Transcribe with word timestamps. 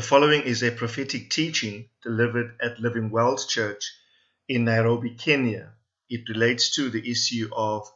The 0.00 0.06
following 0.06 0.44
is 0.44 0.62
a 0.62 0.70
prophetic 0.70 1.28
teaching 1.28 1.90
delivered 2.02 2.56
at 2.62 2.80
Living 2.80 3.10
Wells 3.10 3.46
Church 3.46 3.84
in 4.48 4.64
Nairobi, 4.64 5.10
Kenya. 5.10 5.74
It 6.08 6.26
relates 6.26 6.74
to 6.76 6.88
the 6.88 7.06
issue 7.06 7.50
of 7.52 7.86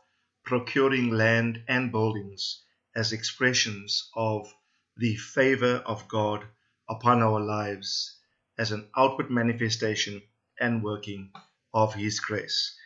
procuring 0.45 1.12
land 1.12 1.62
and 1.67 1.91
buildings 1.91 2.61
as 2.95 3.12
expressions 3.12 4.11
of 4.15 4.53
the 4.98 5.17
favor 5.17 5.77
of 5.87 6.07
God 6.07 6.45
upon 6.91 7.23
our 7.23 7.41
lives 7.41 8.19
as 8.59 8.71
an 8.71 8.87
outward 8.95 9.31
manifestation 9.31 10.21
and 10.61 10.84
working 10.84 11.33
of 11.73 11.95
His 11.95 12.21
grace. 12.21 12.77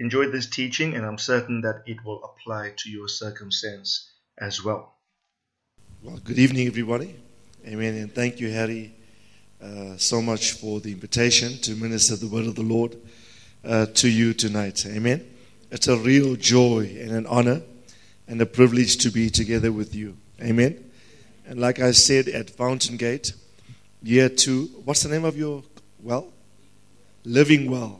Enjoy 0.00 0.28
this 0.28 0.50
teaching, 0.50 0.96
and 0.96 1.06
I'm 1.06 1.18
certain 1.18 1.60
that 1.60 1.84
it 1.86 2.04
will 2.04 2.24
apply 2.24 2.72
to 2.78 2.90
your 2.90 3.06
circumstance 3.06 4.10
as 4.36 4.64
well. 4.64 4.98
Well, 6.02 6.18
good 6.18 6.40
evening, 6.40 6.66
everybody. 6.66 7.14
Amen. 7.66 7.96
And 7.96 8.14
thank 8.14 8.38
you, 8.38 8.48
Harry, 8.52 8.94
uh, 9.60 9.96
so 9.96 10.22
much 10.22 10.52
for 10.52 10.78
the 10.78 10.92
invitation 10.92 11.58
to 11.62 11.74
minister 11.74 12.14
the 12.14 12.28
word 12.28 12.46
of 12.46 12.54
the 12.54 12.62
Lord 12.62 12.96
uh, 13.64 13.86
to 13.86 14.08
you 14.08 14.34
tonight. 14.34 14.86
Amen. 14.86 15.26
It's 15.72 15.88
a 15.88 15.96
real 15.96 16.36
joy 16.36 16.96
and 17.00 17.10
an 17.10 17.26
honor 17.26 17.62
and 18.28 18.40
a 18.40 18.46
privilege 18.46 18.98
to 18.98 19.10
be 19.10 19.30
together 19.30 19.72
with 19.72 19.96
you. 19.96 20.16
Amen. 20.40 20.88
And 21.44 21.60
like 21.60 21.80
I 21.80 21.90
said 21.90 22.28
at 22.28 22.50
Fountain 22.50 22.98
Gate, 22.98 23.32
year 24.00 24.28
two, 24.28 24.66
what's 24.84 25.02
the 25.02 25.08
name 25.08 25.24
of 25.24 25.36
your 25.36 25.64
well? 26.00 26.32
Living 27.24 27.68
Well. 27.68 27.98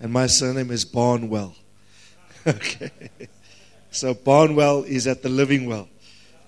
And 0.00 0.12
my 0.12 0.26
surname 0.26 0.72
is 0.72 0.84
Barnwell. 0.84 1.54
okay. 2.46 2.90
So 3.92 4.14
Barnwell 4.14 4.82
is 4.82 5.06
at 5.06 5.22
the 5.22 5.28
Living 5.28 5.66
Well 5.66 5.88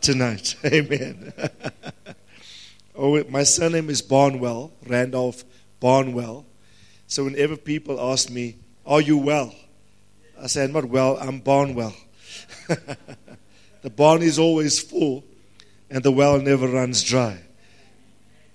tonight. 0.00 0.56
Amen. 0.64 1.33
oh, 2.96 3.22
my 3.24 3.42
surname 3.42 3.90
is 3.90 4.02
Barnwell, 4.02 4.72
Randolph 4.86 5.44
Barnwell. 5.80 6.46
So 7.06 7.24
whenever 7.24 7.56
people 7.56 8.00
ask 8.00 8.30
me, 8.30 8.56
Are 8.86 9.00
you 9.00 9.18
well? 9.18 9.54
I 10.40 10.46
say, 10.46 10.64
I'm 10.64 10.72
not 10.72 10.86
well, 10.86 11.16
I'm 11.20 11.40
Barnwell. 11.40 11.94
the 13.82 13.90
barn 13.90 14.22
is 14.22 14.38
always 14.38 14.80
full 14.80 15.24
and 15.90 16.02
the 16.02 16.10
well 16.10 16.40
never 16.40 16.66
runs 16.66 17.02
dry. 17.02 17.38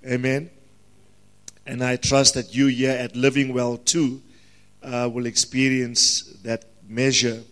Amen. 0.05 0.49
And 1.65 1.83
I 1.83 1.97
trust 1.97 2.33
that 2.33 2.55
you 2.55 2.67
here 2.67 2.91
at 2.91 3.15
Living 3.15 3.53
Well 3.53 3.77
too 3.77 4.21
uh, 4.81 5.09
will 5.11 5.25
experience 5.25 6.23
that 6.43 6.65
measure 6.87 7.43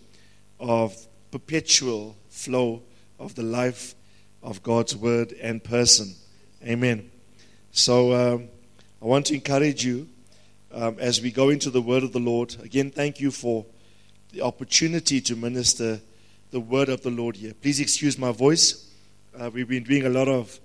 of 0.59 0.95
perpetual 1.31 2.15
flow 2.29 2.81
of 3.19 3.35
the 3.35 3.43
life 3.43 3.93
of 4.41 4.63
God's 4.63 4.95
word 4.95 5.33
and 5.33 5.63
person. 5.63 6.15
Amen. 6.65 7.11
So 7.71 8.11
um, 8.13 8.49
I 8.99 9.05
want 9.05 9.27
to 9.27 9.35
encourage 9.35 9.85
you 9.85 10.07
um, 10.73 10.97
as 10.97 11.21
we 11.21 11.29
go 11.29 11.49
into 11.49 11.69
the 11.69 11.81
word 11.81 12.01
of 12.01 12.11
the 12.11 12.19
Lord. 12.19 12.55
Again, 12.63 12.89
thank 12.89 13.19
you 13.19 13.29
for 13.29 13.67
the 14.31 14.41
opportunity 14.41 15.21
to 15.21 15.35
minister 15.35 16.01
the 16.49 16.59
word 16.59 16.89
of 16.89 17.03
the 17.03 17.11
Lord 17.11 17.35
here. 17.35 17.53
Please 17.53 17.79
excuse 17.79 18.17
my 18.17 18.31
voice. 18.31 18.89
Uh, 19.39 19.51
we've 19.53 19.67
been 19.67 19.83
doing 19.83 20.07
a 20.07 20.09
lot 20.09 20.27
of 20.27 20.59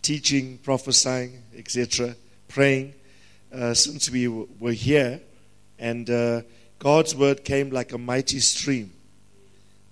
teaching, 0.00 0.56
prophesying, 0.56 1.42
etc., 1.54 2.16
praying 2.48 2.94
uh, 3.52 3.74
since 3.74 4.08
we 4.08 4.24
w- 4.24 4.48
were 4.58 4.72
here. 4.72 5.20
And 5.78 6.08
uh, 6.08 6.42
God's 6.78 7.14
word 7.14 7.44
came 7.44 7.68
like 7.68 7.92
a 7.92 7.98
mighty 7.98 8.40
stream. 8.40 8.90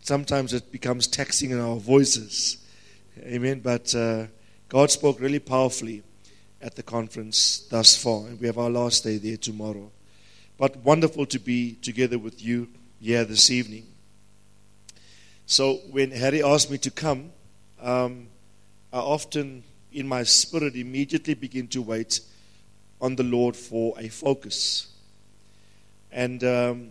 Sometimes 0.01 0.55
it 0.55 0.73
becomes 0.73 1.07
taxing 1.07 1.51
in 1.51 1.61
our 1.61 1.77
voices. 1.77 2.57
Amen. 3.19 3.61
But 3.61 3.95
uh, 3.95 4.29
God 4.71 4.89
spoke 4.93 5.19
really 5.19 5.41
powerfully 5.41 6.05
at 6.63 6.77
the 6.77 6.83
conference 6.85 7.67
thus 7.71 7.97
far. 7.97 8.29
And 8.29 8.41
we 8.41 8.47
have 8.47 8.57
our 8.57 8.71
last 8.71 9.03
day 9.03 9.17
there 9.17 9.37
tomorrow. 9.37 9.91
But 10.59 10.77
wonderful 10.77 11.27
to 11.27 11.41
be 11.41 11.73
together 11.83 12.21
with 12.21 12.41
you 12.41 12.69
here 13.01 13.25
this 13.25 13.51
evening. 13.51 13.89
So 15.45 15.81
when 15.91 16.13
Harry 16.13 16.41
asked 16.41 16.71
me 16.71 16.79
to 16.79 16.91
come, 16.93 17.33
um, 17.83 18.29
I 18.93 18.99
often, 18.99 19.65
in 19.91 20.07
my 20.07 20.23
spirit, 20.23 20.77
immediately 20.77 21.35
begin 21.35 21.67
to 21.69 21.83
wait 21.83 22.21
on 23.01 23.17
the 23.17 23.25
Lord 23.25 23.57
for 23.57 23.95
a 23.99 24.07
focus. 24.07 24.87
And 26.13 26.45
um, 26.45 26.91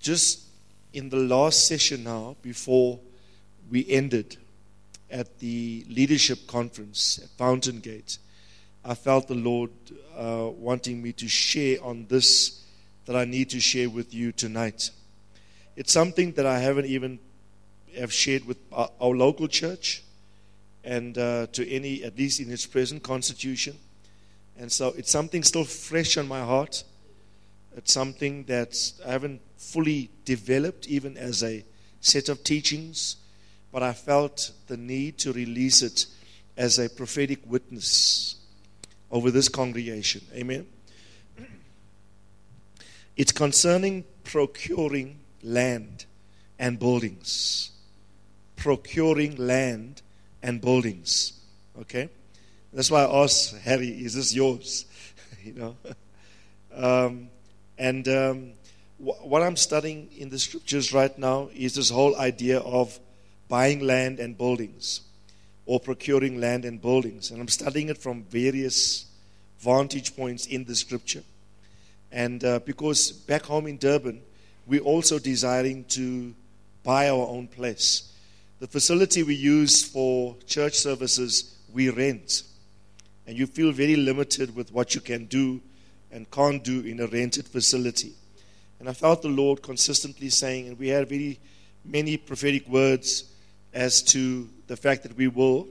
just 0.00 0.46
in 0.94 1.10
the 1.10 1.18
last 1.18 1.66
session 1.66 2.04
now, 2.04 2.36
before 2.40 2.98
we 3.70 3.86
ended 3.86 4.38
at 5.10 5.38
the 5.38 5.84
leadership 5.88 6.46
conference 6.46 7.20
at 7.22 7.28
Fountain 7.30 7.80
Gate, 7.80 8.18
I 8.84 8.94
felt 8.94 9.28
the 9.28 9.34
Lord 9.34 9.70
uh, 10.16 10.48
wanting 10.56 11.02
me 11.02 11.12
to 11.14 11.28
share 11.28 11.82
on 11.82 12.06
this 12.06 12.64
that 13.06 13.16
I 13.16 13.24
need 13.24 13.50
to 13.50 13.60
share 13.60 13.88
with 13.88 14.12
you 14.14 14.32
tonight. 14.32 14.90
It's 15.76 15.92
something 15.92 16.32
that 16.32 16.46
I 16.46 16.58
haven't 16.58 16.86
even 16.86 17.18
have 17.96 18.12
shared 18.12 18.46
with 18.46 18.58
our, 18.72 18.90
our 19.00 19.10
local 19.10 19.48
church 19.48 20.02
and 20.84 21.18
uh, 21.18 21.46
to 21.52 21.68
any, 21.68 22.04
at 22.04 22.16
least 22.16 22.40
in 22.40 22.50
its 22.50 22.66
present 22.66 23.02
constitution. 23.02 23.76
And 24.58 24.70
so 24.70 24.94
it's 24.96 25.10
something 25.10 25.42
still 25.42 25.64
fresh 25.64 26.16
on 26.16 26.28
my 26.28 26.40
heart. 26.40 26.84
It's 27.76 27.92
something 27.92 28.44
that 28.44 28.76
I 29.06 29.12
haven't 29.12 29.40
fully 29.56 30.10
developed, 30.24 30.86
even 30.86 31.16
as 31.16 31.42
a 31.42 31.64
set 32.00 32.28
of 32.28 32.42
teachings, 32.44 33.16
but 33.72 33.82
I 33.82 33.92
felt 33.92 34.52
the 34.66 34.76
need 34.76 35.18
to 35.18 35.32
release 35.32 35.82
it 35.82 36.06
as 36.56 36.78
a 36.78 36.88
prophetic 36.88 37.40
witness 37.46 38.36
over 39.10 39.30
this 39.30 39.48
congregation. 39.48 40.22
Amen. 40.34 40.66
It's 43.16 43.32
concerning 43.32 44.04
procuring 44.24 45.20
land 45.42 46.04
and 46.58 46.78
buildings. 46.78 47.70
Procuring 48.56 49.36
land 49.36 50.02
and 50.42 50.60
buildings. 50.60 51.32
Okay? 51.80 52.10
That's 52.72 52.90
why 52.90 53.04
I 53.04 53.22
asked 53.24 53.56
Harry, 53.58 53.88
is 53.88 54.14
this 54.14 54.34
yours? 54.34 54.86
you 55.44 55.54
know? 55.54 55.76
Um, 56.74 57.30
and 57.78 58.06
um, 58.06 58.52
wh- 58.98 59.24
what 59.26 59.42
I'm 59.42 59.56
studying 59.56 60.10
in 60.14 60.28
the 60.28 60.38
scriptures 60.38 60.92
right 60.92 61.16
now 61.18 61.48
is 61.54 61.74
this 61.74 61.88
whole 61.88 62.14
idea 62.16 62.58
of 62.58 63.00
buying 63.48 63.80
land 63.80 64.18
and 64.18 64.36
buildings 64.36 65.02
or 65.66 65.80
procuring 65.80 66.40
land 66.40 66.64
and 66.64 66.80
buildings. 66.80 67.30
And 67.30 67.40
I'm 67.40 67.48
studying 67.48 67.88
it 67.88 67.98
from 67.98 68.22
various 68.24 69.06
vantage 69.58 70.16
points 70.16 70.46
in 70.46 70.64
the 70.64 70.74
scripture. 70.74 71.22
And 72.12 72.42
uh, 72.44 72.60
because 72.60 73.10
back 73.10 73.44
home 73.44 73.66
in 73.66 73.78
Durban, 73.78 74.22
we're 74.66 74.80
also 74.80 75.18
desiring 75.18 75.84
to 75.90 76.34
buy 76.82 77.08
our 77.08 77.26
own 77.26 77.48
place. 77.48 78.12
The 78.60 78.66
facility 78.66 79.22
we 79.22 79.34
use 79.34 79.84
for 79.84 80.36
church 80.46 80.74
services, 80.74 81.56
we 81.72 81.90
rent. 81.90 82.44
And 83.26 83.36
you 83.36 83.46
feel 83.46 83.72
very 83.72 83.96
limited 83.96 84.54
with 84.54 84.72
what 84.72 84.94
you 84.94 85.00
can 85.00 85.26
do 85.26 85.60
and 86.12 86.30
can't 86.30 86.62
do 86.62 86.80
in 86.80 87.00
a 87.00 87.06
rented 87.06 87.48
facility. 87.48 88.14
And 88.78 88.88
I 88.88 88.92
felt 88.92 89.22
the 89.22 89.28
Lord 89.28 89.62
consistently 89.62 90.30
saying, 90.30 90.68
and 90.68 90.78
we 90.78 90.88
had 90.88 91.08
very 91.08 91.40
many 91.84 92.16
prophetic 92.16 92.68
words 92.68 93.24
as 93.76 94.00
to 94.00 94.48
the 94.68 94.76
fact 94.76 95.02
that 95.02 95.14
we 95.18 95.28
will 95.28 95.68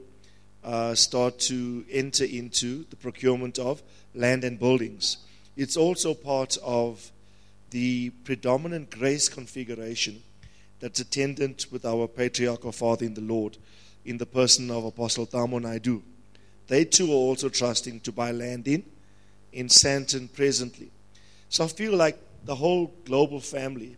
uh, 0.62 0.94
start 0.94 1.40
to 1.40 1.84
enter 1.90 2.24
into 2.24 2.84
the 2.88 2.94
procurement 2.94 3.58
of 3.58 3.82
land 4.14 4.44
and 4.44 4.60
buildings. 4.60 5.16
It's 5.56 5.76
also 5.76 6.14
part 6.14 6.56
of 6.62 7.10
the 7.70 8.10
predominant 8.22 8.90
grace 8.90 9.28
configuration 9.28 10.22
that's 10.78 11.00
attendant 11.00 11.66
with 11.72 11.84
our 11.84 12.06
patriarchal 12.06 12.70
father 12.70 13.04
in 13.04 13.14
the 13.14 13.20
Lord 13.22 13.56
in 14.04 14.18
the 14.18 14.26
person 14.26 14.70
of 14.70 14.84
Apostle 14.84 15.26
Thamo 15.26 15.60
Naidu. 15.60 16.00
They 16.68 16.84
too 16.84 17.10
are 17.10 17.24
also 17.30 17.48
trusting 17.48 18.00
to 18.00 18.12
buy 18.12 18.30
land 18.30 18.68
in 18.68 18.84
in 19.52 19.66
Sandton 19.66 20.32
presently. 20.32 20.90
So 21.48 21.64
I 21.64 21.68
feel 21.68 21.96
like 21.96 22.18
the 22.44 22.54
whole 22.54 22.92
global 23.04 23.40
family 23.40 23.96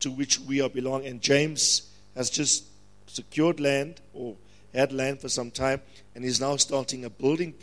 to 0.00 0.10
which 0.10 0.38
we 0.40 0.60
are 0.60 0.68
belong, 0.68 1.06
and 1.06 1.22
James 1.22 1.88
has 2.14 2.28
just 2.28 2.64
secured 3.12 3.60
land 3.60 4.00
or 4.12 4.36
had 4.74 4.92
land 4.92 5.20
for 5.20 5.28
some 5.28 5.50
time, 5.50 5.80
and 6.14 6.24
is 6.24 6.40
now 6.40 6.56
starting 6.56 7.04
a 7.04 7.10
building 7.10 7.54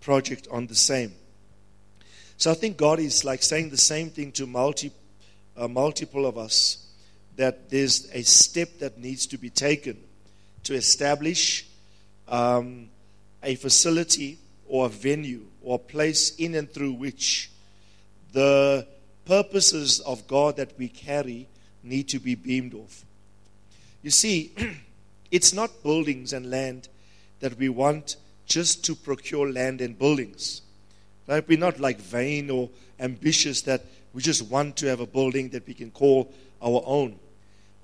project 0.00 0.48
on 0.50 0.66
the 0.66 0.74
same. 0.74 1.12
So 2.36 2.50
I 2.50 2.54
think 2.54 2.76
God 2.76 2.98
is 2.98 3.24
like 3.24 3.42
saying 3.42 3.70
the 3.70 3.76
same 3.76 4.10
thing 4.10 4.32
to 4.32 4.46
multi, 4.46 4.92
uh, 5.56 5.68
multiple 5.68 6.26
of 6.26 6.36
us 6.36 6.86
that 7.36 7.70
there's 7.70 8.10
a 8.12 8.22
step 8.22 8.78
that 8.80 8.98
needs 8.98 9.26
to 9.28 9.38
be 9.38 9.50
taken 9.50 9.96
to 10.64 10.74
establish 10.74 11.66
um, 12.28 12.88
a 13.42 13.54
facility 13.54 14.38
or 14.68 14.86
a 14.86 14.88
venue 14.88 15.46
or 15.62 15.76
a 15.76 15.78
place 15.78 16.34
in 16.36 16.54
and 16.54 16.70
through 16.70 16.92
which 16.92 17.50
the 18.32 18.86
purposes 19.24 20.00
of 20.00 20.26
God 20.26 20.56
that 20.56 20.76
we 20.78 20.88
carry 20.88 21.46
need 21.82 22.08
to 22.08 22.18
be 22.18 22.34
beamed 22.34 22.74
off. 22.74 23.04
You 24.02 24.10
see, 24.10 24.52
it's 25.30 25.52
not 25.52 25.82
buildings 25.82 26.32
and 26.32 26.50
land 26.50 26.88
that 27.40 27.58
we 27.58 27.68
want 27.68 28.16
just 28.46 28.84
to 28.84 28.94
procure 28.94 29.50
land 29.50 29.80
and 29.80 29.98
buildings. 29.98 30.62
Right? 31.26 31.46
We're 31.46 31.58
not 31.58 31.80
like 31.80 31.98
vain 31.98 32.50
or 32.50 32.70
ambitious 33.00 33.62
that 33.62 33.84
we 34.14 34.22
just 34.22 34.42
want 34.42 34.76
to 34.78 34.86
have 34.86 35.00
a 35.00 35.06
building 35.06 35.50
that 35.50 35.66
we 35.66 35.74
can 35.74 35.90
call 35.90 36.32
our 36.62 36.82
own. 36.86 37.18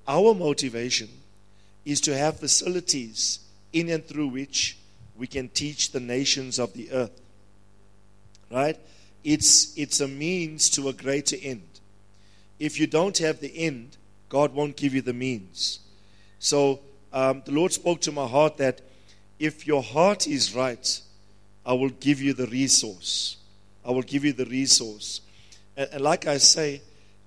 Our 0.07 0.33
motivation 0.33 1.09
is 1.85 2.01
to 2.01 2.17
have 2.17 2.39
facilities 2.39 3.39
in 3.71 3.89
and 3.89 4.05
through 4.05 4.27
which 4.27 4.77
we 5.15 5.27
can 5.27 5.49
teach 5.49 5.91
the 5.91 5.99
nations 5.99 6.59
of 6.59 6.73
the 6.73 6.91
earth. 6.91 7.21
Right? 8.49 8.79
It's, 9.23 9.77
it's 9.77 9.99
a 9.99 10.07
means 10.07 10.69
to 10.71 10.89
a 10.89 10.93
greater 10.93 11.37
end. 11.41 11.67
If 12.59 12.79
you 12.79 12.87
don't 12.87 13.17
have 13.17 13.39
the 13.39 13.55
end, 13.57 13.97
God 14.29 14.53
won't 14.53 14.77
give 14.77 14.93
you 14.93 15.01
the 15.01 15.13
means. 15.13 15.79
So 16.39 16.79
um, 17.13 17.43
the 17.45 17.51
Lord 17.51 17.71
spoke 17.71 18.01
to 18.01 18.11
my 18.11 18.27
heart 18.27 18.57
that 18.57 18.81
if 19.39 19.67
your 19.67 19.83
heart 19.83 20.27
is 20.27 20.55
right, 20.55 21.01
I 21.65 21.73
will 21.73 21.89
give 21.89 22.19
you 22.19 22.33
the 22.33 22.47
resource. 22.47 23.37
I 23.85 23.91
will 23.91 24.01
give 24.01 24.25
you 24.25 24.33
the 24.33 24.45
resource. 24.45 25.21
And, 25.77 25.89
and 25.93 26.01
like 26.01 26.25
I 26.27 26.37
say, 26.37 26.81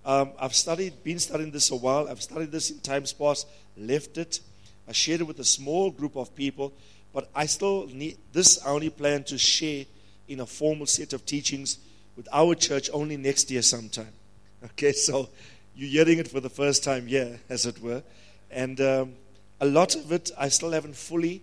um, 0.05 0.31
I've 0.39 0.55
studied, 0.55 1.03
been 1.05 1.19
studying 1.19 1.51
this 1.51 1.71
a 1.71 1.77
while. 1.77 2.09
I've 2.09 2.23
studied 2.23 2.53
this 2.53 2.71
in 2.71 2.81
times 2.81 3.13
past, 3.13 3.47
left 3.77 4.19
it. 4.19 4.41
I 4.89 4.93
shared 4.93 5.21
it 5.21 5.25
with 5.25 5.39
a 5.41 5.45
small 5.45 5.91
group 5.91 6.17
of 6.17 6.35
people, 6.35 6.73
but 7.13 7.29
I 7.35 7.47
still 7.47 7.87
need 7.87 8.19
this. 8.33 8.65
I 8.65 8.71
only 8.71 8.91
plan 8.91 9.25
to 9.25 9.39
share 9.39 9.85
in 10.29 10.41
a 10.41 10.47
formal 10.47 10.87
set 10.87 11.13
of 11.13 11.25
teachings 11.25 11.79
with 12.17 12.29
our 12.33 12.55
church 12.55 12.91
only 12.93 13.17
next 13.17 13.51
year 13.51 13.63
sometime. 13.63 14.13
Okay, 14.65 14.93
so 14.93 15.29
you're 15.77 16.05
hearing 16.05 16.19
it 16.19 16.29
for 16.29 16.41
the 16.41 16.49
first 16.49 16.83
time 16.83 17.07
yeah, 17.07 17.37
as 17.49 17.67
it 17.67 17.81
were. 17.81 18.03
And 18.51 18.81
um, 18.81 19.13
a 19.61 19.67
lot 19.67 19.95
of 19.95 20.13
it 20.13 20.31
I 20.39 20.49
still 20.49 20.73
haven't 20.73 20.97
fully 20.97 21.43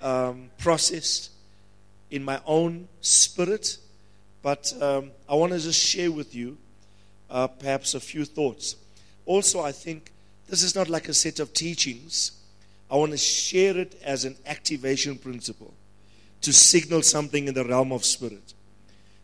um, 0.00 0.50
processed 0.58 1.30
in 2.10 2.24
my 2.24 2.40
own 2.46 2.88
spirit, 3.00 3.78
but 4.42 4.72
um, 4.80 5.10
I 5.28 5.34
want 5.34 5.52
to 5.52 5.58
just 5.58 5.80
share 5.80 6.10
with 6.10 6.34
you 6.34 6.56
uh, 7.30 7.46
perhaps 7.46 7.94
a 7.94 8.00
few 8.00 8.24
thoughts. 8.24 8.76
Also, 9.26 9.60
I 9.60 9.72
think 9.72 10.12
this 10.48 10.62
is 10.62 10.74
not 10.74 10.88
like 10.88 11.08
a 11.08 11.14
set 11.14 11.40
of 11.40 11.52
teachings. 11.52 12.32
I 12.90 12.96
want 12.96 13.12
to 13.12 13.18
share 13.18 13.76
it 13.76 14.00
as 14.02 14.24
an 14.24 14.36
activation 14.46 15.18
principle 15.18 15.74
to 16.40 16.52
signal 16.52 17.02
something 17.02 17.48
in 17.48 17.54
the 17.54 17.64
realm 17.64 17.92
of 17.92 18.04
spirit. 18.04 18.54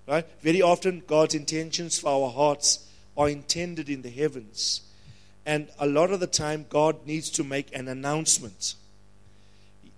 Right? 0.06 0.26
Very 0.42 0.60
often, 0.60 1.02
God's 1.06 1.34
intentions 1.34 1.98
for 1.98 2.08
our 2.08 2.30
hearts 2.30 2.86
are 3.16 3.30
intended 3.30 3.88
in 3.88 4.02
the 4.02 4.10
heavens. 4.10 4.82
And 5.46 5.68
a 5.78 5.86
lot 5.86 6.10
of 6.10 6.20
the 6.20 6.26
time, 6.26 6.66
God 6.68 7.06
needs 7.06 7.30
to 7.30 7.44
make 7.44 7.74
an 7.76 7.88
announcement. 7.88 8.74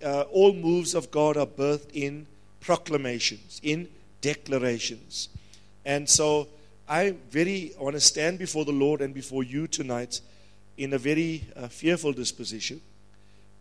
Uh, 0.04 0.22
all 0.32 0.52
moves 0.52 0.94
of 0.94 1.10
God 1.10 1.36
are 1.36 1.46
birthed 1.46 1.90
in 1.92 2.26
proclamations, 2.60 3.60
in 3.62 3.88
declarations. 4.20 5.28
And 5.84 6.08
so 6.08 6.48
I 6.88 7.14
very 7.30 7.72
I 7.78 7.82
want 7.82 7.94
to 7.94 8.00
stand 8.00 8.38
before 8.38 8.64
the 8.64 8.72
Lord 8.72 9.00
and 9.00 9.14
before 9.14 9.44
you 9.44 9.66
tonight 9.66 10.20
in 10.76 10.92
a 10.92 10.98
very 10.98 11.44
uh, 11.56 11.68
fearful 11.68 12.12
disposition 12.12 12.80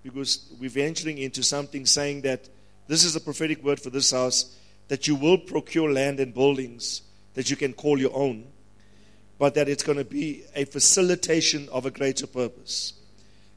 because 0.04 0.48
we're 0.60 0.70
venturing 0.70 1.18
into 1.18 1.42
something 1.42 1.86
saying 1.86 2.22
that 2.22 2.50
this 2.88 3.04
is 3.04 3.16
a 3.16 3.20
prophetic 3.20 3.64
word 3.64 3.80
for 3.80 3.90
this 3.90 4.12
house 4.12 4.56
that 4.88 5.08
you 5.08 5.16
will 5.16 5.38
procure 5.38 5.92
land 5.92 6.20
and 6.20 6.34
buildings 6.34 7.02
that 7.34 7.50
you 7.50 7.56
can 7.56 7.74
call 7.74 8.00
your 8.00 8.16
own, 8.16 8.46
but 9.38 9.56
that 9.56 9.68
it's 9.68 9.84
going 9.84 9.98
to 9.98 10.06
be 10.06 10.44
a 10.56 10.66
facilitation 10.66 11.68
of 11.72 11.86
a 11.86 11.92
greater 11.92 12.28
purpose, 12.28 12.94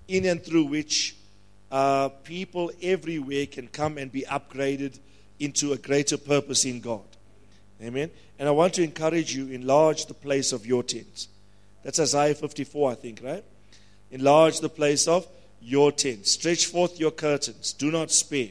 in 0.07 0.25
and 0.25 0.43
through 0.45 0.65
which 0.65 1.17
uh, 1.71 2.09
people 2.25 2.71
everywhere 2.83 3.47
can 3.47 3.69
come 3.69 3.99
and 3.99 4.11
be 4.11 4.23
upgraded 4.23 4.99
into 5.39 5.73
a 5.73 5.79
greater 5.79 6.17
purpose 6.17 6.65
in 6.65 6.81
God. 6.81 7.05
Amen. 7.83 8.11
And 8.39 8.49
I 8.49 8.53
want 8.53 8.75
to 8.75 8.83
encourage 8.83 9.35
you, 9.35 9.49
enlarge 9.49 10.07
the 10.07 10.15
place 10.15 10.53
of 10.53 10.67
your 10.67 10.83
tent. 10.83 11.29
That's 11.85 12.01
Isaiah 12.01 12.35
54, 12.35 12.93
I 12.93 12.95
think, 12.95 13.21
right? 13.23 13.45
Enlarge 14.11 14.61
the 14.61 14.69
place 14.69 15.07
of 15.07 15.27
your 15.61 15.93
tent. 15.93 16.27
Stretch 16.27 16.67
forth 16.67 16.99
your 16.99 17.11
curtains. 17.11 17.73
Do 17.73 17.91
not 17.91 18.11
spare. 18.11 18.51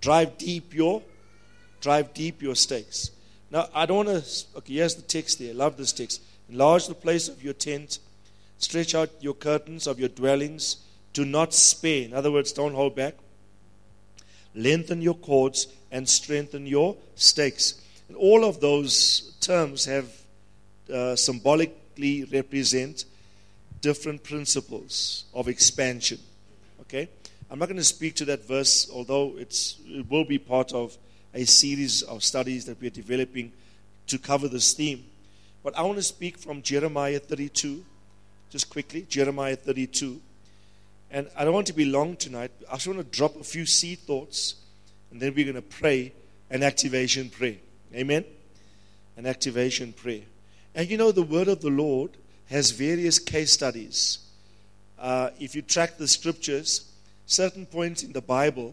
Drive 0.00 0.38
deep 0.38 0.72
your 0.74 1.02
drive 1.86 2.12
deep 2.14 2.42
your 2.42 2.56
stakes. 2.56 3.12
Now, 3.48 3.68
I 3.72 3.86
don't 3.86 4.06
want 4.06 4.24
to. 4.24 4.58
Okay, 4.58 4.74
here's 4.74 4.96
the 4.96 5.02
text 5.02 5.38
there. 5.38 5.54
Love 5.54 5.76
this 5.76 5.92
text. 5.92 6.20
Enlarge 6.48 6.86
the 6.86 6.94
place 6.94 7.28
of 7.28 7.42
your 7.42 7.54
tent. 7.54 7.98
Stretch 8.58 8.94
out 8.94 9.10
your 9.20 9.34
curtains 9.34 9.86
of 9.86 9.98
your 9.98 10.08
dwellings. 10.08 10.76
Do 11.12 11.24
not 11.24 11.52
spare. 11.52 12.04
In 12.04 12.12
other 12.12 12.30
words, 12.30 12.52
don't 12.52 12.74
hold 12.74 12.94
back. 12.94 13.14
Lengthen 14.54 15.02
your 15.02 15.14
cords 15.14 15.66
and 15.90 16.08
strengthen 16.08 16.66
your 16.66 16.96
stakes. 17.14 17.80
And 18.08 18.16
all 18.16 18.44
of 18.44 18.60
those 18.60 19.34
terms 19.40 19.84
have 19.84 20.10
uh, 20.92 21.16
symbolically 21.16 22.24
represent 22.24 23.04
different 23.80 24.22
principles 24.22 25.24
of 25.34 25.48
expansion. 25.48 26.18
Okay? 26.82 27.08
I'm 27.50 27.58
not 27.58 27.66
going 27.66 27.76
to 27.76 27.84
speak 27.84 28.14
to 28.16 28.24
that 28.26 28.46
verse, 28.46 28.90
although 28.92 29.34
it's, 29.36 29.76
it 29.86 30.10
will 30.10 30.24
be 30.24 30.38
part 30.38 30.72
of 30.72 30.96
a 31.34 31.44
series 31.44 32.02
of 32.02 32.24
studies 32.24 32.64
that 32.64 32.80
we're 32.80 32.90
developing 32.90 33.52
to 34.08 34.18
cover 34.18 34.48
this 34.48 34.72
theme. 34.72 35.04
But 35.66 35.76
I 35.76 35.82
want 35.82 35.96
to 35.96 36.02
speak 36.04 36.38
from 36.38 36.62
Jeremiah 36.62 37.18
32, 37.18 37.84
just 38.50 38.70
quickly, 38.70 39.02
Jeremiah 39.08 39.56
32. 39.56 40.20
And 41.10 41.28
I 41.36 41.44
don't 41.44 41.54
want 41.54 41.66
to 41.66 41.72
be 41.72 41.84
long 41.84 42.14
tonight. 42.14 42.52
I 42.70 42.74
just 42.74 42.86
want 42.86 43.00
to 43.00 43.04
drop 43.04 43.34
a 43.34 43.42
few 43.42 43.66
seed 43.66 43.98
thoughts, 43.98 44.54
and 45.10 45.20
then 45.20 45.34
we're 45.34 45.44
going 45.44 45.56
to 45.56 45.62
pray 45.62 46.12
an 46.50 46.62
activation 46.62 47.30
prayer. 47.30 47.56
Amen? 47.92 48.24
An 49.16 49.26
activation 49.26 49.92
prayer. 49.92 50.20
And 50.72 50.88
you 50.88 50.96
know, 50.96 51.10
the 51.10 51.24
word 51.24 51.48
of 51.48 51.62
the 51.62 51.70
Lord 51.70 52.12
has 52.48 52.70
various 52.70 53.18
case 53.18 53.50
studies. 53.50 54.20
Uh, 54.96 55.30
if 55.40 55.56
you 55.56 55.62
track 55.62 55.98
the 55.98 56.06
scriptures, 56.06 56.88
certain 57.26 57.66
points 57.66 58.04
in 58.04 58.12
the 58.12 58.22
Bible 58.22 58.72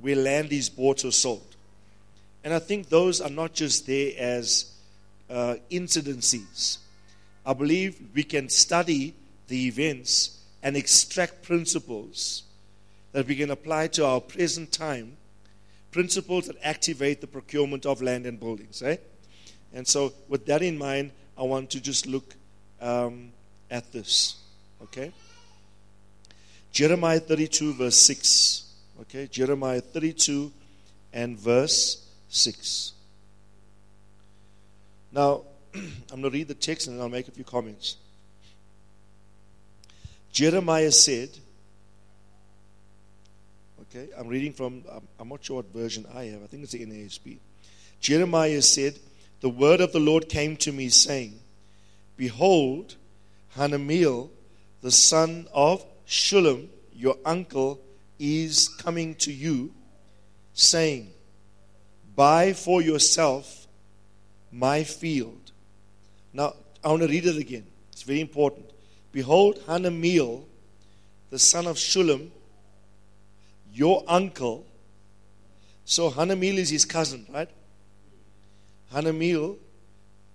where 0.00 0.14
land 0.14 0.52
is 0.52 0.68
bought 0.68 1.04
or 1.04 1.10
sold. 1.10 1.56
And 2.44 2.54
I 2.54 2.60
think 2.60 2.90
those 2.90 3.20
are 3.20 3.28
not 3.28 3.54
just 3.54 3.88
there 3.88 4.12
as 4.16 4.77
uh, 5.30 5.56
incidences. 5.70 6.78
I 7.44 7.52
believe 7.52 8.00
we 8.14 8.22
can 8.22 8.48
study 8.48 9.14
the 9.48 9.66
events 9.66 10.38
and 10.62 10.76
extract 10.76 11.42
principles 11.42 12.42
that 13.12 13.26
we 13.26 13.36
can 13.36 13.50
apply 13.50 13.88
to 13.88 14.04
our 14.04 14.20
present 14.20 14.72
time 14.72 15.16
principles 15.90 16.46
that 16.46 16.56
activate 16.62 17.20
the 17.20 17.26
procurement 17.26 17.86
of 17.86 18.02
land 18.02 18.26
and 18.26 18.38
buildings. 18.38 18.82
Eh? 18.82 18.96
And 19.72 19.86
so, 19.86 20.12
with 20.28 20.46
that 20.46 20.62
in 20.62 20.78
mind, 20.78 21.12
I 21.36 21.42
want 21.42 21.70
to 21.70 21.80
just 21.80 22.06
look 22.06 22.34
um, 22.80 23.30
at 23.70 23.90
this. 23.92 24.36
Okay? 24.82 25.12
Jeremiah 26.72 27.20
32, 27.20 27.74
verse 27.74 27.96
6. 27.96 28.64
Okay? 29.02 29.26
Jeremiah 29.26 29.80
32 29.80 30.52
and 31.12 31.38
verse 31.38 32.06
6. 32.28 32.92
Now, 35.12 35.42
I'm 35.74 35.90
going 36.10 36.22
to 36.22 36.30
read 36.30 36.48
the 36.48 36.54
text 36.54 36.88
and 36.88 37.00
I'll 37.00 37.08
make 37.08 37.28
a 37.28 37.30
few 37.30 37.44
comments. 37.44 37.96
Jeremiah 40.32 40.92
said, 40.92 41.30
Okay, 43.82 44.08
I'm 44.18 44.28
reading 44.28 44.52
from, 44.52 44.84
I'm 45.18 45.28
not 45.28 45.42
sure 45.42 45.56
what 45.56 45.72
version 45.72 46.04
I 46.14 46.24
have. 46.24 46.42
I 46.42 46.46
think 46.46 46.62
it's 46.62 46.72
the 46.72 46.84
NASB. 46.84 47.38
Jeremiah 48.00 48.60
said, 48.60 48.98
The 49.40 49.48
word 49.48 49.80
of 49.80 49.92
the 49.92 50.00
Lord 50.00 50.28
came 50.28 50.56
to 50.58 50.72
me, 50.72 50.90
saying, 50.90 51.40
Behold, 52.16 52.96
Hanameel, 53.56 54.28
the 54.82 54.90
son 54.90 55.46
of 55.54 55.84
Shallum, 56.06 56.68
your 56.92 57.16
uncle, 57.24 57.80
is 58.18 58.68
coming 58.68 59.14
to 59.16 59.32
you, 59.32 59.72
saying, 60.52 61.10
Buy 62.14 62.52
for 62.52 62.82
yourself 62.82 63.67
my 64.58 64.82
field. 64.82 65.52
Now, 66.32 66.54
I 66.82 66.88
want 66.88 67.02
to 67.02 67.08
read 67.08 67.26
it 67.26 67.36
again. 67.36 67.66
It's 67.92 68.02
very 68.02 68.20
important. 68.20 68.66
Behold, 69.12 69.60
Hanameel, 69.66 70.44
the 71.30 71.38
son 71.38 71.66
of 71.66 71.76
Shallum, 71.76 72.30
your 73.72 74.02
uncle, 74.08 74.66
so 75.84 76.10
Hanamil 76.10 76.58
is 76.58 76.70
his 76.70 76.84
cousin, 76.84 77.26
right? 77.32 77.48
Hanamil, 78.92 79.56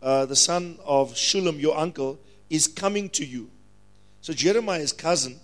uh, 0.01 0.25
the 0.25 0.35
son 0.35 0.77
of 0.85 1.13
Shallum, 1.13 1.59
your 1.59 1.77
uncle, 1.77 2.19
is 2.49 2.67
coming 2.67 3.09
to 3.09 3.25
you. 3.25 3.49
So 4.21 4.33
Jeremiah's 4.33 4.93
cousin 4.93 5.39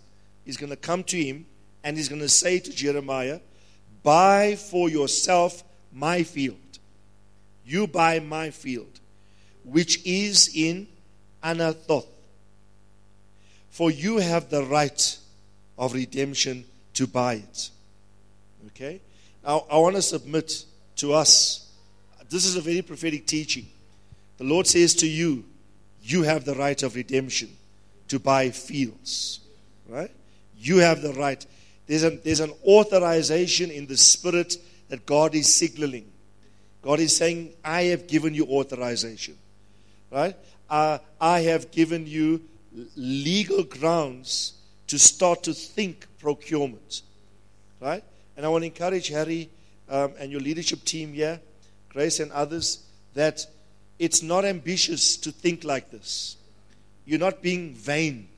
is 0.45 0.57
going 0.57 0.69
to 0.69 0.77
come 0.77 1.03
to 1.05 1.21
him 1.21 1.45
and 1.83 1.97
he's 1.97 2.07
going 2.07 2.21
to 2.21 2.29
say 2.29 2.59
to 2.59 2.71
Jeremiah, 2.71 3.39
Buy 4.03 4.55
for 4.55 4.89
yourself 4.89 5.63
my 5.91 6.23
field. 6.23 6.68
You 7.65 7.87
buy 7.87 8.19
my 8.19 8.49
field, 8.49 8.99
which 9.63 10.05
is 10.05 10.51
in 10.53 10.87
Anathoth. 11.43 12.07
For 13.69 13.91
you 13.91 14.17
have 14.17 14.49
the 14.49 14.63
right 14.63 15.17
of 15.77 15.93
redemption 15.93 16.65
to 16.95 17.07
buy 17.07 17.35
it. 17.35 17.69
Okay? 18.67 18.99
Now, 19.45 19.65
I 19.71 19.77
want 19.77 19.95
to 19.95 20.01
submit 20.01 20.65
to 20.97 21.13
us. 21.13 21.71
This 22.29 22.45
is 22.45 22.55
a 22.55 22.61
very 22.61 22.81
prophetic 22.81 23.25
teaching. 23.25 23.67
The 24.37 24.43
Lord 24.43 24.67
says 24.67 24.93
to 24.95 25.07
you, 25.07 25.45
You 26.01 26.23
have 26.23 26.45
the 26.45 26.55
right 26.55 26.81
of 26.83 26.95
redemption 26.95 27.49
to 28.09 28.19
buy 28.19 28.49
fields. 28.49 29.39
Right? 29.87 30.11
You 30.57 30.77
have 30.77 31.01
the 31.01 31.13
right. 31.13 31.43
There's, 31.87 32.03
a, 32.03 32.11
there's 32.11 32.39
an 32.39 32.53
authorization 32.65 33.71
in 33.71 33.87
the 33.87 33.97
spirit 33.97 34.57
that 34.89 35.05
God 35.05 35.33
is 35.35 35.53
signaling. 35.53 36.11
God 36.81 36.99
is 36.99 37.15
saying, 37.15 37.53
I 37.63 37.83
have 37.83 38.07
given 38.07 38.33
you 38.33 38.45
authorization. 38.45 39.37
Right? 40.11 40.35
Uh, 40.69 40.99
I 41.19 41.41
have 41.41 41.71
given 41.71 42.07
you 42.07 42.41
legal 42.95 43.63
grounds 43.63 44.53
to 44.87 44.97
start 44.97 45.43
to 45.43 45.53
think 45.53 46.07
procurement. 46.19 47.01
Right? 47.79 48.03
And 48.37 48.45
I 48.45 48.49
want 48.49 48.63
to 48.63 48.67
encourage 48.67 49.09
Harry 49.09 49.49
um, 49.89 50.13
and 50.19 50.31
your 50.31 50.41
leadership 50.41 50.83
team 50.83 51.13
here, 51.13 51.39
Grace 51.89 52.19
and 52.19 52.31
others, 52.31 52.83
that 53.13 53.45
it's 53.97 54.21
not 54.21 54.45
ambitious 54.45 55.17
to 55.17 55.31
think 55.31 55.63
like 55.63 55.91
this. 55.91 56.37
You're 57.05 57.19
not 57.19 57.41
being 57.41 57.73
vain 57.73 58.29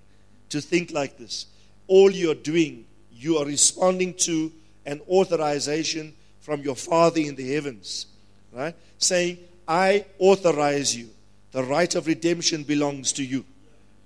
to 0.49 0.61
think 0.61 0.91
like 0.91 1.17
this. 1.17 1.45
All 1.87 2.09
you're 2.09 2.35
doing 2.35 2.85
you 3.21 3.37
are 3.37 3.45
responding 3.45 4.15
to 4.15 4.51
an 4.85 4.99
authorization 5.07 6.13
from 6.39 6.61
your 6.61 6.75
Father 6.75 7.21
in 7.21 7.35
the 7.35 7.53
heavens, 7.53 8.07
right? 8.51 8.75
Saying, 8.97 9.39
I 9.67 10.05
authorize 10.19 10.95
you. 10.95 11.09
The 11.51 11.63
right 11.63 11.93
of 11.95 12.07
redemption 12.07 12.63
belongs 12.63 13.13
to 13.13 13.23
you. 13.23 13.45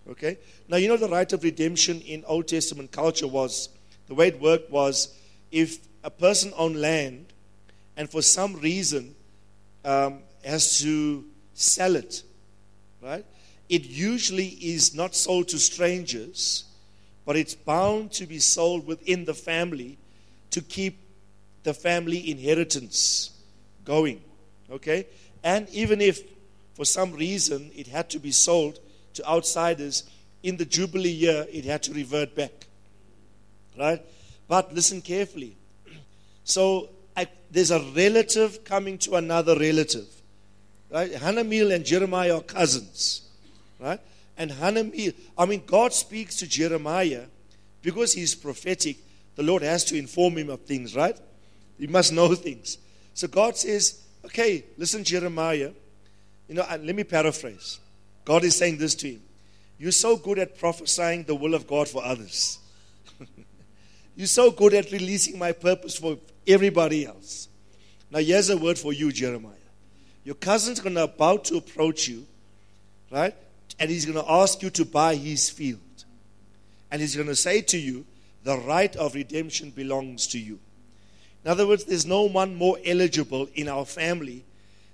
Okay? 0.10 0.38
Now, 0.68 0.78
you 0.78 0.88
know, 0.88 0.98
the 0.98 1.10
right 1.10 1.32
of 1.32 1.44
redemption 1.44 2.02
in 2.02 2.24
Old 2.26 2.48
Testament 2.48 2.92
culture 2.92 3.28
was 3.28 3.70
the 4.08 4.16
way 4.16 4.28
it 4.28 4.40
worked 4.40 4.72
was 4.72 5.16
if 5.52 5.80
a 6.04 6.10
person 6.10 6.54
owned 6.58 6.80
land 6.80 7.28
and 7.98 8.10
for 8.10 8.22
some 8.22 8.56
reason 8.56 9.16
um, 9.84 10.20
has 10.44 10.80
to 10.82 11.26
sell 11.54 11.96
it, 11.96 12.24
right? 13.02 13.26
It 13.70 13.86
usually 13.86 14.48
is 14.48 14.94
not 14.94 15.16
sold 15.16 15.48
to 15.50 15.60
strangers 15.60 16.66
but 17.26 17.36
it's 17.36 17.56
bound 17.56 18.12
to 18.12 18.26
be 18.26 18.40
sold 18.40 18.86
within 18.86 19.26
the 19.26 19.34
family 19.34 19.98
to 20.52 20.62
keep 20.62 21.00
the 21.64 21.74
family 21.74 22.30
inheritance 22.30 23.32
going. 23.84 24.22
Okay? 24.70 25.08
And 25.44 25.70
even 25.70 26.02
if 26.02 26.22
for 26.74 26.86
some 26.86 27.14
reason 27.14 27.72
it 27.76 27.88
had 27.88 28.10
to 28.12 28.20
be 28.20 28.32
sold 28.32 28.80
to 29.14 29.26
outsiders, 29.28 30.04
in 30.44 30.58
the 30.58 30.66
Jubilee 30.66 31.10
year 31.10 31.46
it 31.52 31.66
had 31.66 31.84
to 31.84 31.94
revert 31.94 32.36
back. 32.36 32.68
Right? 33.78 34.02
But 34.48 34.74
listen 34.74 35.02
carefully. 35.02 35.56
So 36.48 36.90
I, 37.18 37.26
there's 37.50 37.72
a 37.72 37.80
relative 37.96 38.64
coming 38.64 39.00
to 39.00 39.16
another 39.16 39.58
relative. 39.58 40.06
Right? 40.92 41.12
Hanamil 41.12 41.74
and 41.74 41.84
Jeremiah 41.84 42.36
are 42.36 42.42
cousins. 42.42 43.24
Right? 43.80 44.00
and 44.38 44.52
Hananiah. 44.52 45.14
I 45.38 45.46
mean, 45.46 45.64
God 45.66 45.94
speaks 45.94 46.38
to 46.38 46.48
Jeremiah 46.48 47.26
because 47.82 48.14
he's 48.14 48.36
prophetic. 48.36 48.98
The 49.36 49.44
Lord 49.44 49.64
has 49.64 49.86
to 49.86 49.98
inform 49.98 50.38
him 50.38 50.50
of 50.50 50.62
things, 50.62 50.96
right? 50.96 51.18
He 51.78 51.88
must 51.88 52.14
know 52.14 52.34
things. 52.36 52.78
So 53.14 53.28
God 53.28 53.58
says, 53.58 54.02
okay, 54.26 54.66
listen, 54.78 55.04
Jeremiah. 55.04 55.72
You 56.48 56.56
know, 56.56 56.66
let 56.70 56.96
me 56.96 57.04
paraphrase. 57.04 57.80
God 58.24 58.44
is 58.44 58.56
saying 58.56 58.78
this 58.78 58.96
to 58.96 59.10
him 59.10 59.22
You're 59.80 59.92
so 59.92 60.16
good 60.16 60.40
at 60.40 60.58
prophesying 60.58 61.24
the 61.24 61.36
will 61.36 61.54
of 61.54 61.68
God 61.68 61.88
for 61.88 62.04
others. 62.04 62.60
You're 64.16 64.28
so 64.28 64.52
good 64.52 64.74
at 64.74 64.92
releasing 64.92 65.38
my 65.38 65.52
purpose 65.52 65.98
for 65.98 66.18
everybody 66.48 67.06
else. 67.06 67.50
Now, 68.12 68.20
here's 68.20 68.50
a 68.50 68.58
word 68.58 68.78
for 68.78 68.94
you, 68.94 69.12
Jeremiah. 69.12 69.54
Your 70.24 70.36
cousin's 70.36 70.80
going 70.80 70.96
to 70.96 71.04
about 71.04 71.46
to 71.46 71.58
approach 71.58 72.08
you, 72.08 72.26
right? 73.12 73.36
and 73.80 73.90
he's 73.90 74.06
going 74.06 74.24
to 74.24 74.32
ask 74.32 74.62
you 74.62 74.70
to 74.72 74.86
buy 74.86 75.16
his 75.16 75.50
field. 75.50 75.80
And 76.92 77.02
he's 77.02 77.16
going 77.16 77.28
to 77.28 77.36
say 77.36 77.62
to 77.62 77.78
you, 77.78 78.06
the 78.44 78.58
right 78.58 78.96
of 78.96 79.16
redemption 79.16 79.72
belongs 79.72 80.28
to 80.28 80.40
you. 80.40 80.60
In 81.46 81.52
other 81.52 81.68
words, 81.68 81.86
there's 81.86 82.08
no 82.08 82.24
one 82.24 82.56
more 82.56 82.80
eligible 82.84 83.48
in 83.54 83.70
our 83.70 83.86
family 83.86 84.44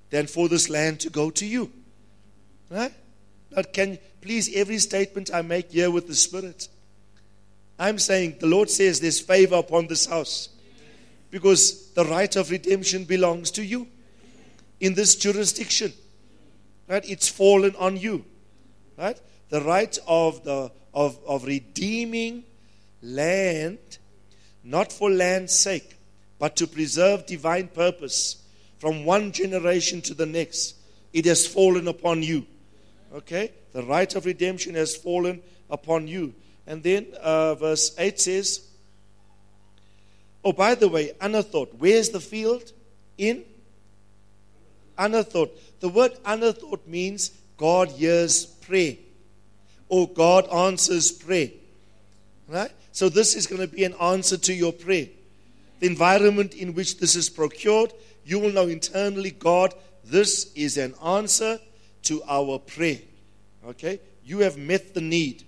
than 0.09 0.27
for 0.27 0.49
this 0.49 0.69
land 0.69 0.99
to 0.99 1.09
go 1.09 1.31
to 1.31 1.45
you. 1.45 1.71
Right? 2.69 2.91
But 3.51 3.71
can 3.71 3.97
please 4.19 4.53
every 4.53 4.77
statement 4.79 5.31
I 5.33 5.43
make 5.43 5.71
here 5.71 5.89
with 5.89 6.07
the 6.07 6.13
Spirit. 6.13 6.67
I'm 7.79 7.97
saying 7.97 8.35
the 8.39 8.47
Lord 8.47 8.69
says 8.69 8.99
there's 8.99 9.21
favor 9.21 9.55
upon 9.55 9.87
this 9.87 10.05
house 10.05 10.49
because 11.31 11.89
the 11.93 12.03
right 12.03 12.35
of 12.35 12.51
redemption 12.51 13.05
belongs 13.05 13.51
to 13.51 13.63
you 13.63 13.87
in 14.81 14.93
this 14.93 15.15
jurisdiction. 15.15 15.93
Right? 16.89 17.09
It's 17.09 17.29
fallen 17.29 17.75
on 17.79 17.95
you. 17.95 18.25
Right? 18.97 19.19
The 19.49 19.61
right 19.61 19.97
of, 20.05 20.43
the, 20.43 20.69
of, 20.93 21.17
of 21.25 21.45
redeeming 21.45 22.43
land, 23.01 23.79
not 24.65 24.91
for 24.91 25.09
land's 25.09 25.55
sake, 25.55 25.95
but 26.41 26.55
to 26.55 26.65
preserve 26.65 27.27
divine 27.27 27.67
purpose 27.67 28.37
from 28.79 29.05
one 29.05 29.31
generation 29.31 30.01
to 30.01 30.15
the 30.15 30.25
next. 30.25 30.73
It 31.13 31.25
has 31.25 31.45
fallen 31.45 31.87
upon 31.87 32.23
you. 32.23 32.47
Okay? 33.13 33.51
The 33.73 33.83
right 33.83 34.13
of 34.15 34.25
redemption 34.25 34.73
has 34.73 34.95
fallen 34.95 35.43
upon 35.69 36.07
you. 36.07 36.33
And 36.65 36.81
then 36.81 37.05
uh, 37.21 37.53
verse 37.53 37.93
8 37.95 38.19
says, 38.19 38.67
Oh, 40.43 40.51
by 40.51 40.73
the 40.73 40.89
way, 40.89 41.11
Anathoth, 41.21 41.75
where's 41.77 42.09
the 42.09 42.19
field? 42.19 42.71
In 43.19 43.43
Anathoth. 44.97 45.51
The 45.79 45.89
word 45.89 46.13
Anathoth 46.23 46.87
means 46.87 47.29
God 47.55 47.89
hears 47.89 48.47
prayer 48.47 48.95
or 49.89 50.09
God 50.09 50.51
answers 50.51 51.11
prayer. 51.11 51.51
Right? 52.47 52.71
So 52.93 53.09
this 53.09 53.35
is 53.35 53.45
going 53.45 53.61
to 53.61 53.67
be 53.67 53.83
an 53.83 53.93
answer 54.01 54.37
to 54.37 54.53
your 54.55 54.73
prayer. 54.73 55.05
The 55.81 55.87
environment 55.87 56.53
in 56.53 56.75
which 56.75 56.99
this 56.99 57.15
is 57.15 57.27
procured, 57.27 57.91
you 58.23 58.37
will 58.37 58.51
know 58.51 58.67
internally, 58.67 59.31
God, 59.31 59.73
this 60.05 60.53
is 60.53 60.77
an 60.77 60.93
answer 61.03 61.59
to 62.03 62.21
our 62.29 62.59
prayer. 62.59 62.99
Okay? 63.67 63.99
You 64.23 64.39
have 64.39 64.57
met 64.57 64.93
the 64.93 65.01
need, 65.01 65.43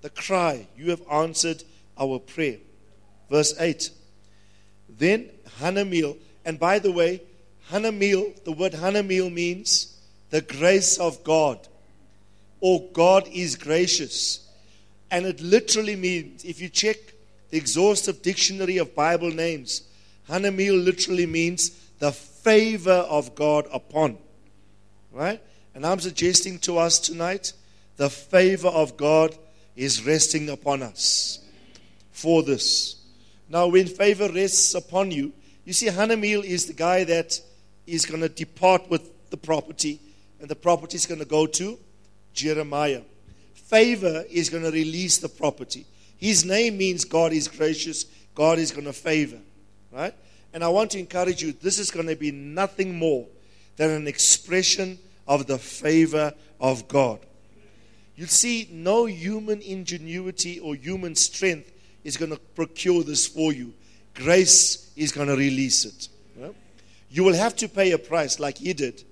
the 0.00 0.08
cry. 0.08 0.66
You 0.78 0.90
have 0.90 1.02
answered 1.12 1.62
our 2.00 2.18
prayer. 2.18 2.56
Verse 3.30 3.54
8. 3.60 3.90
Then 4.88 5.28
Hanamil, 5.60 6.16
and 6.46 6.58
by 6.58 6.78
the 6.78 6.90
way, 6.90 7.20
Hanamil, 7.70 8.42
the 8.44 8.52
word 8.52 8.72
Hanamil 8.72 9.30
means 9.30 9.98
the 10.30 10.40
grace 10.40 10.96
of 10.96 11.22
God 11.22 11.68
or 12.60 12.88
God 12.94 13.28
is 13.30 13.56
gracious. 13.56 14.48
And 15.10 15.26
it 15.26 15.42
literally 15.42 15.96
means, 15.96 16.44
if 16.44 16.62
you 16.62 16.70
check 16.70 16.96
exhaustive 17.50 18.22
dictionary 18.22 18.78
of 18.78 18.94
Bible 18.94 19.30
names, 19.30 19.82
Hanamil 20.28 20.84
literally 20.84 21.26
means 21.26 21.70
the 21.98 22.12
favor 22.12 22.90
of 22.90 23.34
God 23.34 23.66
upon. 23.72 24.18
Right? 25.12 25.40
And 25.74 25.86
I'm 25.86 26.00
suggesting 26.00 26.58
to 26.60 26.78
us 26.78 26.98
tonight 26.98 27.52
the 27.96 28.10
favor 28.10 28.68
of 28.68 28.96
God 28.96 29.36
is 29.74 30.04
resting 30.04 30.48
upon 30.48 30.82
us 30.82 31.40
for 32.10 32.42
this. 32.42 32.96
Now, 33.48 33.68
when 33.68 33.86
favor 33.86 34.28
rests 34.28 34.74
upon 34.74 35.10
you, 35.10 35.32
you 35.64 35.72
see, 35.72 35.86
Hanamil 35.86 36.44
is 36.44 36.66
the 36.66 36.72
guy 36.72 37.04
that 37.04 37.40
is 37.86 38.06
going 38.06 38.20
to 38.20 38.28
depart 38.28 38.88
with 38.88 39.30
the 39.30 39.36
property, 39.36 40.00
and 40.40 40.48
the 40.48 40.56
property 40.56 40.96
is 40.96 41.06
going 41.06 41.20
to 41.20 41.26
go 41.26 41.46
to 41.46 41.78
Jeremiah. 42.32 43.02
Favor 43.54 44.24
is 44.30 44.48
going 44.48 44.62
to 44.62 44.70
release 44.70 45.18
the 45.18 45.28
property. 45.28 45.86
His 46.18 46.44
name 46.44 46.78
means 46.78 47.04
God 47.04 47.32
is 47.32 47.48
gracious, 47.48 48.04
God 48.34 48.58
is 48.58 48.72
going 48.72 48.86
to 48.86 48.92
favor. 48.92 49.38
Right? 49.92 50.14
And 50.52 50.64
I 50.64 50.68
want 50.68 50.90
to 50.92 50.98
encourage 50.98 51.42
you 51.42 51.52
this 51.52 51.78
is 51.78 51.90
going 51.90 52.06
to 52.06 52.16
be 52.16 52.30
nothing 52.30 52.98
more 52.98 53.26
than 53.76 53.90
an 53.90 54.06
expression 54.06 54.98
of 55.28 55.46
the 55.46 55.58
favor 55.58 56.32
of 56.60 56.88
God. 56.88 57.20
You 58.16 58.26
see, 58.26 58.68
no 58.70 59.04
human 59.04 59.60
ingenuity 59.60 60.58
or 60.58 60.74
human 60.74 61.14
strength 61.14 61.70
is 62.04 62.16
going 62.16 62.30
to 62.30 62.38
procure 62.54 63.02
this 63.02 63.26
for 63.26 63.52
you. 63.52 63.74
grace 64.14 64.90
is 64.96 65.12
going 65.12 65.28
to 65.28 65.36
release 65.36 65.84
it. 65.84 66.08
You 67.10 67.24
will 67.24 67.34
have 67.34 67.54
to 67.56 67.68
pay 67.68 67.92
a 67.92 67.98
price 67.98 68.40
like 68.40 68.58
he 68.58 68.72
did, 68.72 69.04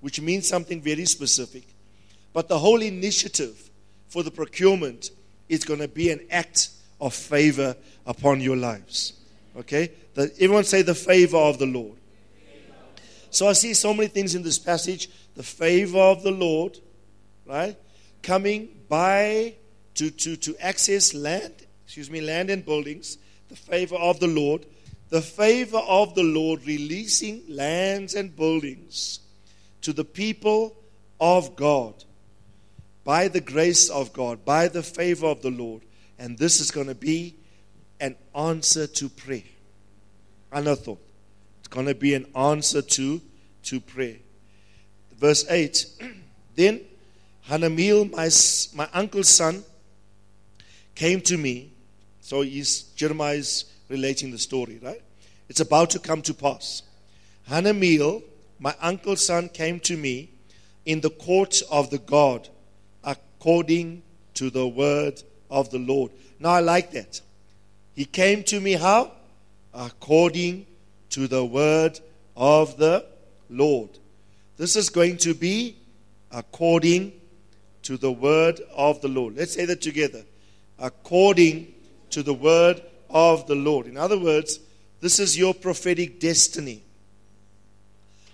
which 0.00 0.20
means 0.20 0.48
something 0.48 0.80
very 0.80 1.04
specific. 1.04 1.64
But 2.32 2.48
the 2.48 2.58
whole 2.58 2.80
initiative 2.80 3.70
for 4.08 4.22
the 4.22 4.30
procurement 4.30 5.10
is 5.48 5.64
going 5.64 5.80
to 5.80 5.88
be 5.88 6.10
an 6.10 6.26
act 6.30 6.70
of 7.00 7.14
favor 7.14 7.76
upon 8.06 8.40
your 8.40 8.56
lives. 8.56 9.14
Okay? 9.56 9.90
The, 10.14 10.32
everyone 10.40 10.64
say 10.64 10.82
the 10.82 10.94
favor 10.94 11.36
of 11.36 11.58
the 11.58 11.66
Lord. 11.66 11.98
So 13.30 13.48
I 13.48 13.52
see 13.52 13.74
so 13.74 13.92
many 13.92 14.08
things 14.08 14.34
in 14.34 14.42
this 14.42 14.58
passage. 14.58 15.10
The 15.34 15.42
favor 15.42 15.98
of 15.98 16.22
the 16.22 16.30
Lord, 16.30 16.78
right? 17.46 17.76
Coming 18.22 18.68
by 18.88 19.54
to, 19.94 20.10
to, 20.10 20.36
to 20.36 20.56
access 20.60 21.14
land, 21.14 21.52
excuse 21.84 22.10
me, 22.10 22.20
land 22.20 22.48
and 22.50 22.64
buildings. 22.64 23.18
The 23.48 23.56
favor 23.56 23.96
of 23.96 24.20
the 24.20 24.28
Lord. 24.28 24.66
The 25.10 25.20
favor 25.20 25.78
of 25.78 26.14
the 26.14 26.22
Lord 26.22 26.64
releasing 26.64 27.42
lands 27.48 28.14
and 28.14 28.34
buildings 28.34 29.20
to 29.82 29.92
the 29.92 30.04
people 30.04 30.76
of 31.20 31.56
God 31.56 32.03
by 33.04 33.28
the 33.28 33.40
grace 33.40 33.90
of 33.90 34.12
God, 34.12 34.44
by 34.44 34.68
the 34.68 34.82
favor 34.82 35.26
of 35.26 35.42
the 35.42 35.50
Lord. 35.50 35.82
And 36.18 36.38
this 36.38 36.60
is 36.60 36.70
going 36.70 36.86
to 36.86 36.94
be 36.94 37.36
an 38.00 38.16
answer 38.34 38.86
to 38.86 39.08
prayer. 39.08 39.42
Thought. 40.52 41.00
It's 41.60 41.68
going 41.68 41.86
to 41.86 41.94
be 41.94 42.14
an 42.14 42.26
answer 42.34 42.80
to, 42.80 43.20
to 43.64 43.80
prayer. 43.80 44.16
Verse 45.18 45.44
8 45.48 45.86
Then 46.54 46.80
Hanameel, 47.48 48.10
my, 48.10 48.30
my 48.74 48.88
uncle's 48.98 49.28
son, 49.28 49.64
came 50.94 51.20
to 51.22 51.36
me. 51.36 51.72
So 52.20 52.40
he's, 52.40 52.84
Jeremiah 52.94 53.34
is 53.34 53.64
relating 53.88 54.30
the 54.30 54.38
story, 54.38 54.78
right? 54.82 55.02
It's 55.48 55.60
about 55.60 55.90
to 55.90 55.98
come 55.98 56.22
to 56.22 56.32
pass. 56.32 56.82
Hanameel, 57.50 58.22
my 58.58 58.74
uncle's 58.80 59.26
son, 59.26 59.48
came 59.50 59.78
to 59.80 59.96
me 59.96 60.30
in 60.86 61.00
the 61.00 61.10
court 61.10 61.60
of 61.70 61.90
the 61.90 61.98
God 61.98 62.48
according 63.44 64.02
to 64.32 64.48
the 64.48 64.66
word 64.66 65.22
of 65.50 65.68
the 65.68 65.78
Lord. 65.78 66.10
Now 66.40 66.48
I 66.48 66.60
like 66.60 66.92
that. 66.92 67.20
He 67.94 68.06
came 68.06 68.42
to 68.44 68.58
me 68.58 68.72
how? 68.72 69.12
According 69.74 70.64
to 71.10 71.28
the 71.28 71.44
word 71.44 72.00
of 72.34 72.78
the 72.78 73.04
Lord. 73.50 73.90
This 74.56 74.76
is 74.76 74.88
going 74.88 75.18
to 75.18 75.34
be 75.34 75.76
according 76.32 77.12
to 77.82 77.98
the 77.98 78.10
word 78.10 78.62
of 78.74 79.02
the 79.02 79.08
Lord. 79.08 79.36
Let's 79.36 79.52
say 79.52 79.66
that 79.66 79.82
together. 79.82 80.24
According 80.78 81.74
to 82.12 82.22
the 82.22 82.32
word 82.32 82.80
of 83.10 83.46
the 83.46 83.56
Lord. 83.56 83.86
In 83.86 83.98
other 83.98 84.18
words, 84.18 84.58
this 85.02 85.18
is 85.18 85.36
your 85.36 85.52
prophetic 85.52 86.18
destiny. 86.18 86.82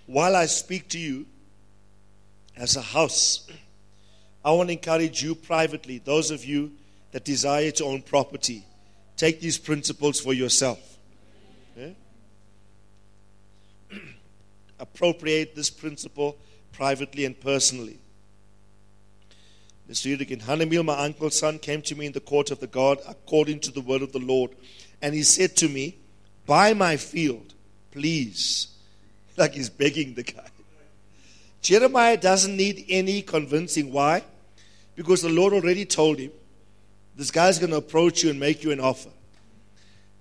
While 0.05 0.37
I 0.37 0.45
speak 0.45 0.87
to 0.89 0.97
you 0.97 1.25
as 2.55 2.77
a 2.77 2.81
house, 2.81 3.45
I 4.43 4.51
want 4.51 4.69
to 4.69 4.73
encourage 4.73 5.21
you 5.23 5.35
privately, 5.35 5.99
those 5.99 6.31
of 6.31 6.43
you 6.43 6.71
that 7.11 7.25
desire 7.25 7.71
to 7.71 7.85
own 7.85 8.01
property, 8.01 8.65
take 9.17 9.39
these 9.39 9.57
principles 9.57 10.19
for 10.19 10.33
yourself. 10.33 10.97
Okay? 11.77 11.95
Appropriate 14.79 15.55
this 15.55 15.69
principle 15.69 16.37
privately 16.71 17.25
and 17.25 17.39
personally. 17.39 17.99
Let's 19.87 20.05
read 20.05 20.21
again. 20.21 20.41
My 20.85 20.97
uncle's 21.03 21.37
son, 21.37 21.59
came 21.59 21.81
to 21.83 21.95
me 21.95 22.05
in 22.05 22.13
the 22.13 22.21
court 22.21 22.49
of 22.49 22.59
the 22.59 22.67
God 22.67 22.99
according 23.07 23.59
to 23.61 23.71
the 23.71 23.81
word 23.81 24.01
of 24.01 24.13
the 24.13 24.19
Lord. 24.19 24.51
And 25.01 25.13
he 25.13 25.23
said 25.23 25.57
to 25.57 25.67
me, 25.67 25.97
Buy 26.45 26.73
my 26.73 26.97
field, 26.97 27.53
please. 27.91 28.67
Like 29.37 29.53
he's 29.53 29.69
begging 29.69 30.13
the 30.13 30.23
guy. 30.23 30.47
Jeremiah 31.61 32.17
doesn't 32.17 32.55
need 32.55 32.85
any 32.89 33.21
convincing. 33.21 33.91
Why? 33.91 34.23
Because 35.01 35.23
the 35.23 35.29
Lord 35.29 35.51
already 35.51 35.83
told 35.83 36.19
him, 36.19 36.29
this 37.15 37.31
guy's 37.31 37.57
going 37.57 37.71
to 37.71 37.77
approach 37.77 38.21
you 38.21 38.29
and 38.29 38.39
make 38.39 38.63
you 38.63 38.69
an 38.69 38.79
offer. 38.79 39.09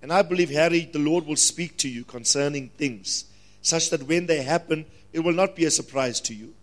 And 0.00 0.10
I 0.10 0.22
believe, 0.22 0.48
Harry, 0.48 0.88
the 0.90 0.98
Lord 0.98 1.26
will 1.26 1.36
speak 1.36 1.76
to 1.78 1.88
you 1.90 2.02
concerning 2.02 2.70
things 2.70 3.26
such 3.60 3.90
that 3.90 4.04
when 4.04 4.24
they 4.24 4.42
happen, 4.42 4.86
it 5.12 5.20
will 5.20 5.34
not 5.34 5.54
be 5.54 5.66
a 5.66 5.70
surprise 5.70 6.18
to 6.22 6.34
you. 6.34 6.54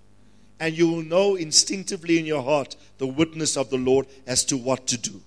And 0.59 0.75
you 0.75 0.89
will 0.89 1.03
know 1.03 1.35
instinctively 1.35 2.17
in 2.17 2.25
your 2.25 2.41
heart 2.41 2.75
the 2.97 3.05
witness 3.05 3.55
of 3.55 3.69
the 3.69 3.77
Lord 3.77 4.07
as 4.25 4.43
to 4.45 4.57
what 4.57 4.87
to 4.87 4.97
do. 4.97 5.21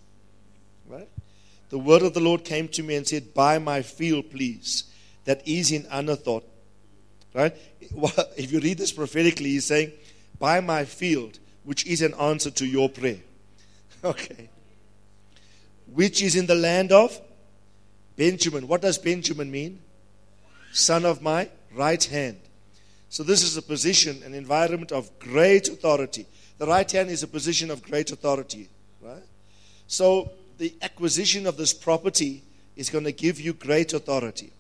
Right? 0.89 1.09
The 1.69 1.79
word 1.79 2.03
of 2.03 2.13
the 2.13 2.19
Lord 2.19 2.45
came 2.45 2.67
to 2.71 2.83
me 2.83 2.97
and 2.97 3.07
said, 3.07 3.35
Buy 3.35 3.61
my 3.61 3.83
field, 3.83 4.33
please, 4.33 4.83
that 5.27 5.47
is 5.47 5.71
in 5.71 5.85
Anathoth. 5.85 6.43
Right? 7.35 7.55
If 8.37 8.51
you 8.51 8.59
read 8.59 8.79
this 8.79 8.91
prophetically, 8.91 9.51
he's 9.51 9.67
saying, 9.67 9.93
Buy 10.41 10.59
my 10.59 10.85
field 10.85 11.39
which 11.71 11.87
is 11.87 12.03
an 12.03 12.13
answer 12.15 12.51
to 12.51 12.67
your 12.67 12.89
prayer. 12.89 13.21
Okay. 14.03 14.49
Which 15.95 16.21
is 16.21 16.35
in 16.35 16.47
the 16.47 16.55
land 16.57 16.91
of 16.91 17.21
Benjamin. 18.17 18.67
What 18.67 18.83
does 18.83 18.99
Benjamin 18.99 19.49
mean? 19.53 19.79
Son 20.73 21.05
of 21.05 21.23
my 21.23 21.49
right 21.73 22.03
hand. 22.03 22.41
So, 23.09 23.23
this 23.23 23.45
is 23.45 23.57
a 23.57 23.63
position, 23.63 24.21
an 24.25 24.35
environment 24.35 24.91
of 24.91 25.17
great 25.21 25.69
authority. 25.69 26.27
The 26.59 26.67
right 26.67 26.91
hand 26.91 27.09
is 27.09 27.23
a 27.23 27.29
position 27.29 27.71
of 27.71 27.83
great 27.83 28.11
authority, 28.11 28.69
right? 29.01 29.23
So, 29.87 30.33
the 30.59 30.75
acquisition 30.83 31.47
of 31.47 31.57
this 31.57 31.73
property 31.73 32.43
is 32.75 32.91
going 32.91 33.05
to 33.05 33.13
give 33.13 33.39
you 33.39 33.53
great 33.53 33.93
authority. 33.93 34.53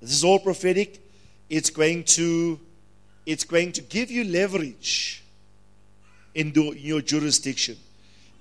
This 0.00 0.10
is 0.10 0.24
all 0.24 0.40
prophetic. 0.40 1.00
It's 1.48 1.70
going 1.70 2.02
to, 2.18 2.58
it's 3.26 3.44
going 3.44 3.70
to 3.72 3.82
give 3.82 4.10
you 4.10 4.24
leverage 4.24 5.22
in 6.34 6.52
your 6.54 7.00
jurisdiction. 7.00 7.76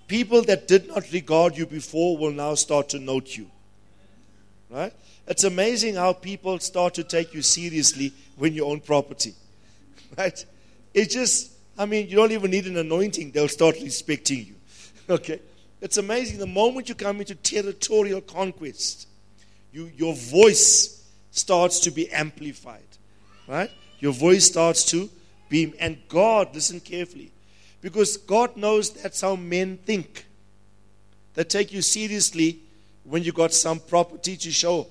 People 0.08 0.42
that 0.44 0.68
did 0.68 0.88
not 0.88 1.12
regard 1.12 1.58
you 1.58 1.66
before 1.66 2.18
will 2.18 2.32
now 2.32 2.56
start 2.56 2.90
to 2.90 3.00
note 3.00 3.36
you. 3.36 3.50
Right? 4.70 4.94
It's 5.28 5.44
amazing 5.44 5.96
how 5.96 6.14
people 6.14 6.60
start 6.60 6.94
to 6.96 7.04
take 7.04 7.34
you 7.34 7.42
seriously 7.42 8.14
when 8.38 8.54
you 8.54 8.66
own 8.66 8.80
property. 8.80 9.34
Right? 10.18 10.46
It 10.94 11.10
just, 11.10 11.52
I 11.78 11.86
mean, 11.86 12.08
you 12.08 12.16
don't 12.16 12.32
even 12.32 12.50
need 12.50 12.66
an 12.66 12.78
anointing, 12.78 13.32
they'll 13.32 13.50
start 13.50 13.76
respecting 13.82 14.46
you. 14.46 14.56
Okay? 15.10 15.40
It's 15.80 15.98
amazing. 15.98 16.40
The 16.40 16.48
moment 16.48 16.90
you 16.90 16.96
come 16.96 17.20
into 17.20 17.36
territorial 17.36 18.22
conquest, 18.22 19.08
you, 19.72 19.92
your 19.96 20.16
voice 20.16 21.06
starts 21.32 21.80
to 21.82 21.92
be 21.92 22.10
amplified. 22.12 22.82
Right? 23.48 23.72
Your 24.00 24.12
voice 24.12 24.46
starts 24.46 24.84
to 24.86 25.10
beam. 25.50 25.74
And 25.80 25.98
God, 26.10 26.54
listen 26.54 26.80
carefully, 26.80 27.32
because 27.82 28.18
God 28.18 28.58
knows 28.58 28.92
that's 28.92 29.22
how 29.22 29.36
men 29.36 29.78
think. 29.78 30.26
They 31.34 31.44
take 31.44 31.72
you 31.72 31.82
seriously 31.82 32.60
when 33.04 33.24
you 33.24 33.32
got 33.32 33.54
some 33.54 33.80
property 33.80 34.36
to 34.38 34.52
show. 34.52 34.88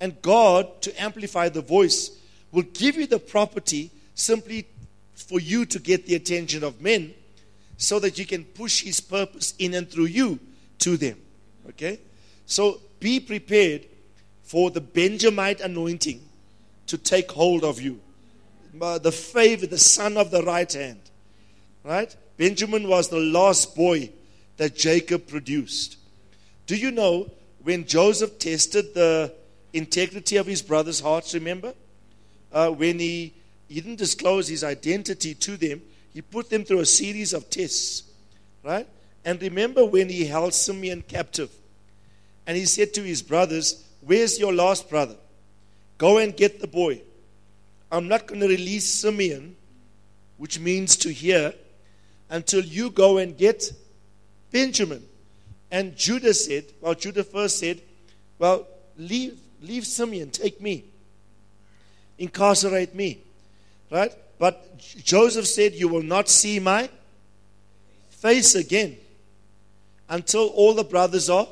And 0.00 0.20
God, 0.20 0.82
to 0.82 1.02
amplify 1.02 1.48
the 1.48 1.62
voice, 1.62 2.10
will 2.52 2.62
give 2.62 2.96
you 2.96 3.06
the 3.06 3.18
property 3.18 3.90
simply 4.14 4.66
for 5.14 5.40
you 5.40 5.64
to 5.66 5.78
get 5.78 6.06
the 6.06 6.14
attention 6.14 6.62
of 6.62 6.80
men 6.80 7.14
so 7.78 7.98
that 8.00 8.18
you 8.18 8.26
can 8.26 8.44
push 8.44 8.82
His 8.82 9.00
purpose 9.00 9.54
in 9.58 9.74
and 9.74 9.90
through 9.90 10.06
you 10.06 10.38
to 10.80 10.96
them. 10.96 11.18
Okay? 11.70 12.00
So 12.46 12.80
be 13.00 13.20
prepared 13.20 13.86
for 14.42 14.70
the 14.70 14.80
Benjamite 14.80 15.60
anointing 15.60 16.20
to 16.86 16.98
take 16.98 17.32
hold 17.32 17.64
of 17.64 17.80
you. 17.80 18.00
The 18.74 19.12
favor, 19.12 19.66
the 19.66 19.78
son 19.78 20.16
of 20.16 20.30
the 20.30 20.42
right 20.42 20.70
hand. 20.70 21.00
Right? 21.86 22.14
Benjamin 22.36 22.88
was 22.88 23.08
the 23.08 23.20
last 23.20 23.76
boy 23.76 24.10
that 24.56 24.74
Jacob 24.74 25.28
produced. 25.28 25.96
Do 26.66 26.74
you 26.74 26.90
know 26.90 27.30
when 27.62 27.86
Joseph 27.86 28.40
tested 28.40 28.92
the 28.92 29.32
integrity 29.72 30.36
of 30.36 30.46
his 30.46 30.62
brother's 30.62 30.98
hearts, 30.98 31.32
remember? 31.32 31.74
Uh, 32.52 32.70
when 32.70 32.98
he, 32.98 33.32
he 33.68 33.80
didn't 33.80 33.96
disclose 33.96 34.48
his 34.48 34.64
identity 34.64 35.34
to 35.34 35.56
them, 35.56 35.80
he 36.12 36.22
put 36.22 36.50
them 36.50 36.64
through 36.64 36.80
a 36.80 36.86
series 36.86 37.32
of 37.32 37.48
tests. 37.50 38.02
Right? 38.64 38.88
And 39.24 39.40
remember 39.40 39.84
when 39.84 40.08
he 40.08 40.24
held 40.24 40.54
Simeon 40.54 41.02
captive 41.06 41.50
and 42.48 42.56
he 42.56 42.64
said 42.64 42.94
to 42.94 43.02
his 43.02 43.22
brothers, 43.22 43.84
Where's 44.00 44.40
your 44.40 44.52
last 44.52 44.90
brother? 44.90 45.16
Go 45.98 46.18
and 46.18 46.36
get 46.36 46.60
the 46.60 46.66
boy. 46.66 47.02
I'm 47.92 48.08
not 48.08 48.26
going 48.26 48.40
to 48.40 48.48
release 48.48 48.86
Simeon, 48.86 49.54
which 50.36 50.58
means 50.58 50.96
to 50.96 51.12
hear, 51.12 51.54
until 52.30 52.60
you 52.60 52.90
go 52.90 53.18
and 53.18 53.36
get 53.36 53.72
Benjamin. 54.50 55.02
And 55.70 55.96
Judah 55.96 56.34
said, 56.34 56.64
well, 56.80 56.94
Judah 56.94 57.24
first 57.24 57.58
said, 57.58 57.80
well, 58.38 58.66
leave, 58.96 59.38
leave 59.62 59.86
Simeon, 59.86 60.30
take 60.30 60.60
me, 60.60 60.84
incarcerate 62.18 62.94
me. 62.94 63.20
Right? 63.90 64.12
But 64.38 64.78
Joseph 64.78 65.46
said, 65.46 65.74
You 65.74 65.88
will 65.88 66.02
not 66.02 66.28
see 66.28 66.58
my 66.58 66.88
face 68.10 68.54
again 68.54 68.96
until 70.08 70.48
all 70.48 70.74
the 70.74 70.84
brothers 70.84 71.30
are 71.30 71.48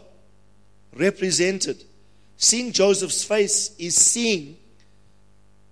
represented. 0.94 1.82
Seeing 2.36 2.72
Joseph's 2.72 3.24
face 3.24 3.74
is 3.78 3.94
seeing 3.94 4.56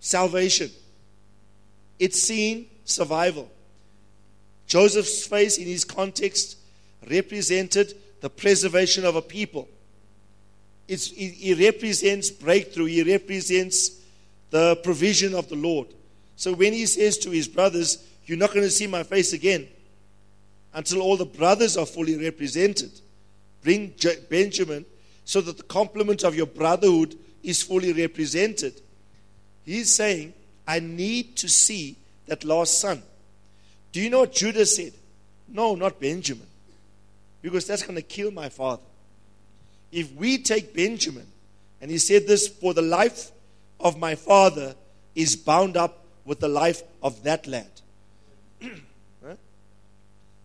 salvation, 0.01 0.71
it's 1.99 2.23
seeing 2.23 2.67
survival. 2.85 3.51
Joseph's 4.67 5.27
face, 5.27 5.59
in 5.59 5.67
his 5.67 5.85
context, 5.85 6.57
represented 7.11 7.95
the 8.21 8.31
preservation 8.31 9.05
of 9.05 9.17
a 9.17 9.23
people. 9.23 9.69
It's, 10.89 11.11
he 11.11 11.55
represents 11.55 12.31
breakthrough, 12.31 12.87
he 12.87 13.03
represents 13.03 14.01
the 14.51 14.77
provision 14.77 15.35
of 15.35 15.49
the 15.49 15.57
Lord. 15.57 15.89
So 16.37 16.53
when 16.53 16.73
he 16.73 16.87
says 16.87 17.19
to 17.19 17.31
his 17.31 17.49
brothers, 17.49 18.07
You're 18.27 18.39
not 18.39 18.51
going 18.51 18.65
to 18.65 18.71
see 18.71 18.87
my 18.87 19.03
face 19.03 19.33
again 19.33 19.69
until 20.75 21.01
all 21.01 21.17
the 21.17 21.25
brothers 21.25 21.77
are 21.77 21.87
fully 21.87 22.17
represented, 22.17 22.91
bring 23.63 23.95
Benjamin 24.31 24.85
so 25.25 25.41
that 25.41 25.57
the 25.57 25.63
complement 25.65 26.25
of 26.25 26.35
your 26.35 26.47
brotherhood 26.47 27.17
is 27.43 27.63
fully 27.63 27.93
represented. 27.93 28.81
He's 29.65 29.91
saying, 29.91 30.33
I 30.67 30.81
need 30.81 31.37
to 31.37 31.49
see 31.49 31.97
that 32.27 32.45
last 32.45 32.81
son. 32.81 33.03
Do 33.93 34.01
you 34.01 34.11
know 34.11 34.21
what 34.21 34.33
Judah 34.33 34.67
said? 34.67 34.93
No, 35.49 35.75
not 35.75 36.01
Benjamin. 36.01 36.47
Because 37.43 37.67
that's 37.67 37.83
going 37.83 37.97
to 37.97 38.03
kill 38.03 38.31
my 38.31 38.49
father. 38.49 38.83
If 39.91 40.13
we 40.15 40.39
take 40.39 40.75
Benjamin, 40.75 41.27
and 41.81 41.91
he 41.91 41.99
said 41.99 42.27
this, 42.27 42.49
for 42.49 42.73
the 42.73 42.83
life 42.83 43.31
of 43.79 43.99
my 43.99 44.15
father 44.15 44.75
is 45.15 45.37
bound 45.37 45.77
up 45.77 46.05
with 46.25 46.41
the 46.41 46.49
life 46.49 46.83
of 47.03 47.23
that 47.25 47.47
lad. 47.47 47.69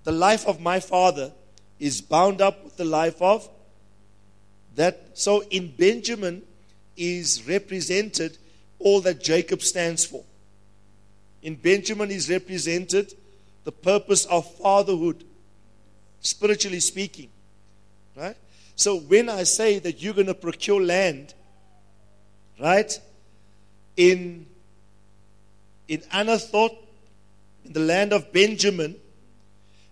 the 0.04 0.12
life 0.12 0.46
of 0.46 0.60
my 0.60 0.80
father 0.80 1.32
is 1.80 2.02
bound 2.02 2.42
up 2.42 2.64
with 2.64 2.76
the 2.76 2.86
life 2.86 3.22
of 3.22 3.48
that. 4.76 5.12
So 5.14 5.44
in 5.52 5.72
Benjamin 5.72 6.42
is 6.98 7.48
represented 7.48 8.38
all 8.80 9.00
that 9.02 9.22
Jacob 9.22 9.62
stands 9.62 10.06
for. 10.06 10.24
In 11.44 11.56
Benjamin 11.56 12.10
is 12.10 12.30
represented 12.30 13.14
the 13.68 13.72
purpose 13.74 14.24
of 14.28 14.50
fatherhood, 14.56 15.26
spiritually 16.22 16.80
speaking. 16.80 17.28
Right? 18.16 18.38
So 18.78 18.96
when 18.96 19.28
I 19.28 19.44
say 19.44 19.78
that 19.80 20.02
you're 20.02 20.14
going 20.14 20.28
to 20.28 20.34
procure 20.34 20.82
land, 20.82 21.34
right, 22.62 22.98
in, 23.98 24.46
in 25.90 26.00
Anathoth, 26.14 26.78
in 27.66 27.74
the 27.74 27.82
land 27.82 28.14
of 28.14 28.32
Benjamin, 28.32 28.96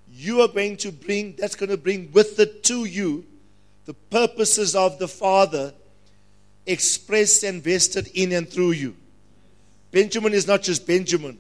you 0.10 0.40
are 0.40 0.48
going 0.48 0.78
to 0.78 0.94
bring, 0.94 1.36
that's 1.38 1.56
going 1.56 1.70
to 1.70 1.76
bring 1.76 2.14
with 2.14 2.40
it 2.40 2.64
to 2.64 2.86
you 2.86 3.26
the 3.84 3.94
purposes 3.94 4.74
of 4.74 5.00
the 5.00 5.10
Father 5.10 5.74
expressed 6.66 7.44
and 7.44 7.62
vested 7.62 8.08
in 8.14 8.32
and 8.32 8.50
through 8.50 8.72
you. 8.72 8.96
Benjamin 9.92 10.34
is 10.34 10.48
not 10.48 10.62
just 10.62 10.88
Benjamin. 10.88 11.40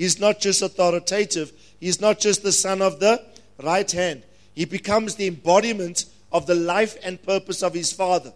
He's 0.00 0.18
not 0.18 0.40
just 0.40 0.62
authoritative. 0.62 1.52
He's 1.78 2.00
not 2.00 2.20
just 2.20 2.42
the 2.42 2.52
son 2.52 2.80
of 2.80 3.00
the 3.00 3.22
right 3.62 3.90
hand. 3.92 4.22
He 4.54 4.64
becomes 4.64 5.16
the 5.16 5.26
embodiment 5.26 6.06
of 6.32 6.46
the 6.46 6.54
life 6.54 6.96
and 7.04 7.22
purpose 7.22 7.62
of 7.62 7.74
his 7.74 7.92
father. 7.92 8.32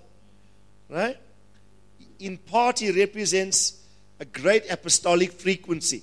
Right? 0.91 1.17
In 2.19 2.37
part, 2.37 2.81
he 2.81 2.91
represents 2.91 3.83
a 4.21 4.27
great 4.27 4.71
apostolic 4.71 5.33
frequency. 5.33 6.03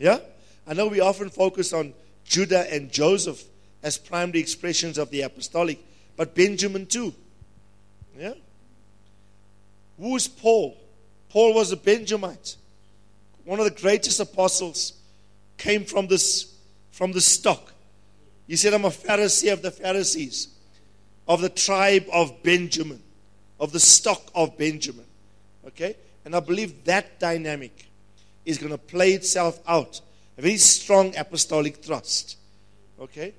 Yeah? 0.00 0.18
I 0.66 0.74
know 0.74 0.88
we 0.88 0.98
often 0.98 1.30
focus 1.30 1.72
on 1.72 1.94
Judah 2.24 2.66
and 2.74 2.90
Joseph 2.90 3.40
as 3.84 3.96
primary 3.96 4.40
expressions 4.40 4.98
of 4.98 5.10
the 5.10 5.20
apostolic, 5.20 5.78
but 6.16 6.34
Benjamin 6.34 6.86
too. 6.86 7.14
Yeah? 8.18 8.34
Who 10.00 10.16
is 10.16 10.26
Paul? 10.26 10.76
Paul 11.28 11.54
was 11.54 11.70
a 11.70 11.76
Benjamite 11.76 12.56
one 13.44 13.58
of 13.58 13.64
the 13.64 13.80
greatest 13.80 14.20
apostles, 14.20 14.94
came 15.58 15.84
from 15.84 16.06
this 16.08 16.52
from 16.90 17.12
the 17.12 17.20
stock. 17.20 17.72
He 18.46 18.56
said, 18.56 18.74
I'm 18.74 18.84
a 18.84 18.90
Pharisee 18.90 19.52
of 19.52 19.62
the 19.62 19.70
Pharisees, 19.70 20.48
of 21.26 21.40
the 21.40 21.48
tribe 21.48 22.04
of 22.12 22.42
Benjamin, 22.42 23.02
of 23.58 23.72
the 23.72 23.80
stock 23.80 24.22
of 24.34 24.58
Benjamin. 24.58 25.06
Okay? 25.66 25.96
And 26.24 26.36
I 26.36 26.40
believe 26.40 26.84
that 26.84 27.18
dynamic 27.18 27.88
is 28.44 28.58
going 28.58 28.72
to 28.72 28.78
play 28.78 29.12
itself 29.12 29.58
out. 29.66 30.00
A 30.36 30.42
very 30.42 30.58
strong 30.58 31.16
apostolic 31.16 31.76
thrust. 31.76 32.36
Okay? 33.00 33.32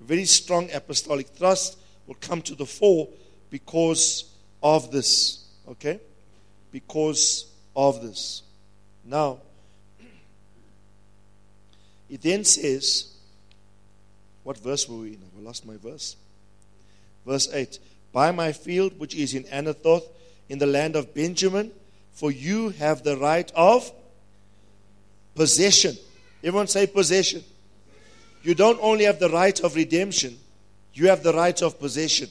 A 0.00 0.04
very 0.04 0.24
strong 0.24 0.70
apostolic 0.72 1.28
thrust 1.28 1.78
will 2.06 2.16
come 2.20 2.42
to 2.42 2.54
the 2.54 2.66
fore 2.66 3.08
because 3.50 4.24
of 4.62 4.90
this. 4.92 5.46
Okay? 5.68 6.00
Because 6.70 7.46
of 7.74 8.02
this. 8.02 8.42
Now, 9.04 9.38
it 12.10 12.22
then 12.22 12.44
says, 12.44 13.10
what 14.42 14.58
verse 14.58 14.88
were 14.88 14.96
we 14.96 15.08
in? 15.10 15.22
I 15.38 15.42
lost 15.42 15.66
my 15.66 15.76
verse. 15.76 16.16
Verse 17.26 17.48
8 17.52 17.78
Buy 18.12 18.32
my 18.32 18.52
field, 18.52 18.98
which 18.98 19.14
is 19.14 19.34
in 19.34 19.44
Anathoth, 19.44 20.02
in 20.48 20.58
the 20.58 20.66
land 20.66 20.96
of 20.96 21.14
Benjamin, 21.14 21.70
for 22.12 22.32
you 22.32 22.70
have 22.70 23.04
the 23.04 23.16
right 23.16 23.50
of 23.54 23.90
possession. 25.34 25.96
Everyone 26.42 26.66
say 26.66 26.86
possession. 26.86 27.44
You 28.42 28.54
don't 28.54 28.80
only 28.82 29.04
have 29.04 29.20
the 29.20 29.28
right 29.28 29.58
of 29.60 29.76
redemption, 29.76 30.38
you 30.94 31.08
have 31.08 31.22
the 31.22 31.32
right 31.32 31.60
of 31.62 31.78
possession. 31.78 32.28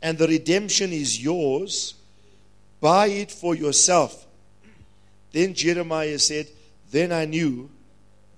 And 0.00 0.18
the 0.18 0.26
redemption 0.26 0.92
is 0.92 1.22
yours. 1.22 1.94
Buy 2.80 3.06
it 3.06 3.30
for 3.30 3.54
yourself. 3.54 4.26
Then 5.30 5.54
Jeremiah 5.54 6.18
said, 6.18 6.48
Then 6.90 7.12
I 7.12 7.24
knew 7.24 7.70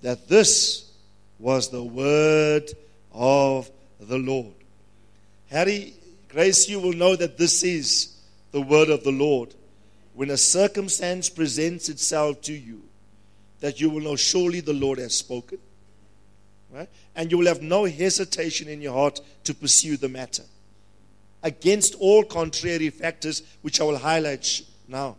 that 0.05 0.27
this 0.27 0.91
was 1.39 1.69
the 1.69 1.81
word 1.81 2.69
of 3.11 3.71
the 3.99 4.19
Lord. 4.19 4.53
Harry, 5.49 5.95
Grace, 6.29 6.69
you 6.69 6.79
will 6.79 6.93
know 6.93 7.15
that 7.15 7.39
this 7.39 7.63
is 7.63 8.15
the 8.51 8.61
word 8.61 8.89
of 8.89 9.03
the 9.03 9.11
Lord. 9.11 9.55
When 10.13 10.29
a 10.29 10.37
circumstance 10.37 11.27
presents 11.27 11.89
itself 11.89 12.41
to 12.41 12.53
you, 12.53 12.83
that 13.61 13.81
you 13.81 13.89
will 13.89 14.01
know 14.01 14.15
surely 14.15 14.59
the 14.59 14.73
Lord 14.73 14.99
has 14.99 15.17
spoken. 15.17 15.57
Right? 16.71 16.89
And 17.15 17.31
you 17.31 17.39
will 17.39 17.47
have 17.47 17.63
no 17.63 17.85
hesitation 17.85 18.67
in 18.67 18.83
your 18.83 18.93
heart 18.93 19.19
to 19.45 19.55
pursue 19.55 19.97
the 19.97 20.09
matter 20.09 20.43
against 21.41 21.95
all 21.95 22.23
contrary 22.23 22.91
factors, 22.91 23.41
which 23.63 23.81
I 23.81 23.85
will 23.85 23.97
highlight 23.97 24.61
now. 24.87 25.15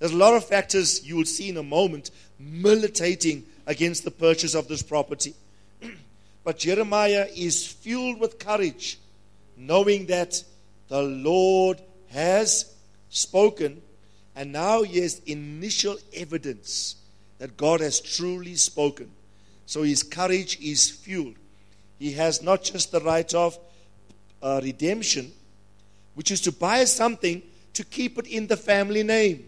There's 0.00 0.10
a 0.10 0.16
lot 0.16 0.34
of 0.34 0.44
factors 0.44 1.06
you 1.06 1.14
will 1.14 1.24
see 1.24 1.50
in 1.50 1.56
a 1.56 1.62
moment 1.62 2.10
militating 2.40 3.44
against 3.68 4.02
the 4.02 4.10
purchase 4.10 4.54
of 4.54 4.66
this 4.66 4.82
property. 4.82 5.34
but 6.44 6.58
Jeremiah 6.58 7.28
is 7.36 7.64
fueled 7.64 8.18
with 8.18 8.38
courage, 8.38 8.98
knowing 9.56 10.06
that 10.06 10.42
the 10.88 11.02
Lord 11.02 11.80
has 12.08 12.74
spoken, 13.10 13.82
and 14.34 14.52
now 14.52 14.82
he 14.82 15.00
has 15.00 15.20
initial 15.26 15.98
evidence 16.14 16.96
that 17.38 17.56
God 17.56 17.80
has 17.80 18.00
truly 18.00 18.54
spoken. 18.56 19.10
So 19.66 19.82
his 19.82 20.02
courage 20.02 20.58
is 20.60 20.90
fueled. 20.90 21.36
He 21.98 22.12
has 22.12 22.42
not 22.42 22.62
just 22.62 22.90
the 22.90 23.00
right 23.00 23.32
of 23.34 23.58
uh, 24.42 24.60
redemption, 24.62 25.30
which 26.14 26.30
is 26.30 26.40
to 26.42 26.52
buy 26.52 26.84
something 26.86 27.42
to 27.74 27.84
keep 27.84 28.18
it 28.18 28.26
in 28.26 28.46
the 28.46 28.56
family 28.56 29.02
name. 29.02 29.44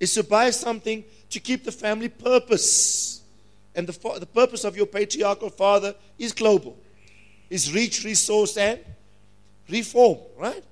Is 0.00 0.12
to 0.14 0.22
buy 0.22 0.50
something 0.50 1.02
to 1.34 1.40
keep 1.40 1.64
the 1.64 1.72
family 1.72 2.08
purpose. 2.08 3.20
And 3.74 3.88
the, 3.88 4.18
the 4.20 4.26
purpose 4.26 4.62
of 4.62 4.76
your 4.76 4.86
patriarchal 4.86 5.50
father 5.50 5.96
is 6.16 6.32
global, 6.32 6.78
is 7.50 7.74
reach, 7.74 8.04
resource, 8.04 8.56
and 8.56 8.78
reform, 9.68 10.18
right? 10.38 10.62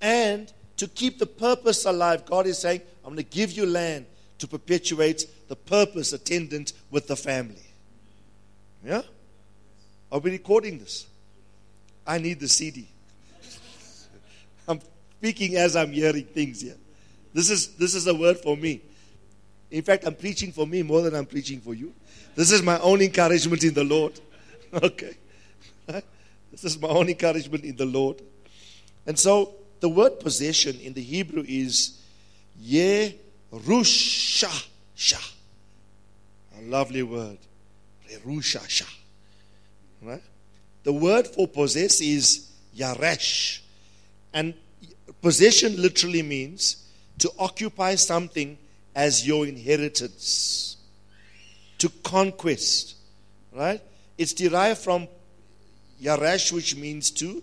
And 0.00 0.50
to 0.78 0.88
keep 0.88 1.18
the 1.18 1.26
purpose 1.26 1.84
alive, 1.84 2.24
God 2.24 2.46
is 2.46 2.58
saying, 2.58 2.80
I'm 3.04 3.12
going 3.12 3.24
to 3.24 3.30
give 3.30 3.52
you 3.52 3.66
land 3.66 4.06
to 4.38 4.48
perpetuate 4.48 5.26
the 5.48 5.56
purpose 5.56 6.14
attendant 6.14 6.72
with 6.90 7.06
the 7.06 7.16
family. 7.16 7.66
Yeah? 8.82 9.02
Are 10.10 10.18
we 10.18 10.30
recording 10.30 10.78
this? 10.78 11.06
I 12.06 12.16
need 12.16 12.40
the 12.40 12.48
CD. 12.48 12.88
I'm 14.66 14.80
speaking 15.18 15.56
as 15.56 15.76
I'm 15.76 15.92
hearing 15.92 16.24
things 16.24 16.62
here. 16.62 16.78
This 17.34 17.50
is, 17.50 17.76
this 17.76 17.94
is 17.94 18.06
a 18.06 18.14
word 18.14 18.38
for 18.38 18.56
me. 18.56 18.80
In 19.70 19.82
fact, 19.82 20.04
I'm 20.06 20.14
preaching 20.14 20.52
for 20.52 20.66
me 20.66 20.82
more 20.82 21.02
than 21.02 21.14
I'm 21.14 21.26
preaching 21.26 21.60
for 21.60 21.74
you. 21.74 21.92
This 22.34 22.50
is 22.50 22.62
my 22.62 22.78
own 22.80 23.00
encouragement 23.00 23.62
in 23.64 23.74
the 23.74 23.84
Lord. 23.84 24.20
Okay. 24.72 25.16
This 26.52 26.62
is 26.64 26.80
my 26.80 26.86
own 26.88 27.08
encouragement 27.08 27.64
in 27.64 27.74
the 27.74 27.86
Lord. 27.86 28.22
And 29.04 29.18
so 29.18 29.54
the 29.80 29.88
word 29.88 30.20
possession 30.20 30.78
in 30.78 30.92
the 30.92 31.02
Hebrew 31.02 31.44
is 31.46 31.98
Yerusha. 32.62 33.10
A 36.56 36.62
lovely 36.62 37.02
word. 37.02 37.38
Yerusha. 38.08 38.88
Right? 40.02 40.22
The 40.82 40.92
word 40.92 41.26
for 41.26 41.48
possess 41.48 42.00
is 42.00 42.50
Yaresh. 42.76 43.60
And 44.32 44.54
possession 45.20 45.80
literally 45.80 46.22
means 46.22 46.86
to 47.18 47.30
occupy 47.38 47.96
something 47.96 48.56
as 48.94 49.26
your 49.26 49.46
inheritance, 49.46 50.76
to 51.78 51.88
conquest, 52.02 52.96
right? 53.52 53.80
It's 54.18 54.32
derived 54.32 54.80
from 54.80 55.08
Yaresh, 56.02 56.52
which 56.52 56.76
means 56.76 57.10
to 57.12 57.42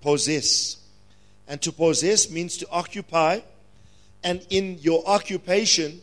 possess. 0.00 0.76
And 1.48 1.60
to 1.62 1.72
possess 1.72 2.30
means 2.30 2.56
to 2.58 2.68
occupy, 2.70 3.40
and 4.22 4.46
in 4.50 4.78
your 4.80 5.02
occupation, 5.06 6.00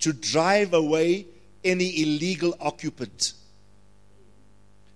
to 0.00 0.12
drive 0.12 0.72
away 0.74 1.26
any 1.64 2.02
illegal 2.02 2.54
occupant. 2.60 3.32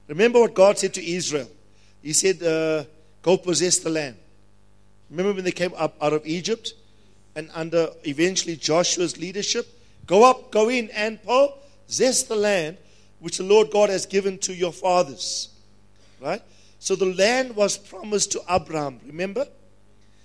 Remember 0.07 0.41
what 0.41 0.55
God 0.55 0.79
said 0.79 0.95
to 0.95 1.05
Israel? 1.05 1.49
He 2.03 2.13
said, 2.13 2.43
uh, 2.43 2.85
Go 3.23 3.37
possess 3.37 3.79
the 3.79 3.91
land. 3.91 4.17
Remember 5.11 5.35
when 5.35 5.45
they 5.45 5.53
came 5.53 5.73
up 5.77 5.97
out 6.01 6.13
of 6.13 6.27
Egypt? 6.27 6.73
And 7.35 7.51
under 7.55 7.91
eventually 8.05 8.57
Joshua's 8.57 9.19
leadership, 9.19 9.67
go 10.07 10.29
up, 10.29 10.51
go 10.51 10.69
in, 10.69 10.91
and 10.91 11.19
possess 11.23 12.25
the 12.25 12.37
land 12.37 12.77
which 13.21 13.39
the 13.39 13.45
Lord 13.45 13.71
God 13.71 13.91
has 13.91 14.07
given 14.07 14.39
to 14.39 14.55
your 14.55 14.73
fathers. 14.73 15.49
Right? 16.21 16.43
So 16.79 16.97
the 16.97 17.15
land 17.15 17.55
was 17.55 17.77
promised 17.77 18.33
to 18.33 18.43
Abraham, 18.49 19.01
remember? 19.07 19.47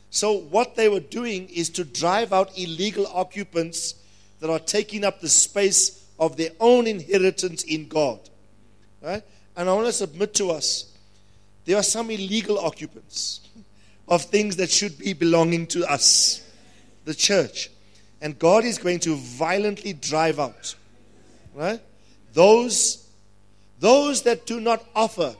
So 0.10 0.32
what 0.32 0.76
they 0.76 0.88
were 0.88 1.02
doing 1.02 1.50
is 1.50 1.70
to 1.72 1.84
drive 1.84 2.32
out 2.32 2.58
illegal 2.58 3.06
occupants 3.08 3.96
that 4.40 4.50
are 4.50 4.60
taking 4.60 5.04
up 5.04 5.20
the 5.20 5.28
space 5.30 6.06
of 6.18 6.38
their 6.38 6.52
own 6.60 6.88
inheritance 6.88 7.64
in 7.64 7.88
God. 7.88 8.20
Right? 9.02 9.24
And 9.58 9.70
I 9.70 9.74
want 9.74 9.88
to 9.88 9.94
submit 9.94 10.34
to 10.36 10.52
us 10.52 10.92
there 11.66 11.78
are 11.78 11.84
some 11.84 12.10
illegal 12.12 12.60
occupants 12.60 13.42
of 14.08 14.24
things 14.24 14.56
that 14.58 14.70
should 14.70 14.98
be 14.98 15.14
belonging 15.14 15.68
to 15.68 15.84
us, 15.92 16.42
the 17.06 17.14
church. 17.14 17.72
And 18.22 18.38
God 18.38 18.66
is 18.66 18.78
going 18.78 19.00
to 19.02 19.16
violently 19.16 19.94
drive 19.94 20.40
out, 20.40 20.76
right? 21.54 21.80
Those, 22.34 23.08
those 23.80 24.24
that 24.24 24.46
do 24.46 24.60
not 24.60 24.84
offer 24.96 25.36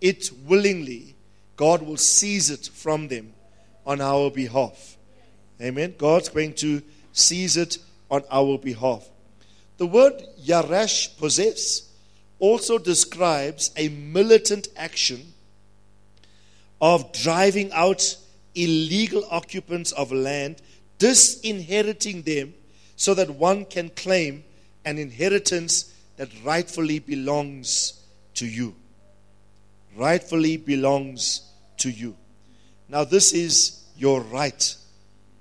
it 0.00 0.30
willingly, 0.46 1.14
God 1.56 1.82
will 1.82 1.96
seize 1.96 2.50
it 2.50 2.68
from 2.72 3.08
them 3.08 3.32
on 3.86 4.00
our 4.00 4.30
behalf. 4.30 4.96
Amen. 5.60 5.94
God's 5.96 6.28
going 6.28 6.54
to 6.54 6.82
seize 7.12 7.56
it 7.56 7.78
on 8.10 8.22
our 8.30 8.58
behalf. 8.58 9.08
The 9.78 9.86
word 9.86 10.22
Yaresh, 10.44 11.16
possess, 11.18 11.88
also 12.38 12.78
describes 12.78 13.70
a 13.76 13.88
militant 13.88 14.68
action 14.76 15.32
of 16.80 17.12
driving 17.12 17.70
out 17.72 18.16
illegal 18.54 19.24
occupants 19.30 19.92
of 19.92 20.12
land, 20.12 20.62
disinheriting 20.98 22.22
them 22.22 22.54
so 22.96 23.14
that 23.14 23.30
one 23.30 23.64
can 23.64 23.90
claim 23.90 24.44
an 24.84 24.98
inheritance 24.98 25.92
that 26.16 26.28
rightfully 26.44 26.98
belongs 26.98 28.04
to 28.34 28.46
you. 28.46 28.74
Rightfully 29.96 30.56
belongs 30.56 31.50
to 31.78 31.90
you. 31.90 32.16
Now, 32.88 33.04
this 33.04 33.32
is 33.32 33.84
your 33.96 34.20
right. 34.20 34.76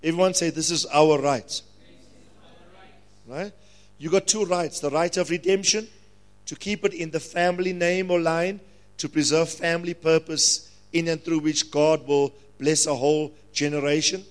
Everyone 0.04 0.34
say, 0.34 0.50
This 0.50 0.72
is 0.72 0.86
our 0.88 1.20
right. 1.20 1.62
Right? 3.28 3.52
You 3.98 4.10
got 4.10 4.28
two 4.28 4.46
rights 4.46 4.80
the 4.80 4.90
right 4.90 5.16
of 5.18 5.30
redemption 5.30 5.88
to 6.48 6.56
keep 6.56 6.84
it 6.84 6.94
in 6.94 7.12
the 7.12 7.20
family 7.20 7.72
name 7.72 8.10
or 8.12 8.20
line, 8.20 8.60
to 8.98 9.08
preserve 9.08 9.50
family 9.50 9.94
purpose 9.94 10.70
in 10.92 11.08
and 11.08 11.24
through 11.24 11.40
which 11.40 11.72
God 11.72 12.06
will 12.08 12.34
bless 12.62 12.86
a 12.86 12.96
whole 12.96 13.34
generation. 13.52 14.24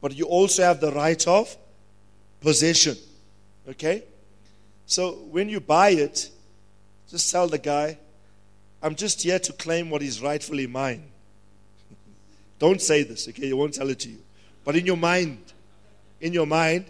But 0.00 0.16
you 0.16 0.24
also 0.24 0.62
have 0.64 0.80
the 0.80 0.90
right 0.90 1.24
of 1.28 1.56
possession. 2.40 2.96
Okay? 3.68 4.02
So 4.86 5.12
when 5.30 5.48
you 5.48 5.60
buy 5.60 5.90
it, 5.90 6.30
just 7.08 7.30
tell 7.30 7.46
the 7.46 7.58
guy, 7.58 7.98
I'm 8.82 8.96
just 8.96 9.22
here 9.22 9.38
to 9.38 9.52
claim 9.52 9.90
what 9.90 10.02
is 10.02 10.20
rightfully 10.20 10.66
mine. 10.66 11.04
Don't 12.58 12.82
say 12.82 13.02
this, 13.02 13.28
okay? 13.28 13.46
You 13.46 13.56
won't 13.56 13.74
tell 13.74 13.88
it 13.90 14.00
to 14.00 14.08
you. 14.08 14.18
But 14.64 14.76
in 14.76 14.84
your 14.84 14.96
mind, 14.96 15.52
in 16.20 16.32
your 16.32 16.46
mind, 16.46 16.86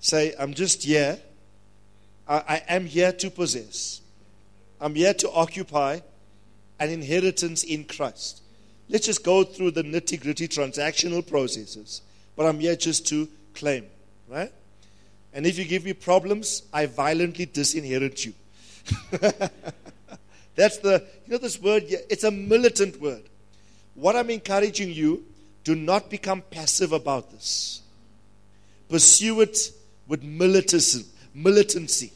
say, 0.00 0.34
I'm 0.38 0.54
just 0.54 0.82
here 0.82 1.18
I, 2.28 2.62
I 2.68 2.74
am 2.74 2.86
here 2.86 3.12
to 3.12 3.30
possess. 3.30 4.00
I'm 4.80 4.94
here 4.94 5.14
to 5.14 5.30
occupy 5.30 6.00
an 6.78 6.90
inheritance 6.90 7.64
in 7.64 7.84
Christ. 7.84 8.42
Let's 8.88 9.06
just 9.06 9.24
go 9.24 9.42
through 9.44 9.72
the 9.72 9.82
nitty 9.82 10.20
gritty 10.20 10.48
transactional 10.48 11.26
processes. 11.26 12.02
But 12.36 12.46
I'm 12.46 12.60
here 12.60 12.76
just 12.76 13.06
to 13.08 13.28
claim, 13.54 13.86
right? 14.28 14.52
And 15.32 15.46
if 15.46 15.58
you 15.58 15.64
give 15.64 15.84
me 15.84 15.92
problems, 15.92 16.62
I 16.72 16.86
violently 16.86 17.46
disinherit 17.46 18.24
you. 18.24 18.34
That's 20.54 20.78
the, 20.78 21.04
you 21.26 21.32
know, 21.32 21.38
this 21.38 21.60
word, 21.60 21.84
it's 21.88 22.24
a 22.24 22.30
militant 22.30 23.00
word. 23.00 23.22
What 23.94 24.16
I'm 24.16 24.30
encouraging 24.30 24.90
you, 24.90 25.24
do 25.64 25.74
not 25.74 26.10
become 26.10 26.42
passive 26.50 26.92
about 26.92 27.30
this. 27.30 27.82
Pursue 28.88 29.40
it 29.40 29.58
with 30.06 30.22
militancy. 30.22 31.04
militancy. 31.34 32.12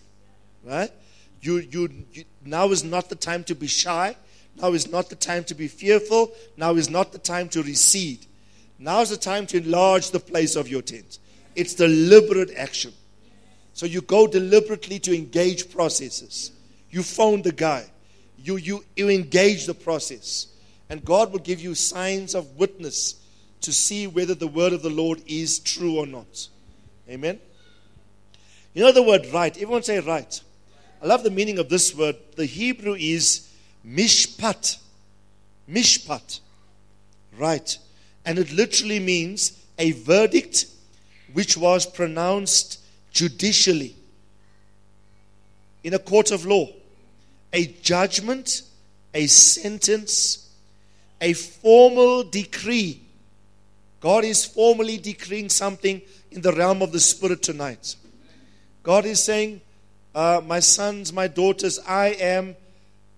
Right? 0.64 0.90
You, 1.42 1.58
you, 1.58 2.04
you, 2.12 2.24
now 2.44 2.68
is 2.68 2.84
not 2.84 3.08
the 3.08 3.16
time 3.16 3.44
to 3.44 3.54
be 3.54 3.66
shy. 3.66 4.14
Now 4.56 4.72
is 4.72 4.90
not 4.90 5.08
the 5.08 5.16
time 5.16 5.44
to 5.44 5.54
be 5.54 5.68
fearful. 5.68 6.32
Now 6.56 6.74
is 6.74 6.90
not 6.90 7.12
the 7.12 7.18
time 7.18 7.48
to 7.50 7.62
recede. 7.62 8.26
Now 8.78 9.00
is 9.00 9.10
the 9.10 9.16
time 9.16 9.46
to 9.48 9.58
enlarge 9.58 10.10
the 10.10 10.20
place 10.20 10.56
of 10.56 10.68
your 10.68 10.82
tent. 10.82 11.18
It's 11.54 11.74
deliberate 11.74 12.54
action. 12.56 12.92
So 13.74 13.86
you 13.86 14.00
go 14.00 14.26
deliberately 14.26 14.98
to 15.00 15.14
engage 15.14 15.70
processes. 15.70 16.52
You 16.90 17.02
phone 17.02 17.42
the 17.42 17.52
guy. 17.52 17.90
You, 18.36 18.56
you, 18.56 18.84
you 18.96 19.08
engage 19.08 19.66
the 19.66 19.74
process. 19.74 20.48
And 20.88 21.04
God 21.04 21.32
will 21.32 21.40
give 21.40 21.60
you 21.60 21.74
signs 21.74 22.34
of 22.34 22.56
witness 22.56 23.16
to 23.60 23.72
see 23.72 24.06
whether 24.06 24.34
the 24.34 24.48
word 24.48 24.72
of 24.72 24.82
the 24.82 24.90
Lord 24.90 25.22
is 25.26 25.58
true 25.58 25.98
or 25.98 26.06
not. 26.06 26.48
Amen. 27.08 27.38
You 28.72 28.82
know 28.82 28.92
the 28.92 29.02
word 29.02 29.26
right. 29.32 29.54
Everyone 29.56 29.82
say 29.82 30.00
right. 30.00 30.40
I 31.02 31.06
love 31.06 31.22
the 31.22 31.30
meaning 31.30 31.58
of 31.58 31.68
this 31.68 31.94
word. 31.94 32.16
The 32.36 32.46
Hebrew 32.46 32.94
is 32.94 33.49
mishpat. 33.86 34.78
Mishpat. 35.68 36.40
Right. 37.36 37.78
And 38.24 38.38
it 38.38 38.52
literally 38.52 39.00
means 39.00 39.58
a 39.78 39.92
verdict 39.92 40.66
which 41.32 41.56
was 41.56 41.86
pronounced 41.86 42.80
judicially 43.12 43.94
in 45.82 45.94
a 45.94 45.98
court 45.98 46.30
of 46.30 46.44
law. 46.44 46.68
A 47.52 47.66
judgment, 47.66 48.62
a 49.14 49.26
sentence, 49.26 50.48
a 51.20 51.32
formal 51.32 52.22
decree. 52.22 53.00
God 54.00 54.24
is 54.24 54.44
formally 54.44 54.98
decreeing 54.98 55.48
something 55.48 56.00
in 56.30 56.40
the 56.40 56.52
realm 56.52 56.82
of 56.82 56.92
the 56.92 57.00
Spirit 57.00 57.42
tonight. 57.42 57.96
God 58.82 59.04
is 59.04 59.22
saying, 59.22 59.60
uh, 60.14 60.40
my 60.44 60.60
sons, 60.60 61.12
my 61.12 61.26
daughters, 61.26 61.78
I 61.86 62.08
am. 62.08 62.56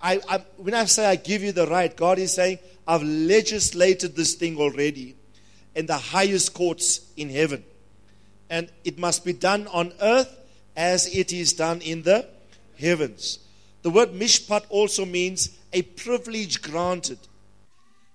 I, 0.02 0.20
I, 0.28 0.38
when 0.56 0.74
I 0.74 0.84
say 0.86 1.06
I 1.06 1.16
give 1.16 1.42
you 1.42 1.52
the 1.52 1.66
right, 1.66 1.96
God 1.96 2.18
is 2.18 2.34
saying, 2.34 2.58
I've 2.86 3.02
legislated 3.02 4.16
this 4.16 4.34
thing 4.34 4.58
already 4.58 5.14
in 5.74 5.86
the 5.86 5.96
highest 5.96 6.54
courts 6.54 7.00
in 7.16 7.30
heaven. 7.30 7.64
And 8.50 8.68
it 8.84 8.98
must 8.98 9.24
be 9.24 9.32
done 9.32 9.68
on 9.68 9.92
earth 10.02 10.36
as 10.76 11.06
it 11.14 11.32
is 11.32 11.52
done 11.52 11.80
in 11.80 12.02
the 12.02 12.28
heavens. 12.78 13.38
The 13.82 13.90
word 13.90 14.10
mishpat 14.10 14.64
also 14.68 15.04
means 15.04 15.50
a 15.72 15.82
privilege 15.82 16.62
granted. 16.62 17.18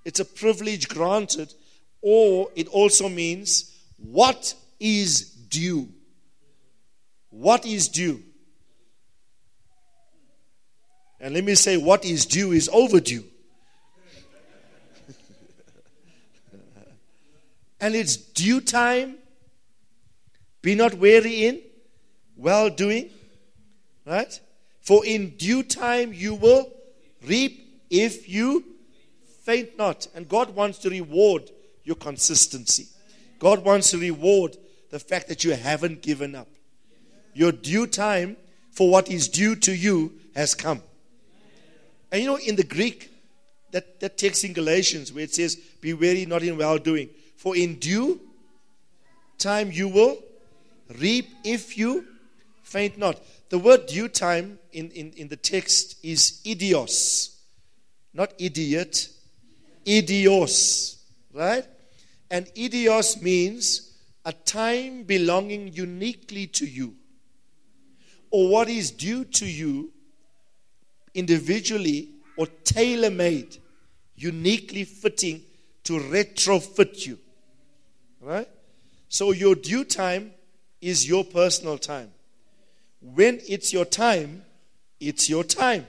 It's 0.05 0.19
a 0.19 0.25
privilege 0.25 0.87
granted, 0.87 1.53
or 2.01 2.49
it 2.55 2.67
also 2.67 3.09
means 3.09 3.75
what 3.97 4.53
is 4.79 5.21
due. 5.21 5.89
What 7.29 7.65
is 7.65 7.87
due? 7.87 8.23
And 11.19 11.33
let 11.33 11.43
me 11.43 11.55
say, 11.55 11.77
what 11.77 12.05
is 12.05 12.25
due 12.25 12.51
is 12.51 12.69
overdue. 12.71 13.23
and 17.81 17.95
it's 17.95 18.15
due 18.17 18.61
time. 18.61 19.15
Be 20.61 20.75
not 20.75 20.93
weary 20.95 21.45
in 21.45 21.61
well 22.35 22.69
doing. 22.69 23.09
Right? 24.05 24.39
For 24.81 25.05
in 25.05 25.31
due 25.31 25.63
time 25.63 26.13
you 26.13 26.35
will 26.35 26.71
reap 27.25 27.85
if 27.89 28.29
you 28.29 28.63
faint 29.43 29.77
not. 29.77 30.07
And 30.13 30.29
God 30.29 30.55
wants 30.55 30.77
to 30.79 30.89
reward 30.89 31.49
your 31.83 31.95
consistency. 31.95 32.87
God 33.39 33.63
wants 33.63 33.91
to 33.91 33.97
reward 33.97 34.57
the 34.89 34.99
fact 34.99 35.27
that 35.27 35.43
you 35.43 35.53
haven't 35.53 36.01
given 36.01 36.35
up. 36.35 36.47
Your 37.33 37.51
due 37.51 37.87
time 37.87 38.37
for 38.71 38.89
what 38.89 39.09
is 39.09 39.27
due 39.27 39.55
to 39.57 39.75
you 39.75 40.13
has 40.35 40.55
come. 40.55 40.81
And 42.11 42.21
you 42.21 42.27
know, 42.27 42.37
in 42.37 42.55
the 42.55 42.63
Greek, 42.63 43.11
that, 43.71 43.99
that 43.99 44.17
text 44.17 44.43
in 44.43 44.53
Galatians 44.53 45.11
where 45.11 45.23
it 45.23 45.33
says, 45.33 45.55
Be 45.55 45.93
wary 45.93 46.25
not 46.25 46.43
in 46.43 46.57
well 46.57 46.77
doing. 46.77 47.09
For 47.35 47.55
in 47.55 47.75
due 47.75 48.21
time 49.37 49.71
you 49.71 49.87
will 49.87 50.17
reap 50.99 51.27
if 51.43 51.77
you 51.77 52.05
faint 52.63 52.97
not. 52.97 53.19
The 53.49 53.59
word 53.59 53.85
due 53.87 54.07
time 54.07 54.59
in, 54.71 54.91
in, 54.91 55.13
in 55.15 55.27
the 55.27 55.35
text 55.35 55.97
is 56.03 56.41
idios, 56.45 57.35
not 58.13 58.33
idiot, 58.37 59.09
idios, 59.85 60.97
right? 61.33 61.65
And 62.29 62.47
idios 62.47 63.21
means 63.21 63.93
a 64.25 64.33
time 64.33 65.03
belonging 65.03 65.71
uniquely 65.73 66.47
to 66.47 66.65
you, 66.65 66.95
or 68.31 68.49
what 68.49 68.67
is 68.67 68.91
due 68.91 69.23
to 69.23 69.45
you 69.45 69.93
individually 71.17 72.09
or 72.37 72.47
tailor 72.63 73.09
made, 73.09 73.57
uniquely 74.15 74.83
fitting 74.83 75.41
to 75.83 75.93
retrofit 75.93 77.05
you. 77.05 77.17
Right? 78.21 78.47
So 79.09 79.31
your 79.31 79.55
due 79.55 79.83
time 79.83 80.31
is 80.79 81.07
your 81.07 81.23
personal 81.23 81.77
time. 81.77 82.11
When 83.01 83.39
it's 83.47 83.73
your 83.73 83.85
time, 83.85 84.43
it's 84.99 85.29
your 85.29 85.43
time. 85.43 85.87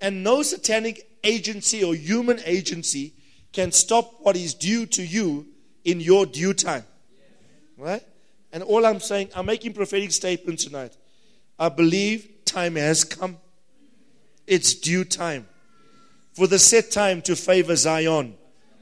And 0.00 0.24
no 0.24 0.42
satanic 0.42 1.06
agency 1.22 1.84
or 1.84 1.94
human 1.94 2.40
agency 2.44 3.12
can 3.52 3.70
stop 3.70 4.14
what 4.20 4.36
is 4.36 4.54
due 4.54 4.86
to 4.86 5.02
you 5.02 5.46
in 5.84 6.00
your 6.00 6.26
due 6.26 6.54
time. 6.54 6.84
Right? 7.76 8.02
And 8.52 8.62
all 8.62 8.84
I'm 8.84 9.00
saying, 9.00 9.28
I'm 9.36 9.46
making 9.46 9.74
prophetic 9.74 10.10
statements 10.10 10.64
tonight. 10.64 10.96
I 11.58 11.68
believe 11.68 12.28
time 12.44 12.76
has 12.76 13.04
come. 13.04 13.36
It's 14.46 14.74
due 14.74 15.04
time. 15.04 15.48
For 16.34 16.46
the 16.46 16.58
set 16.58 16.90
time 16.90 17.22
to 17.22 17.36
favor 17.36 17.76
Zion 17.76 18.36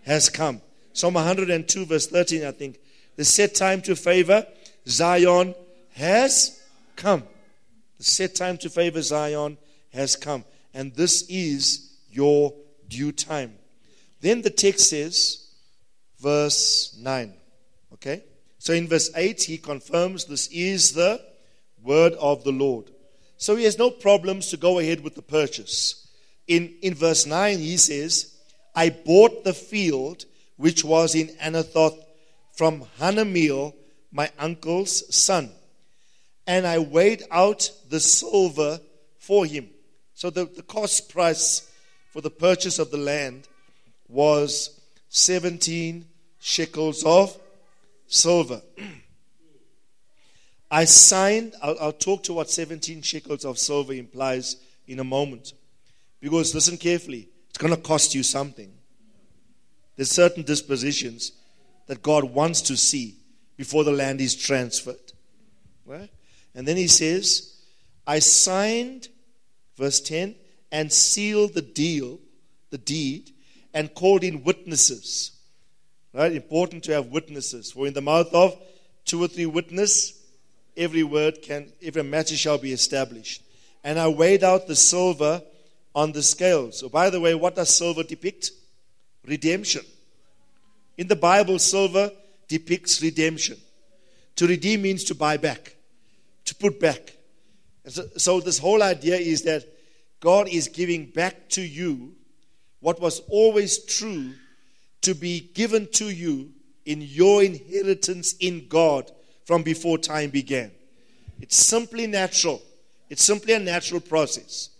has 0.04 0.28
come. 0.28 0.60
Psalm 0.92 1.14
102, 1.14 1.86
verse 1.86 2.06
13, 2.06 2.44
I 2.44 2.52
think. 2.52 2.78
The 3.16 3.24
set 3.24 3.54
time 3.54 3.82
to 3.82 3.96
favor 3.96 4.46
Zion 4.86 5.54
has 5.92 6.62
come. 6.96 7.24
The 7.98 8.04
set 8.04 8.34
time 8.34 8.56
to 8.58 8.70
favor 8.70 9.02
Zion 9.02 9.58
has 9.92 10.16
come. 10.16 10.44
And 10.72 10.94
this 10.94 11.26
is 11.28 11.92
your 12.10 12.54
due 12.88 13.12
time. 13.12 13.54
Then 14.20 14.42
the 14.42 14.50
text 14.50 14.90
says, 14.90 15.48
verse 16.20 16.96
9. 17.00 17.34
Okay? 17.94 18.24
So 18.58 18.72
in 18.72 18.88
verse 18.88 19.10
8, 19.14 19.42
he 19.42 19.58
confirms 19.58 20.24
this 20.24 20.48
is 20.48 20.92
the 20.92 21.20
word 21.82 22.12
of 22.14 22.44
the 22.44 22.52
Lord. 22.52 22.90
So 23.40 23.56
he 23.56 23.64
has 23.64 23.78
no 23.78 23.90
problems 23.90 24.48
to 24.48 24.58
go 24.58 24.78
ahead 24.78 25.02
with 25.02 25.14
the 25.14 25.22
purchase. 25.22 26.06
In, 26.46 26.74
in 26.82 26.94
verse 26.94 27.24
9, 27.24 27.58
he 27.58 27.78
says, 27.78 28.34
I 28.74 28.90
bought 28.90 29.44
the 29.44 29.54
field 29.54 30.26
which 30.58 30.84
was 30.84 31.14
in 31.14 31.28
Anathoth 31.42 31.98
from 32.52 32.84
Hanameel, 32.98 33.72
my 34.12 34.30
uncle's 34.38 35.14
son, 35.14 35.50
and 36.46 36.66
I 36.66 36.80
weighed 36.80 37.22
out 37.30 37.70
the 37.88 37.98
silver 37.98 38.78
for 39.18 39.46
him. 39.46 39.70
So 40.12 40.28
the, 40.28 40.44
the 40.44 40.62
cost 40.62 41.08
price 41.08 41.66
for 42.12 42.20
the 42.20 42.28
purchase 42.28 42.78
of 42.78 42.90
the 42.90 42.98
land 42.98 43.48
was 44.06 44.78
17 45.08 46.04
shekels 46.40 47.04
of 47.04 47.34
silver. 48.06 48.60
I 50.70 50.84
signed, 50.84 51.54
I'll, 51.62 51.76
I'll, 51.80 51.92
talk 51.92 52.22
to 52.24 52.34
what 52.34 52.48
17 52.48 53.02
shekels 53.02 53.44
of 53.44 53.58
silver 53.58 53.92
implies 53.92 54.56
in 54.86 55.00
a 55.00 55.04
moment. 55.04 55.52
Because 56.20 56.54
listen 56.54 56.76
carefully, 56.76 57.28
it's 57.48 57.58
going 57.58 57.74
to 57.74 57.80
cost 57.80 58.14
you 58.14 58.22
something. 58.22 58.70
There's 59.96 60.10
certain 60.10 60.44
dispositions 60.44 61.32
that 61.86 62.02
God 62.02 62.24
wants 62.24 62.62
to 62.62 62.76
see 62.76 63.16
before 63.56 63.82
the 63.82 63.92
land 63.92 64.20
is 64.20 64.36
transferred. 64.36 65.12
Right? 65.84 66.10
And 66.54 66.66
then 66.66 66.76
he 66.76 66.86
says, 66.86 67.56
I 68.06 68.20
signed, 68.20 69.08
verse 69.76 70.00
10, 70.00 70.36
and 70.70 70.92
sealed 70.92 71.54
the 71.54 71.62
deal, 71.62 72.20
the 72.70 72.78
deed, 72.78 73.32
and 73.74 73.92
called 73.92 74.22
in 74.22 74.44
witnesses. 74.44 75.32
Right? 76.12 76.32
Important 76.32 76.84
to 76.84 76.92
have 76.92 77.06
witnesses. 77.06 77.72
For 77.72 77.88
in 77.88 77.94
the 77.94 78.00
mouth 78.00 78.32
of 78.32 78.56
two 79.04 79.22
or 79.22 79.28
three 79.28 79.46
witnesses, 79.46 80.19
every 80.80 81.02
word 81.02 81.42
can, 81.42 81.70
every 81.82 82.02
matter 82.02 82.34
shall 82.34 82.56
be 82.58 82.72
established. 82.72 83.42
And 83.84 83.98
I 83.98 84.08
weighed 84.08 84.42
out 84.42 84.66
the 84.66 84.74
silver 84.74 85.42
on 85.94 86.12
the 86.12 86.22
scales. 86.22 86.78
So, 86.78 86.88
by 86.88 87.10
the 87.10 87.20
way, 87.20 87.34
what 87.34 87.54
does 87.54 87.76
silver 87.76 88.02
depict? 88.02 88.50
Redemption. 89.26 89.82
In 90.96 91.06
the 91.06 91.16
Bible, 91.16 91.58
silver 91.58 92.10
depicts 92.48 93.02
redemption. 93.02 93.58
To 94.36 94.46
redeem 94.46 94.82
means 94.82 95.04
to 95.04 95.14
buy 95.14 95.36
back, 95.36 95.76
to 96.46 96.54
put 96.54 96.80
back. 96.80 97.12
So, 97.86 98.06
so, 98.16 98.40
this 98.40 98.58
whole 98.58 98.82
idea 98.82 99.16
is 99.16 99.42
that 99.42 99.64
God 100.20 100.48
is 100.48 100.68
giving 100.68 101.06
back 101.06 101.48
to 101.50 101.62
you 101.62 102.14
what 102.80 103.00
was 103.00 103.20
always 103.28 103.84
true 103.84 104.32
to 105.02 105.14
be 105.14 105.50
given 105.54 105.88
to 105.92 106.08
you 106.08 106.50
in 106.86 107.02
your 107.02 107.42
inheritance 107.42 108.34
in 108.40 108.66
God 108.68 109.10
from 109.50 109.64
before 109.64 109.98
time 109.98 110.30
began. 110.30 110.70
It's 111.40 111.56
simply 111.56 112.06
natural. 112.06 112.62
It's 113.08 113.24
simply 113.24 113.54
a 113.54 113.58
natural 113.58 114.00
process. 114.00 114.70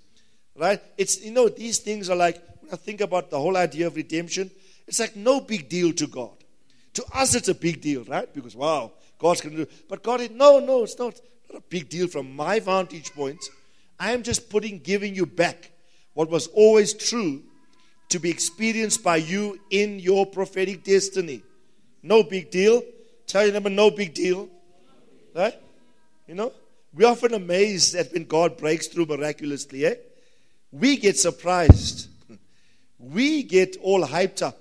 Right? 0.55 0.81
It's 0.97 1.25
you 1.25 1.33
know, 1.33 1.49
these 1.49 1.79
things 1.79 2.09
are 2.09 2.15
like 2.15 2.41
when 2.61 2.73
I 2.73 2.77
think 2.77 3.01
about 3.01 3.31
the 3.31 3.41
whole 3.41 3.57
idea 3.57 3.89
of 3.89 3.97
redemption, 3.97 4.49
it's 4.87 5.01
like 5.01 5.17
no 5.17 5.41
big 5.41 5.69
deal 5.69 5.93
to 5.95 6.07
God. 6.07 6.37
To 6.95 7.05
us 7.13 7.35
it's 7.35 7.49
a 7.49 7.55
big 7.55 7.81
deal, 7.81 8.05
right? 8.05 8.33
Because 8.33 8.55
wow, 8.55 8.93
God's 9.19 9.41
gonna 9.41 9.57
do 9.57 9.67
but 9.89 10.05
God 10.05 10.21
is 10.21 10.31
no, 10.31 10.61
no, 10.61 10.85
it's 10.85 10.97
not, 10.97 11.21
not 11.53 11.59
a 11.59 11.63
big 11.69 11.89
deal 11.89 12.07
from 12.07 12.37
my 12.37 12.61
vantage 12.61 13.13
point. 13.13 13.43
I 13.99 14.13
am 14.13 14.23
just 14.23 14.49
putting 14.49 14.79
giving 14.79 15.17
you 15.17 15.27
back 15.27 15.73
what 16.15 16.31
was 16.31 16.47
always 16.47 16.95
true 16.95 17.43
to 18.11 18.21
be 18.21 18.31
experienced 18.31 19.03
by 19.03 19.17
you 19.17 19.59
in 19.71 19.99
your 19.99 20.27
prophetic 20.27 20.85
destiny. 20.85 21.43
No 22.05 22.23
big 22.23 22.53
deal. 22.53 22.85
Tell 23.27 23.43
your 23.43 23.53
neighbor, 23.53 23.71
no 23.71 23.91
big 23.91 24.15
deal. 24.15 24.49
Right? 25.35 25.55
You 26.27 26.35
know? 26.35 26.53
We're 26.93 27.09
often 27.09 27.35
amazed 27.35 27.95
that 27.95 28.13
when 28.13 28.25
God 28.25 28.57
breaks 28.57 28.89
through 28.89 29.07
miraculously, 29.07 29.87
eh? 29.87 29.95
We 30.73 30.97
get 30.97 31.19
surprised. 31.19 32.09
We 32.99 33.45
get 33.45 33.79
all 33.81 34.05
hyped 34.05 34.43
up. 34.43 34.59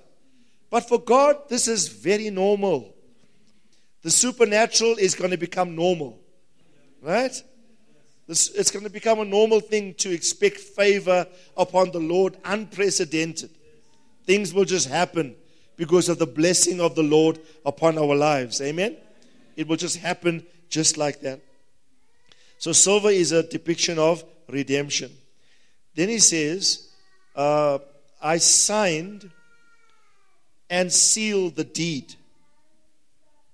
But 0.70 0.88
for 0.88 0.98
God, 0.98 1.50
this 1.50 1.68
is 1.68 1.90
very 1.90 2.30
normal. 2.30 2.96
The 4.02 4.12
supernatural 4.12 4.96
is 4.98 5.14
going 5.14 5.32
to 5.32 5.38
become 5.38 5.76
normal. 5.76 6.18
Right? 7.02 7.34
It's 8.30 8.70
going 8.70 8.86
to 8.86 8.92
become 8.92 9.20
a 9.20 9.26
normal 9.26 9.60
thing 9.60 9.96
to 9.96 10.12
expect 10.12 10.58
favor 10.58 11.26
upon 11.58 11.92
the 11.92 12.00
Lord, 12.00 12.38
unprecedented. 12.46 13.50
Things 14.26 14.54
will 14.54 14.66
just 14.66 14.88
happen 14.88 15.36
because 15.76 16.10
of 16.10 16.20
the 16.20 16.28
blessing 16.28 16.80
of 16.80 16.94
the 16.94 17.04
Lord 17.04 17.40
upon 17.66 17.98
our 17.98 18.16
lives. 18.16 18.62
Amen? 18.62 18.98
It 19.56 19.68
will 19.68 19.78
just 19.78 19.98
happen 19.98 20.46
just 20.70 20.98
like 20.98 21.22
that. 21.22 21.42
So, 22.58 22.72
silver 22.72 23.10
is 23.10 23.32
a 23.32 23.44
depiction 23.44 23.98
of 24.00 24.24
redemption. 24.48 25.12
Then 25.96 26.10
he 26.10 26.20
says, 26.20 26.90
uh, 27.36 27.80
I 28.22 28.38
signed 28.38 29.30
and 30.70 30.92
sealed 30.92 31.56
the 31.56 31.64
deed. 31.64 32.16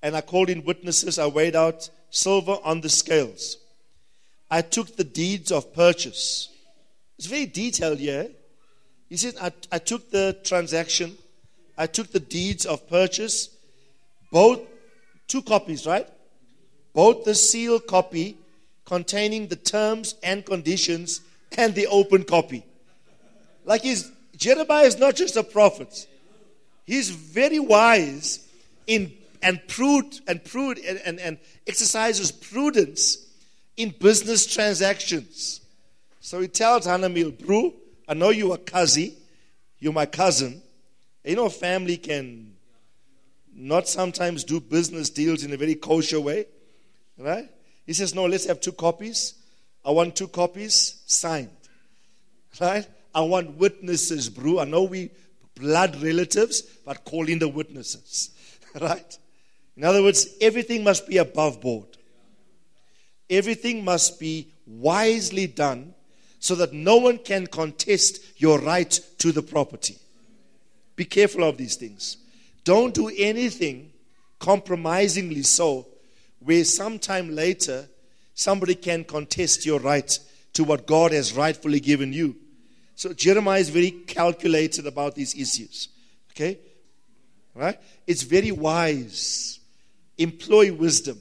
And 0.01 0.15
I 0.15 0.21
called 0.21 0.49
in 0.49 0.63
witnesses. 0.63 1.17
I 1.17 1.27
weighed 1.27 1.55
out 1.55 1.89
silver 2.09 2.57
on 2.63 2.81
the 2.81 2.89
scales. 2.89 3.57
I 4.49 4.61
took 4.61 4.95
the 4.95 5.03
deeds 5.03 5.51
of 5.51 5.73
purchase. 5.73 6.49
It's 7.17 7.27
very 7.27 7.45
detailed 7.45 7.99
here. 7.99 8.29
He 9.09 9.17
said, 9.17 9.35
I, 9.41 9.51
I 9.71 9.79
took 9.79 10.09
the 10.11 10.37
transaction, 10.43 11.17
I 11.77 11.87
took 11.87 12.11
the 12.11 12.19
deeds 12.19 12.65
of 12.65 12.87
purchase, 12.87 13.49
both 14.31 14.61
two 15.27 15.41
copies, 15.41 15.85
right? 15.85 16.07
Both 16.95 17.25
the 17.25 17.35
sealed 17.35 17.85
copy 17.85 18.37
containing 18.85 19.47
the 19.47 19.57
terms 19.57 20.15
and 20.23 20.45
conditions 20.45 21.21
and 21.57 21.75
the 21.75 21.87
open 21.87 22.23
copy. 22.23 22.65
Like 23.65 23.81
he's, 23.81 24.09
Jeremiah 24.37 24.85
is 24.85 24.97
not 24.97 25.15
just 25.15 25.35
a 25.35 25.43
prophet. 25.43 26.07
He's 26.85 27.09
very 27.09 27.59
wise 27.59 28.47
in 28.87 29.11
and 29.41 29.59
prude 29.67 30.21
and 30.25 30.43
prude 30.43 30.79
and, 30.79 30.99
and, 31.05 31.19
and 31.19 31.37
exercises 31.67 32.31
prudence 32.31 33.27
in 33.75 33.93
business 33.99 34.45
transactions. 34.45 35.61
So 36.21 36.39
he 36.39 36.47
tells 36.47 36.87
Hanameel, 36.87 37.45
Bro, 37.45 37.73
I 38.07 38.13
know 38.13 38.29
you're 38.29 38.55
a 38.55 38.57
cousin, 38.57 39.13
you're 39.79 39.93
my 39.93 40.05
cousin. 40.05 40.61
You 41.25 41.35
know, 41.35 41.49
family 41.49 41.97
can 41.97 42.53
not 43.53 43.87
sometimes 43.87 44.43
do 44.43 44.59
business 44.59 45.09
deals 45.09 45.43
in 45.43 45.51
a 45.51 45.57
very 45.57 45.75
kosher 45.75 46.21
way, 46.21 46.45
right? 47.17 47.49
He 47.85 47.93
says, 47.93 48.15
No, 48.15 48.25
let's 48.25 48.45
have 48.45 48.61
two 48.61 48.71
copies. 48.71 49.33
I 49.83 49.91
want 49.91 50.15
two 50.15 50.27
copies 50.27 51.01
signed, 51.05 51.49
right? 52.59 52.87
I 53.13 53.21
want 53.21 53.57
witnesses, 53.57 54.29
bro. 54.29 54.59
I 54.59 54.65
know 54.65 54.83
we 54.83 55.11
blood 55.55 56.01
relatives, 56.01 56.61
but 56.61 57.05
call 57.05 57.29
in 57.29 57.39
the 57.39 57.47
witnesses. 57.47 58.31
right? 58.81 59.17
In 59.77 59.83
other 59.83 60.01
words, 60.01 60.27
everything 60.41 60.83
must 60.83 61.07
be 61.07 61.17
above 61.17 61.61
board. 61.61 61.87
Everything 63.29 63.83
must 63.83 64.19
be 64.19 64.51
wisely 64.65 65.47
done 65.47 65.93
so 66.39 66.55
that 66.55 66.73
no 66.73 66.97
one 66.97 67.17
can 67.17 67.47
contest 67.47 68.19
your 68.37 68.59
right 68.59 68.99
to 69.19 69.31
the 69.31 69.41
property. 69.41 69.97
Be 70.95 71.05
careful 71.05 71.43
of 71.43 71.57
these 71.57 71.75
things. 71.75 72.17
Don't 72.63 72.93
do 72.93 73.09
anything 73.17 73.91
compromisingly 74.39 75.43
so 75.43 75.87
where 76.45 76.63
sometime 76.63 77.35
later 77.35 77.89
somebody 78.35 78.75
can 78.75 79.03
contest 79.03 79.65
your 79.65 79.79
right 79.79 80.19
to 80.53 80.63
what 80.63 80.85
God 80.85 81.11
has 81.11 81.33
rightfully 81.33 81.79
given 81.79 82.13
you. 82.13 82.35
So 82.95 83.13
Jeremiah 83.13 83.59
is 83.59 83.69
very 83.69 83.91
calculated 83.91 84.85
about 84.85 85.15
these 85.15 85.33
issues. 85.35 85.89
Okay? 86.31 86.59
Right? 87.55 87.79
It's 88.05 88.21
very 88.21 88.51
wise. 88.51 89.59
Employ 90.17 90.71
wisdom. 90.71 91.19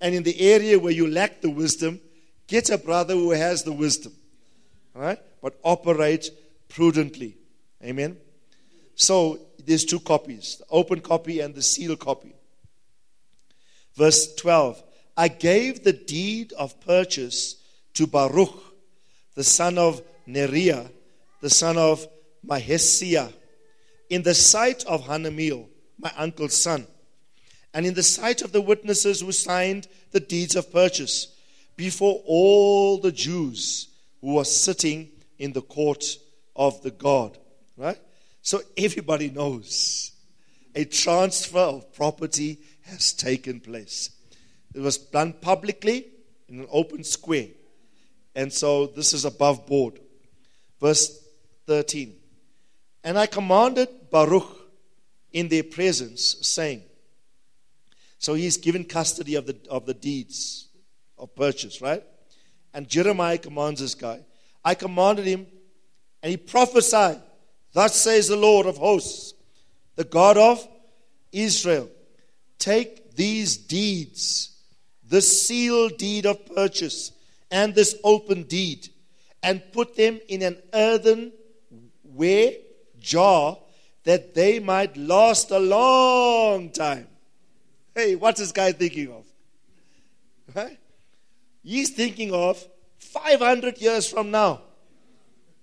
And 0.00 0.14
in 0.14 0.22
the 0.22 0.38
area 0.40 0.78
where 0.78 0.92
you 0.92 1.08
lack 1.08 1.40
the 1.40 1.50
wisdom, 1.50 2.00
get 2.46 2.70
a 2.70 2.78
brother 2.78 3.14
who 3.14 3.30
has 3.30 3.64
the 3.64 3.72
wisdom. 3.72 4.12
Right? 4.94 5.18
But 5.42 5.58
operate 5.62 6.30
prudently. 6.68 7.36
Amen. 7.82 8.18
So 8.94 9.38
there's 9.64 9.84
two 9.84 10.00
copies 10.00 10.56
the 10.58 10.66
open 10.70 11.00
copy 11.00 11.40
and 11.40 11.54
the 11.54 11.62
sealed 11.62 12.00
copy. 12.00 12.34
Verse 13.98 14.32
12 14.36 14.80
I 15.16 15.26
gave 15.26 15.82
the 15.82 15.92
deed 15.92 16.52
of 16.52 16.80
purchase 16.80 17.56
to 17.94 18.06
Baruch, 18.06 18.54
the 19.34 19.42
son 19.42 19.76
of 19.76 20.00
Neriah, 20.28 20.88
the 21.40 21.50
son 21.50 21.76
of 21.76 22.06
Maheshiah, 22.46 23.32
in 24.08 24.22
the 24.22 24.34
sight 24.34 24.84
of 24.84 25.04
Hanameel, 25.06 25.66
my 25.98 26.12
uncle's 26.16 26.54
son, 26.54 26.86
and 27.74 27.84
in 27.84 27.94
the 27.94 28.04
sight 28.04 28.40
of 28.40 28.52
the 28.52 28.60
witnesses 28.60 29.20
who 29.20 29.32
signed 29.32 29.88
the 30.12 30.20
deeds 30.20 30.54
of 30.54 30.72
purchase, 30.72 31.34
before 31.76 32.22
all 32.24 32.98
the 32.98 33.12
Jews 33.12 33.88
who 34.20 34.34
were 34.34 34.44
sitting 34.44 35.08
in 35.40 35.52
the 35.52 35.62
court 35.62 36.04
of 36.54 36.80
the 36.82 36.92
God. 36.92 37.36
Right? 37.76 37.98
So 38.42 38.60
everybody 38.76 39.30
knows 39.30 40.12
a 40.76 40.84
transfer 40.84 41.58
of 41.58 41.92
property 41.94 42.58
has 42.88 43.12
taken 43.12 43.60
place. 43.60 44.10
It 44.74 44.80
was 44.80 44.98
done 44.98 45.34
publicly 45.34 46.06
in 46.48 46.60
an 46.60 46.66
open 46.70 47.04
square. 47.04 47.48
And 48.34 48.52
so 48.52 48.86
this 48.86 49.12
is 49.12 49.24
above 49.24 49.66
board. 49.66 49.98
Verse 50.80 51.24
13. 51.66 52.14
And 53.04 53.18
I 53.18 53.26
commanded 53.26 53.88
Baruch 54.10 54.48
in 55.32 55.48
their 55.48 55.62
presence, 55.62 56.36
saying, 56.42 56.82
So 58.18 58.34
he's 58.34 58.56
given 58.56 58.84
custody 58.84 59.34
of 59.34 59.46
the, 59.46 59.56
of 59.70 59.86
the 59.86 59.94
deeds 59.94 60.68
of 61.16 61.34
purchase, 61.34 61.80
right? 61.80 62.02
And 62.74 62.88
Jeremiah 62.88 63.38
commands 63.38 63.80
this 63.80 63.94
guy. 63.94 64.20
I 64.64 64.74
commanded 64.74 65.26
him, 65.26 65.46
and 66.22 66.30
he 66.30 66.36
prophesied 66.36 67.20
Thus 67.72 67.94
says 67.94 68.28
the 68.28 68.36
Lord 68.36 68.66
of 68.66 68.76
hosts, 68.76 69.34
the 69.94 70.04
God 70.04 70.36
of 70.36 70.66
Israel 71.32 71.88
Take 72.58 73.14
these 73.14 73.56
deeds, 73.56 74.56
the 75.08 75.22
sealed 75.22 75.98
deed 75.98 76.26
of 76.26 76.44
purchase, 76.54 77.12
and 77.50 77.74
this 77.74 77.94
open 78.04 78.44
deed, 78.44 78.88
and 79.42 79.62
put 79.72 79.96
them 79.96 80.20
in 80.28 80.42
an 80.42 80.58
earthen 80.72 81.32
ware 82.04 82.52
jar 83.00 83.58
that 84.04 84.34
they 84.34 84.58
might 84.58 84.96
last 84.96 85.50
a 85.50 85.58
long 85.58 86.70
time. 86.70 87.06
Hey, 87.94 88.14
what's 88.14 88.40
this 88.40 88.52
guy 88.52 88.72
thinking 88.72 89.12
of? 89.12 89.24
Right? 90.54 90.78
He's 91.62 91.90
thinking 91.90 92.32
of 92.32 92.64
500 92.98 93.78
years 93.78 94.08
from 94.08 94.30
now. 94.30 94.62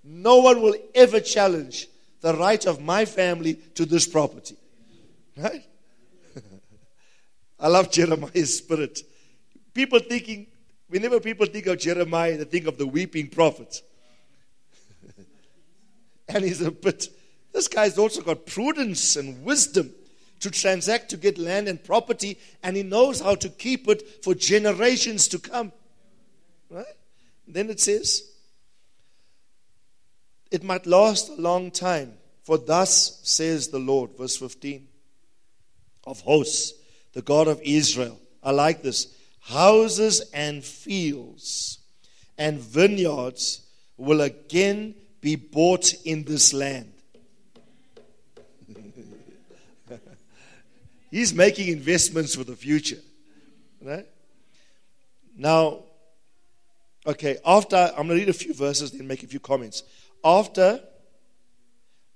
No 0.03 0.37
one 0.37 0.61
will 0.61 0.75
ever 0.93 1.19
challenge 1.19 1.87
the 2.21 2.35
right 2.35 2.63
of 2.65 2.81
my 2.81 3.05
family 3.05 3.55
to 3.75 3.85
this 3.85 4.07
property. 4.07 4.55
Right? 5.35 5.65
I 7.59 7.67
love 7.67 7.91
Jeremiah's 7.91 8.57
spirit. 8.57 9.01
People 9.73 9.99
thinking, 9.99 10.47
whenever 10.87 11.19
people 11.19 11.45
think 11.45 11.67
of 11.67 11.79
Jeremiah, 11.79 12.37
they 12.37 12.43
think 12.43 12.67
of 12.67 12.77
the 12.77 12.87
weeping 12.87 13.27
prophet. 13.27 13.81
and 16.27 16.43
he's 16.43 16.61
a 16.61 16.71
bit, 16.71 17.07
this 17.53 17.67
guy's 17.67 17.97
also 17.97 18.21
got 18.21 18.45
prudence 18.45 19.15
and 19.15 19.43
wisdom 19.43 19.91
to 20.41 20.51
transact 20.51 21.09
to 21.09 21.17
get 21.17 21.37
land 21.37 21.67
and 21.67 21.83
property, 21.83 22.37
and 22.61 22.75
he 22.75 22.83
knows 22.83 23.21
how 23.21 23.35
to 23.35 23.49
keep 23.49 23.87
it 23.87 24.23
for 24.23 24.35
generations 24.35 25.27
to 25.29 25.39
come. 25.39 25.71
Right? 26.69 26.85
Then 27.47 27.69
it 27.69 27.79
says, 27.79 28.29
it 30.51 30.63
might 30.63 30.85
last 30.85 31.29
a 31.29 31.35
long 31.35 31.71
time. 31.71 32.13
For 32.43 32.57
thus 32.59 33.19
says 33.23 33.69
the 33.69 33.79
Lord, 33.79 34.11
verse 34.17 34.37
15 34.37 34.87
of 36.05 36.21
hosts, 36.21 36.73
the 37.15 37.23
God 37.23 37.47
of 37.47 37.59
Israel. 37.63 38.19
I 38.43 38.51
like 38.51 38.83
this. 38.83 39.07
Houses 39.39 40.29
and 40.33 40.63
fields 40.63 41.79
and 42.37 42.59
vineyards 42.59 43.61
will 43.97 44.21
again 44.21 44.93
be 45.21 45.35
bought 45.35 45.93
in 46.03 46.23
this 46.25 46.53
land. 46.53 46.91
He's 51.09 51.33
making 51.33 51.69
investments 51.69 52.35
for 52.35 52.43
the 52.43 52.55
future. 52.55 52.99
Right? 53.81 54.05
Now, 55.37 55.83
okay, 57.07 57.37
after 57.45 57.75
I'm 57.75 58.07
going 58.07 58.19
to 58.19 58.25
read 58.25 58.29
a 58.29 58.33
few 58.33 58.53
verses, 58.53 58.91
then 58.91 59.07
make 59.07 59.23
a 59.23 59.27
few 59.27 59.39
comments. 59.39 59.83
After 60.23 60.81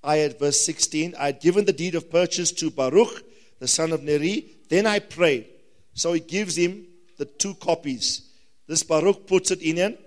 I 0.03 0.17
had 0.17 0.37
verse 0.39 0.59
16, 0.65 1.15
I 1.17 1.27
had 1.27 1.39
given 1.39 1.65
the 1.65 1.73
deed 1.73 1.95
of 1.95 2.09
purchase 2.09 2.51
to 2.53 2.69
Baruch, 2.69 3.23
the 3.59 3.67
son 3.67 3.91
of 3.91 4.03
Neri. 4.03 4.58
Then 4.69 4.85
I 4.85 4.99
prayed. 4.99 5.47
So 5.93 6.13
he 6.13 6.21
gives 6.21 6.55
him 6.55 6.85
the 7.17 7.25
two 7.25 7.55
copies. 7.55 8.21
This 8.67 8.83
Baruch 8.83 9.27
puts 9.27 9.51
it 9.51 9.61
in 9.61 9.79
an 9.79 9.97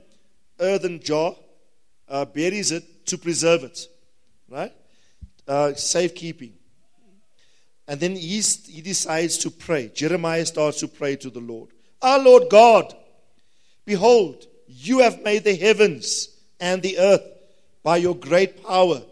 earthen 0.59 1.01
jar, 1.01 1.35
uh, 2.09 2.25
buries 2.25 2.71
it 2.73 3.07
to 3.07 3.19
preserve 3.19 3.65
it. 3.65 3.87
Right? 4.49 4.73
Uh, 5.47 5.75
safekeeping. 5.75 6.55
And 7.89 8.01
then 8.01 8.15
he's, 8.15 8.65
he 8.67 8.81
decides 8.81 9.39
to 9.39 9.51
pray. 9.51 9.91
Jeremiah 9.95 10.47
starts 10.47 10.81
to 10.81 10.89
pray 10.89 11.17
to 11.17 11.31
the 11.31 11.41
Lord. 11.41 11.71
Our 12.01 12.21
Lord 12.21 12.45
God, 12.49 12.95
behold, 13.85 14.47
you 14.69 15.01
have 15.01 15.23
made 15.23 15.45
the 15.45 15.57
heavens 15.57 16.29
and 16.61 16.81
the 16.81 16.99
earth 16.99 17.27
by 17.83 17.97
your 17.97 18.15
great 18.15 18.63
power 18.65 19.03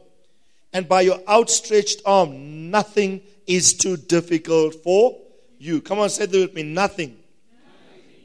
and 0.72 0.88
by 0.88 1.01
your 1.01 1.20
outstretched 1.28 2.03
arm. 2.07 2.70
Nothing 2.70 3.22
is 3.46 3.74
too 3.74 3.96
difficult 3.96 4.76
for 4.76 5.18
you. 5.61 5.81
Come 5.81 5.99
on, 5.99 6.09
say 6.11 6.27
that 6.27 6.37
with 6.37 6.55
me. 6.55 6.63
Nothing. 6.63 7.19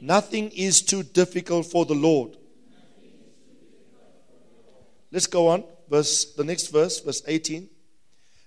Nothing, 0.00 0.06
Nothing 0.06 0.50
is 0.50 0.82
too 0.82 1.02
difficult 1.02 1.66
for 1.66 1.84
the 1.84 1.94
Lord. 1.94 2.36
Let's 5.12 5.26
go 5.26 5.48
on. 5.48 5.64
Verse 5.88 6.24
the 6.34 6.44
next 6.44 6.68
verse, 6.68 7.00
verse 7.00 7.22
18. 7.26 7.68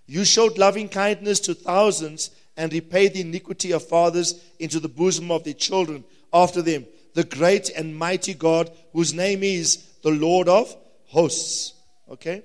You 0.07 0.25
showed 0.25 0.57
loving 0.57 0.89
kindness 0.89 1.39
to 1.41 1.53
thousands 1.53 2.31
and 2.57 2.73
repaid 2.73 3.13
the 3.13 3.21
iniquity 3.21 3.71
of 3.71 3.87
fathers 3.87 4.43
into 4.59 4.79
the 4.79 4.89
bosom 4.89 5.31
of 5.31 5.43
their 5.43 5.53
children 5.53 6.03
after 6.33 6.61
them. 6.61 6.85
The 7.13 7.23
great 7.23 7.69
and 7.69 7.95
mighty 7.95 8.33
God, 8.33 8.71
whose 8.91 9.13
name 9.13 9.43
is 9.43 9.77
the 10.03 10.11
Lord 10.11 10.49
of 10.49 10.75
hosts. 11.05 11.73
Okay? 12.09 12.43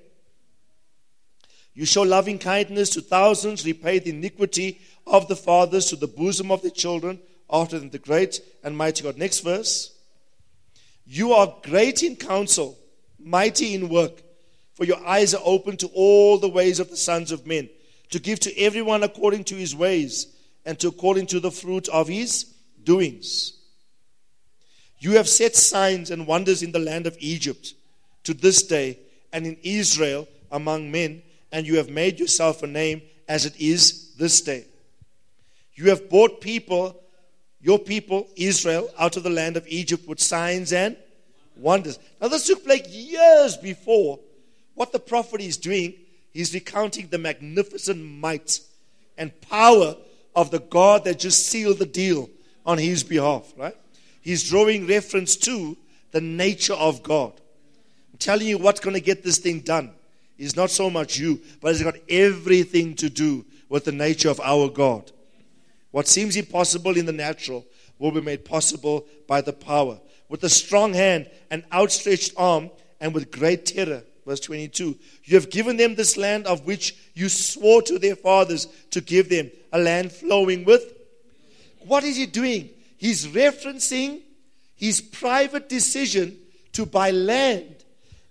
You 1.75 1.85
show 1.85 2.03
loving 2.03 2.39
kindness 2.39 2.91
to 2.91 3.01
thousands, 3.01 3.65
repay 3.65 3.99
the 3.99 4.11
iniquity 4.11 4.79
of 5.05 5.27
the 5.27 5.35
fathers 5.35 5.87
to 5.87 5.97
the 5.97 6.07
bosom 6.07 6.49
of 6.49 6.61
the 6.61 6.71
children, 6.71 7.19
after 7.51 7.77
them 7.77 7.89
the 7.89 7.99
great 7.99 8.41
and 8.63 8.75
mighty 8.75 9.03
God. 9.03 9.17
Next 9.17 9.41
verse. 9.41 9.91
You 11.05 11.33
are 11.33 11.53
great 11.61 12.01
in 12.01 12.15
counsel, 12.15 12.79
mighty 13.19 13.75
in 13.75 13.89
work, 13.89 14.23
for 14.73 14.85
your 14.85 15.05
eyes 15.05 15.35
are 15.35 15.41
open 15.43 15.75
to 15.77 15.87
all 15.93 16.37
the 16.37 16.49
ways 16.49 16.79
of 16.79 16.89
the 16.89 16.97
sons 16.97 17.33
of 17.33 17.45
men, 17.45 17.69
to 18.09 18.19
give 18.19 18.39
to 18.39 18.57
everyone 18.57 19.03
according 19.03 19.43
to 19.45 19.55
his 19.55 19.75
ways, 19.75 20.27
and 20.65 20.79
to 20.79 20.87
according 20.87 21.27
to 21.27 21.41
the 21.41 21.51
fruit 21.51 21.89
of 21.89 22.07
his 22.07 22.45
doings. 22.83 23.51
You 24.99 25.17
have 25.17 25.27
set 25.27 25.55
signs 25.57 26.09
and 26.09 26.25
wonders 26.25 26.63
in 26.63 26.71
the 26.71 26.79
land 26.79 27.05
of 27.05 27.17
Egypt 27.19 27.73
to 28.23 28.33
this 28.33 28.63
day, 28.63 28.97
and 29.33 29.45
in 29.45 29.57
Israel 29.61 30.27
among 30.51 30.89
men 30.89 31.21
and 31.55 31.65
you 31.65 31.77
have 31.77 31.89
made 31.89 32.19
yourself 32.19 32.63
a 32.63 32.67
name 32.67 33.01
as 33.29 33.45
it 33.45 33.55
is 33.57 34.13
this 34.15 34.41
day. 34.41 34.65
You 35.73 35.89
have 35.89 36.09
brought 36.09 36.41
people, 36.41 37.01
your 37.61 37.79
people, 37.79 38.27
Israel, 38.35 38.89
out 38.99 39.15
of 39.15 39.23
the 39.23 39.29
land 39.29 39.55
of 39.55 39.65
Egypt 39.69 40.05
with 40.05 40.19
signs 40.19 40.73
and 40.73 40.97
wonders. 41.55 41.97
Now, 42.19 42.27
this 42.27 42.45
took 42.45 42.65
place 42.65 42.85
years 42.89 43.55
before 43.55 44.19
what 44.73 44.91
the 44.91 44.99
prophet 44.99 45.39
is 45.39 45.55
doing, 45.55 45.93
he's 46.33 46.53
recounting 46.53 47.07
the 47.07 47.17
magnificent 47.17 48.03
might 48.03 48.59
and 49.17 49.31
power 49.39 49.95
of 50.35 50.51
the 50.51 50.59
God 50.59 51.05
that 51.05 51.19
just 51.19 51.47
sealed 51.47 51.79
the 51.79 51.85
deal 51.85 52.29
on 52.65 52.77
his 52.79 53.01
behalf, 53.01 53.53
right? 53.55 53.77
He's 54.19 54.43
drawing 54.43 54.87
reference 54.87 55.37
to 55.37 55.77
the 56.11 56.19
nature 56.19 56.73
of 56.73 57.01
God. 57.01 57.31
I'm 58.11 58.19
telling 58.19 58.47
you 58.47 58.57
what's 58.57 58.81
going 58.81 58.95
to 58.95 58.99
get 58.99 59.23
this 59.23 59.37
thing 59.37 59.61
done 59.61 59.93
is 60.37 60.55
not 60.55 60.69
so 60.69 60.89
much 60.89 61.17
you, 61.17 61.41
but 61.61 61.71
it's 61.71 61.83
got 61.83 61.95
everything 62.09 62.95
to 62.95 63.09
do 63.09 63.45
with 63.69 63.85
the 63.85 63.91
nature 63.91 64.29
of 64.29 64.39
our 64.41 64.69
God. 64.69 65.11
What 65.91 66.07
seems 66.07 66.35
impossible 66.35 66.97
in 66.97 67.05
the 67.05 67.13
natural 67.13 67.65
will 67.99 68.11
be 68.11 68.21
made 68.21 68.45
possible 68.45 69.05
by 69.27 69.41
the 69.41 69.53
power. 69.53 69.99
With 70.27 70.43
a 70.43 70.49
strong 70.49 70.93
hand 70.93 71.29
and 71.49 71.63
outstretched 71.71 72.33
arm, 72.35 72.69
and 72.99 73.13
with 73.13 73.31
great 73.31 73.65
terror. 73.65 74.03
Verse 74.25 74.39
22 74.39 74.97
You 75.25 75.35
have 75.35 75.49
given 75.49 75.77
them 75.77 75.95
this 75.95 76.17
land 76.17 76.47
of 76.47 76.65
which 76.65 76.95
you 77.13 77.29
swore 77.29 77.81
to 77.83 77.99
their 77.99 78.15
fathers 78.15 78.67
to 78.91 79.01
give 79.01 79.29
them, 79.29 79.51
a 79.71 79.79
land 79.79 80.11
flowing 80.11 80.65
with. 80.65 80.93
What 81.85 82.03
is 82.03 82.17
he 82.17 82.25
doing? 82.25 82.69
He's 82.97 83.27
referencing 83.27 84.21
his 84.75 85.01
private 85.01 85.69
decision 85.69 86.37
to 86.73 86.85
buy 86.85 87.11
land 87.11 87.74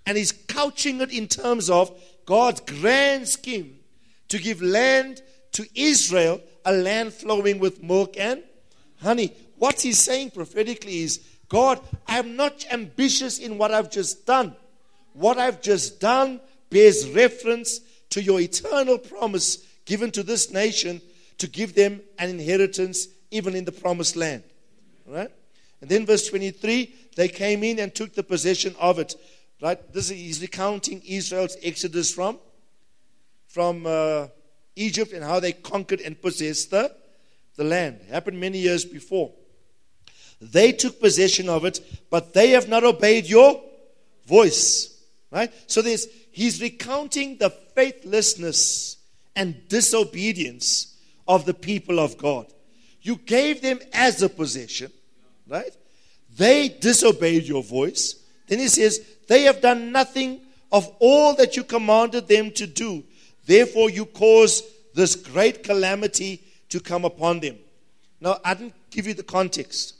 and 0.06 0.16
he's 0.16 0.32
couching 0.32 1.00
it 1.00 1.12
in 1.12 1.28
terms 1.28 1.70
of 1.70 1.98
God's 2.26 2.60
grand 2.60 3.28
scheme 3.28 3.78
to 4.28 4.38
give 4.38 4.62
land 4.62 5.22
to 5.52 5.66
Israel, 5.74 6.40
a 6.64 6.72
land 6.72 7.12
flowing 7.12 7.58
with 7.58 7.82
milk 7.82 8.16
and 8.18 8.42
honey. 9.00 9.32
What 9.56 9.80
he's 9.80 9.98
saying 9.98 10.30
prophetically 10.30 11.02
is 11.02 11.20
God, 11.48 11.80
I'm 12.06 12.36
not 12.36 12.66
ambitious 12.72 13.38
in 13.38 13.58
what 13.58 13.70
I've 13.70 13.90
just 13.90 14.26
done. 14.26 14.56
What 15.12 15.38
I've 15.38 15.62
just 15.62 16.00
done 16.00 16.40
bears 16.70 17.08
reference 17.08 17.80
to 18.10 18.22
your 18.22 18.40
eternal 18.40 18.98
promise 18.98 19.58
given 19.84 20.10
to 20.12 20.22
this 20.22 20.50
nation 20.50 21.00
to 21.38 21.46
give 21.46 21.74
them 21.74 22.00
an 22.18 22.30
inheritance 22.30 23.08
even 23.30 23.54
in 23.54 23.64
the 23.64 23.72
promised 23.72 24.16
land. 24.16 24.42
Right? 25.06 25.30
And 25.80 25.90
then 25.90 26.06
verse 26.06 26.28
23, 26.28 26.94
they 27.16 27.28
came 27.28 27.62
in 27.62 27.78
and 27.78 27.94
took 27.94 28.14
the 28.14 28.22
possession 28.22 28.74
of 28.80 28.98
it. 28.98 29.14
Right? 29.64 29.94
This 29.94 30.10
is 30.10 30.18
he's 30.18 30.42
recounting 30.42 31.00
Israel's 31.06 31.56
exodus 31.62 32.12
from 32.12 32.38
from 33.46 33.86
uh, 33.86 34.26
Egypt 34.76 35.14
and 35.14 35.24
how 35.24 35.40
they 35.40 35.52
conquered 35.52 36.02
and 36.02 36.20
possessed 36.20 36.70
the, 36.70 36.94
the 37.56 37.64
land. 37.64 38.00
It 38.02 38.12
happened 38.12 38.38
many 38.38 38.58
years 38.58 38.84
before. 38.84 39.32
They 40.38 40.72
took 40.72 41.00
possession 41.00 41.48
of 41.48 41.64
it, 41.64 41.80
but 42.10 42.34
they 42.34 42.50
have 42.50 42.68
not 42.68 42.84
obeyed 42.84 43.24
your 43.24 43.58
voice. 44.26 45.02
Right? 45.30 45.50
So 45.66 45.80
there's 45.80 46.08
he's 46.30 46.60
recounting 46.60 47.38
the 47.38 47.48
faithlessness 47.48 48.98
and 49.34 49.66
disobedience 49.68 50.94
of 51.26 51.46
the 51.46 51.54
people 51.54 52.00
of 52.00 52.18
God. 52.18 52.52
You 53.00 53.16
gave 53.16 53.62
them 53.62 53.78
as 53.94 54.22
a 54.22 54.28
possession, 54.28 54.92
right? 55.48 55.74
They 56.36 56.68
disobeyed 56.68 57.44
your 57.44 57.62
voice. 57.62 58.16
Then 58.46 58.58
he 58.58 58.68
says, 58.68 59.00
They 59.28 59.42
have 59.42 59.60
done 59.60 59.92
nothing 59.92 60.40
of 60.70 60.90
all 60.98 61.34
that 61.34 61.56
you 61.56 61.64
commanded 61.64 62.28
them 62.28 62.50
to 62.52 62.66
do. 62.66 63.04
Therefore, 63.46 63.90
you 63.90 64.06
caused 64.06 64.64
this 64.94 65.16
great 65.16 65.62
calamity 65.62 66.42
to 66.70 66.80
come 66.80 67.04
upon 67.04 67.40
them. 67.40 67.56
Now, 68.20 68.38
I 68.44 68.54
didn't 68.54 68.74
give 68.90 69.06
you 69.06 69.14
the 69.14 69.22
context. 69.22 69.94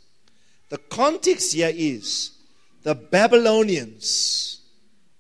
The 0.71 0.79
context 0.79 1.53
here 1.53 1.73
is 1.73 2.33
the 2.83 2.95
Babylonians 2.95 4.61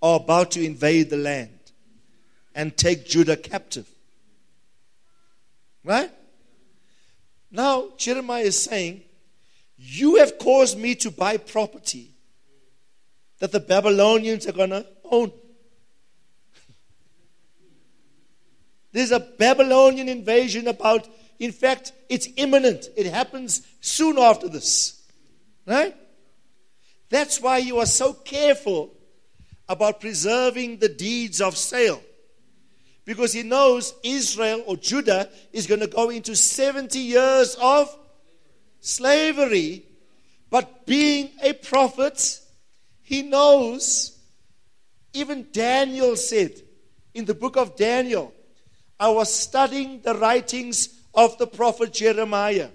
are 0.02 0.16
about 0.16 0.50
to 0.52 0.64
invade 0.64 1.10
the 1.10 1.16
land 1.16 1.50
and 2.54 2.76
take 2.76 3.06
Judah 3.06 3.36
captive. 3.36 3.88
Right? 5.82 6.10
Now, 7.50 7.90
Jeremiah 7.96 8.42
is 8.42 8.60
saying, 8.62 9.02
You 9.76 10.16
have 10.16 10.38
caused 10.38 10.78
me 10.78 10.94
to 10.96 11.10
buy 11.10 11.36
property 11.36 12.13
that 13.44 13.52
the 13.52 13.60
Babylonians 13.60 14.46
are 14.46 14.52
going 14.52 14.70
to 14.70 14.86
own. 15.04 15.30
There's 18.90 19.10
a 19.10 19.20
Babylonian 19.20 20.08
invasion 20.08 20.66
about, 20.66 21.06
in 21.38 21.52
fact, 21.52 21.92
it's 22.08 22.26
imminent. 22.36 22.88
It 22.96 23.04
happens 23.04 23.60
soon 23.82 24.16
after 24.18 24.48
this. 24.48 25.02
Right? 25.66 25.94
That's 27.10 27.38
why 27.38 27.58
you 27.58 27.80
are 27.80 27.86
so 27.86 28.14
careful 28.14 28.94
about 29.68 30.00
preserving 30.00 30.78
the 30.78 30.88
deeds 30.88 31.42
of 31.42 31.54
sale. 31.54 32.00
Because 33.04 33.34
he 33.34 33.42
knows 33.42 33.92
Israel 34.02 34.64
or 34.66 34.78
Judah 34.78 35.28
is 35.52 35.66
going 35.66 35.80
to 35.80 35.86
go 35.86 36.08
into 36.08 36.34
70 36.34 36.98
years 36.98 37.58
of 37.60 37.94
slavery. 38.80 39.84
But 40.48 40.86
being 40.86 41.28
a 41.42 41.52
prophet, 41.52 42.40
he 43.04 43.22
knows, 43.22 44.18
even 45.12 45.46
Daniel 45.52 46.16
said 46.16 46.60
in 47.14 47.24
the 47.24 47.34
book 47.34 47.56
of 47.56 47.76
Daniel, 47.76 48.34
I 48.98 49.08
was 49.10 49.32
studying 49.32 50.00
the 50.00 50.16
writings 50.16 50.88
of 51.14 51.38
the 51.38 51.46
prophet 51.46 51.92
Jeremiah. 51.92 52.70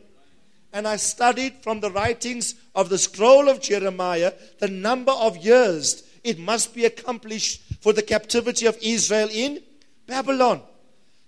And 0.72 0.88
I 0.88 0.98
studied 0.98 1.56
from 1.62 1.80
the 1.80 1.92
writings 1.92 2.56
of 2.76 2.90
the 2.90 2.98
scroll 2.98 3.50
of 3.50 3.60
Jeremiah 3.60 4.34
the 4.60 4.68
number 4.68 5.12
of 5.12 5.38
years 5.38 6.04
it 6.24 6.38
must 6.38 6.76
be 6.76 6.86
accomplished 6.86 7.62
for 7.82 7.94
the 7.94 8.04
captivity 8.04 8.66
of 8.66 8.78
Israel 8.82 9.30
in 9.32 9.62
Babylon. 10.06 10.62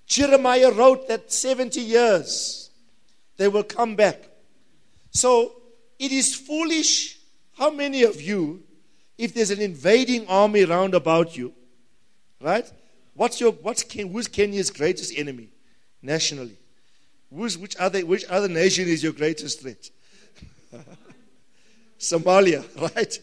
Jeremiah 0.06 0.72
wrote 0.72 1.08
that 1.08 1.32
70 1.32 1.82
years 1.82 2.70
they 3.38 3.48
will 3.48 3.64
come 3.64 3.96
back. 3.96 4.22
So 5.12 5.54
it 5.98 6.12
is 6.12 6.36
foolish. 6.36 7.18
How 7.58 7.72
many 7.72 8.04
of 8.04 8.22
you, 8.22 8.64
if 9.22 9.36
there's 9.36 9.52
an 9.52 9.62
invading 9.62 10.28
army 10.28 10.66
round 10.66 10.96
about 10.96 11.38
you, 11.38 11.54
right? 12.42 12.66
What's 13.14 13.40
your 13.40 13.52
what's 13.52 13.84
who's 13.94 14.28
Kenya's 14.28 14.72
greatest 14.72 15.14
enemy 15.16 15.50
nationally? 16.02 16.58
Who's, 17.32 17.56
which 17.56 17.76
other 17.78 18.04
which 18.04 18.26
other 18.26 18.48
nation 18.48 18.88
is 18.88 19.04
your 19.04 19.14
greatest 19.14 19.62
threat? 19.62 19.92
Somalia, 22.00 22.66
right? 22.96 23.20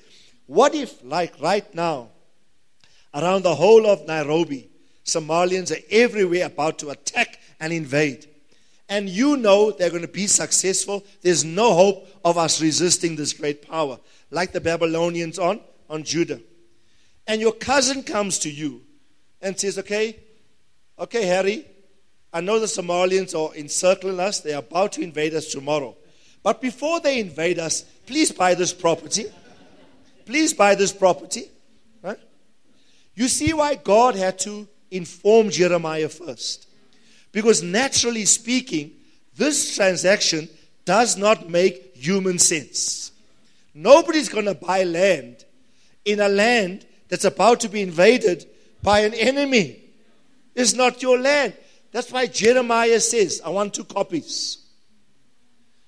What 0.46 0.76
if, 0.76 1.02
like 1.02 1.34
right 1.40 1.74
now, 1.74 2.10
around 3.12 3.42
the 3.42 3.56
whole 3.56 3.84
of 3.84 4.06
Nairobi, 4.06 4.70
Somalians 5.04 5.72
are 5.72 5.82
everywhere 5.90 6.46
about 6.46 6.78
to 6.78 6.90
attack 6.90 7.40
and 7.58 7.72
invade? 7.72 8.28
And 8.88 9.08
you 9.08 9.36
know 9.36 9.72
they're 9.72 9.90
going 9.90 10.02
to 10.02 10.08
be 10.08 10.28
successful. 10.28 11.04
There's 11.22 11.44
no 11.44 11.74
hope 11.74 12.06
of 12.24 12.38
us 12.38 12.62
resisting 12.62 13.16
this 13.16 13.32
great 13.32 13.68
power, 13.68 13.98
like 14.30 14.52
the 14.52 14.60
Babylonians 14.60 15.40
on, 15.40 15.60
on 15.88 16.04
Judah. 16.04 16.40
And 17.26 17.40
your 17.40 17.52
cousin 17.52 18.02
comes 18.02 18.38
to 18.40 18.50
you 18.50 18.82
and 19.40 19.58
says, 19.58 19.78
Okay, 19.78 20.16
okay, 20.98 21.26
Harry, 21.26 21.66
I 22.32 22.40
know 22.40 22.58
the 22.58 22.66
Somalians 22.66 23.34
are 23.38 23.54
encircling 23.54 24.20
us. 24.20 24.40
They're 24.40 24.58
about 24.58 24.92
to 24.92 25.02
invade 25.02 25.34
us 25.34 25.46
tomorrow. 25.46 25.96
But 26.42 26.60
before 26.60 27.00
they 27.00 27.20
invade 27.20 27.58
us, 27.58 27.82
please 28.06 28.32
buy 28.32 28.54
this 28.54 28.72
property. 28.72 29.26
Please 30.24 30.52
buy 30.52 30.74
this 30.74 30.92
property. 30.92 31.44
Right? 32.02 32.18
You 33.14 33.28
see 33.28 33.52
why 33.52 33.74
God 33.74 34.14
had 34.14 34.38
to 34.40 34.68
inform 34.90 35.50
Jeremiah 35.50 36.08
first. 36.08 36.68
Because 37.32 37.62
naturally 37.62 38.24
speaking, 38.24 38.92
this 39.36 39.76
transaction 39.76 40.48
does 40.84 41.16
not 41.16 41.48
make 41.48 41.94
human 41.96 42.38
sense. 42.38 43.12
Nobody's 43.74 44.28
going 44.28 44.46
to 44.46 44.54
buy 44.54 44.84
land 44.84 45.44
in 46.08 46.20
a 46.20 46.28
land 46.28 46.86
that's 47.08 47.24
about 47.24 47.60
to 47.60 47.68
be 47.68 47.82
invaded 47.82 48.46
by 48.82 49.00
an 49.00 49.14
enemy. 49.14 49.80
It's 50.54 50.74
not 50.74 51.02
your 51.02 51.18
land. 51.18 51.54
That's 51.92 52.10
why 52.10 52.26
Jeremiah 52.26 53.00
says, 53.00 53.40
I 53.44 53.50
want 53.50 53.74
two 53.74 53.84
copies. 53.84 54.58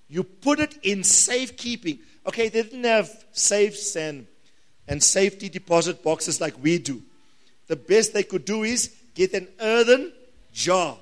You 0.08 0.24
put 0.24 0.60
it 0.60 0.76
in 0.82 1.04
safekeeping. 1.04 2.00
Okay, 2.26 2.48
they 2.48 2.62
didn't 2.62 2.84
have 2.84 3.24
safes 3.32 3.96
and, 3.96 4.26
and 4.86 5.02
safety 5.02 5.48
deposit 5.48 6.02
boxes 6.02 6.40
like 6.40 6.62
we 6.62 6.78
do. 6.78 7.02
The 7.68 7.76
best 7.76 8.12
they 8.12 8.22
could 8.22 8.44
do 8.44 8.62
is 8.62 8.94
get 9.14 9.32
an 9.32 9.48
earthen 9.60 10.12
jar 10.52 10.98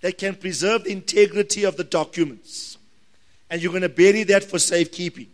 that 0.00 0.18
can 0.18 0.34
preserve 0.34 0.84
the 0.84 0.92
integrity 0.92 1.64
of 1.64 1.76
the 1.76 1.84
documents. 1.84 2.78
And 3.50 3.62
you're 3.62 3.72
going 3.72 3.82
to 3.82 3.88
bury 3.88 4.24
that 4.24 4.44
for 4.44 4.58
safekeeping 4.58 5.28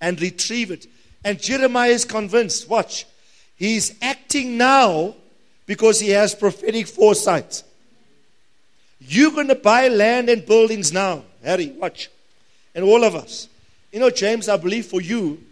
and 0.00 0.20
retrieve 0.20 0.70
it. 0.70 0.86
And 1.26 1.42
Jeremiah 1.42 1.90
is 1.90 2.04
convinced. 2.04 2.68
Watch. 2.68 3.04
He's 3.56 3.96
acting 4.00 4.56
now 4.56 5.16
because 5.66 5.98
he 5.98 6.10
has 6.10 6.36
prophetic 6.36 6.86
foresight. 6.86 7.64
You're 9.00 9.32
going 9.32 9.48
to 9.48 9.56
buy 9.56 9.88
land 9.88 10.28
and 10.28 10.46
buildings 10.46 10.92
now. 10.92 11.24
Harry, 11.42 11.72
watch. 11.72 12.10
And 12.76 12.84
all 12.84 13.02
of 13.02 13.16
us. 13.16 13.48
You 13.90 13.98
know, 13.98 14.08
James, 14.08 14.48
I 14.48 14.56
believe 14.56 14.86
for 14.86 15.00
you, 15.00 15.42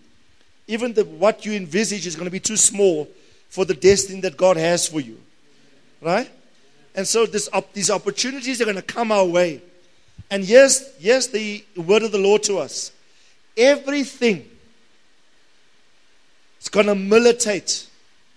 even 0.69 0.93
the, 0.93 1.05
what 1.05 1.45
you 1.45 1.55
envisage 1.55 2.07
is 2.07 2.15
going 2.15 2.27
to 2.27 2.31
be 2.31 2.39
too 2.39 2.57
small 2.57 3.09
for 3.49 3.65
the 3.65 3.75
destiny 3.75 4.21
that 4.21 4.37
God 4.37 4.57
has 4.57 4.87
for 4.87 5.01
you. 5.01 5.21
Right? 6.01 6.31
And 6.95 7.05
so 7.05 7.27
this 7.27 7.49
op- 7.53 7.73
these 7.73 7.91
opportunities 7.91 8.61
are 8.61 8.65
going 8.65 8.77
to 8.77 8.83
come 8.83 9.11
our 9.11 9.27
way. 9.27 9.61
And 10.31 10.45
yes, 10.45 10.95
yes, 11.01 11.27
the 11.27 11.65
word 11.77 12.05
of 12.05 12.13
the 12.13 12.19
Lord 12.19 12.45
to 12.45 12.59
us 12.59 12.93
everything 13.57 14.49
is 16.65 16.71
going 16.71 16.87
to 16.87 16.95
militate 16.95 17.87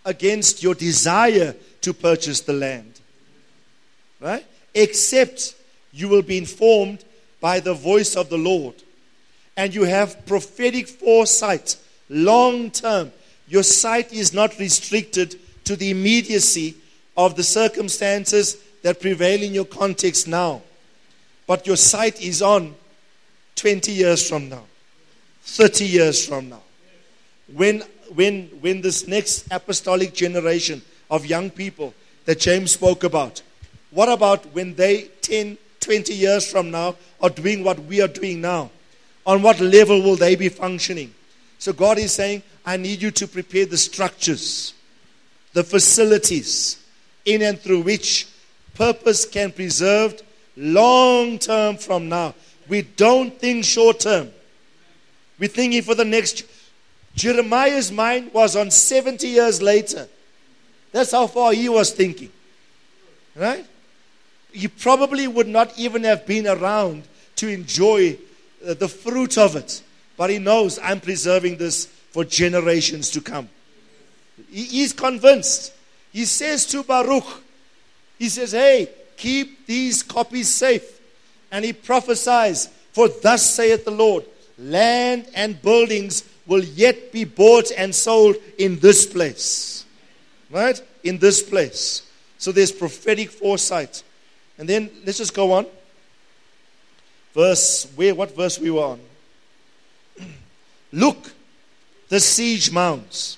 against 0.03 0.61
your 0.61 0.75
desire 0.75 1.55
to 1.81 1.93
purchase 1.93 2.41
the 2.41 2.53
land. 2.53 2.99
Right? 4.19 4.45
Except 4.73 5.55
you 5.93 6.09
will 6.09 6.21
be 6.21 6.37
informed 6.37 7.05
by 7.39 7.61
the 7.61 7.73
voice 7.73 8.15
of 8.17 8.29
the 8.29 8.37
Lord. 8.37 8.75
And 9.55 9.73
you 9.73 9.83
have 9.83 10.25
prophetic 10.25 10.89
foresight, 10.89 11.77
long 12.09 12.69
term. 12.69 13.13
Your 13.47 13.63
sight 13.63 14.11
is 14.11 14.33
not 14.33 14.59
restricted 14.59 15.39
to 15.63 15.77
the 15.77 15.89
immediacy 15.89 16.75
of 17.15 17.35
the 17.37 17.43
circumstances 17.43 18.57
that 18.83 18.99
prevail 18.99 19.41
in 19.41 19.53
your 19.53 19.65
context 19.65 20.27
now. 20.27 20.61
But 21.47 21.65
your 21.65 21.77
sight 21.77 22.21
is 22.21 22.41
on 22.41 22.75
20 23.55 23.91
years 23.93 24.27
from 24.27 24.49
now, 24.49 24.65
30 25.43 25.85
years 25.85 26.25
from 26.27 26.49
now. 26.49 26.61
When, 27.53 27.83
when, 28.15 28.47
when 28.61 28.81
this 28.81 29.07
next 29.07 29.47
apostolic 29.51 30.13
generation 30.13 30.81
of 31.09 31.25
young 31.25 31.49
people 31.49 31.93
that 32.25 32.39
James 32.39 32.71
spoke 32.71 33.03
about, 33.03 33.41
what 33.91 34.09
about 34.09 34.45
when 34.53 34.75
they 34.75 35.09
10, 35.21 35.57
20 35.79 36.13
years 36.13 36.49
from 36.49 36.71
now 36.71 36.95
are 37.21 37.29
doing 37.29 37.63
what 37.63 37.79
we 37.79 38.01
are 38.01 38.07
doing 38.07 38.41
now? 38.41 38.69
On 39.25 39.41
what 39.41 39.59
level 39.59 40.01
will 40.01 40.15
they 40.15 40.35
be 40.35 40.49
functioning? 40.49 41.13
So 41.59 41.73
God 41.73 41.97
is 41.97 42.13
saying, 42.13 42.43
I 42.65 42.77
need 42.77 43.01
you 43.01 43.11
to 43.11 43.27
prepare 43.27 43.65
the 43.65 43.77
structures, 43.77 44.73
the 45.53 45.63
facilities 45.63 46.83
in 47.25 47.41
and 47.41 47.59
through 47.59 47.81
which 47.81 48.27
purpose 48.75 49.25
can 49.25 49.49
be 49.49 49.55
preserved 49.55 50.23
long 50.55 51.39
term 51.39 51.77
from 51.77 52.09
now. 52.09 52.35
We 52.67 52.81
don't 52.81 53.37
think 53.39 53.65
short 53.65 54.01
term. 54.01 54.31
We're 55.39 55.49
thinking 55.49 55.81
for 55.81 55.95
the 55.95 56.05
next. 56.05 56.43
Jeremiah's 57.17 57.91
mind 57.91 58.31
was 58.31 58.55
on 58.55 58.69
70 58.69 59.27
years 59.27 59.59
later. 59.59 60.07
That's 60.91 61.11
how 61.11 61.25
far 61.25 61.51
he 61.51 61.67
was 61.67 61.91
thinking. 61.91 62.31
Right? 63.35 63.65
He 64.51 64.67
probably 64.67 65.27
would 65.27 65.47
not 65.47 65.77
even 65.79 66.03
have 66.03 66.27
been 66.27 66.45
around 66.45 67.07
to 67.37 67.47
enjoy 67.47 68.19
uh, 68.65 68.75
the 68.75 68.87
fruit 68.87 69.35
of 69.37 69.55
it. 69.55 69.81
But 70.15 70.29
he 70.29 70.37
knows 70.37 70.77
I'm 70.77 70.99
preserving 70.99 71.57
this 71.57 71.87
for 71.87 72.23
generations 72.23 73.09
to 73.11 73.21
come. 73.21 73.49
He's 74.51 74.93
convinced. 74.93 75.73
He 76.13 76.25
says 76.25 76.67
to 76.67 76.83
Baruch, 76.83 77.43
he 78.19 78.29
says, 78.29 78.51
Hey, 78.51 78.89
keep 79.17 79.65
these 79.65 80.03
copies 80.03 80.49
safe. 80.49 81.01
And 81.51 81.65
he 81.65 81.73
prophesies, 81.73 82.67
For 82.91 83.09
thus 83.09 83.43
saith 83.43 83.85
the 83.85 83.91
Lord, 83.91 84.23
land 84.59 85.27
and 85.33 85.59
buildings 85.59 86.23
will 86.47 86.63
yet 86.63 87.11
be 87.11 87.25
bought 87.25 87.71
and 87.77 87.93
sold 87.93 88.37
in 88.57 88.79
this 88.79 89.05
place. 89.05 89.85
Right? 90.49 90.81
In 91.03 91.17
this 91.17 91.43
place. 91.43 92.09
So 92.37 92.51
there's 92.51 92.71
prophetic 92.71 93.29
foresight. 93.29 94.03
And 94.57 94.67
then 94.67 94.89
let's 95.05 95.17
just 95.17 95.33
go 95.33 95.51
on. 95.51 95.65
Verse, 97.33 97.91
where, 97.95 98.15
what 98.15 98.35
verse 98.35 98.57
we 98.57 98.71
were 98.71 98.81
on? 98.81 98.99
Look, 100.91 101.31
the 102.09 102.19
siege 102.19 102.71
mounts. 102.71 103.37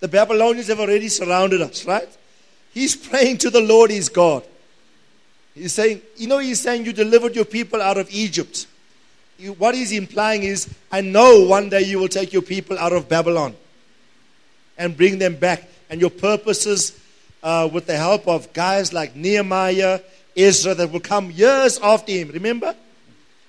The 0.00 0.08
Babylonians 0.08 0.68
have 0.68 0.80
already 0.80 1.08
surrounded 1.08 1.60
us, 1.60 1.84
right? 1.84 2.08
He's 2.72 2.94
praying 2.94 3.38
to 3.38 3.50
the 3.50 3.60
Lord, 3.60 3.90
his 3.90 4.08
God. 4.08 4.44
He's 5.54 5.72
saying, 5.72 6.02
you 6.16 6.28
know, 6.28 6.38
he's 6.38 6.60
saying, 6.60 6.84
You 6.84 6.92
delivered 6.92 7.34
your 7.34 7.44
people 7.44 7.82
out 7.82 7.98
of 7.98 8.08
Egypt. 8.10 8.67
What 9.56 9.74
he's 9.74 9.92
implying 9.92 10.42
is, 10.42 10.68
I 10.90 11.00
know 11.00 11.44
one 11.44 11.68
day 11.68 11.82
you 11.82 11.98
will 11.98 12.08
take 12.08 12.32
your 12.32 12.42
people 12.42 12.78
out 12.78 12.92
of 12.92 13.08
Babylon 13.08 13.54
and 14.76 14.96
bring 14.96 15.18
them 15.18 15.36
back. 15.36 15.68
And 15.90 16.00
your 16.00 16.10
purposes, 16.10 16.98
uh, 17.42 17.68
with 17.72 17.86
the 17.86 17.96
help 17.96 18.26
of 18.26 18.52
guys 18.52 18.92
like 18.92 19.16
Nehemiah, 19.16 20.00
Ezra, 20.36 20.74
that 20.74 20.92
will 20.92 21.00
come 21.00 21.30
years 21.30 21.78
after 21.82 22.12
him, 22.12 22.28
remember? 22.28 22.74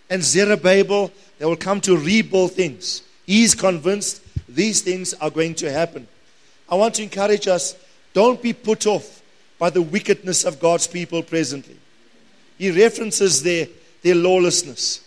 And 0.09 0.23
Zerubbabel, 0.23 1.11
they 1.37 1.45
will 1.45 1.55
come 1.55 1.81
to 1.81 1.97
rebuild 1.97 2.53
things. 2.53 3.03
He's 3.25 3.53
convinced 3.53 4.21
these 4.47 4.81
things 4.81 5.13
are 5.15 5.29
going 5.29 5.55
to 5.55 5.71
happen. 5.71 6.07
I 6.67 6.75
want 6.75 6.95
to 6.95 7.03
encourage 7.03 7.47
us 7.47 7.75
don't 8.13 8.41
be 8.41 8.53
put 8.53 8.87
off 8.87 9.21
by 9.59 9.69
the 9.69 9.81
wickedness 9.81 10.45
of 10.45 10.59
God's 10.59 10.87
people 10.87 11.21
presently. 11.21 11.77
He 12.57 12.71
references 12.71 13.43
their, 13.43 13.67
their 14.01 14.15
lawlessness, 14.15 15.01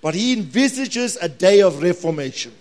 but 0.00 0.14
he 0.14 0.32
envisages 0.32 1.16
a 1.20 1.28
day 1.28 1.60
of 1.60 1.82
reformation. 1.82 2.52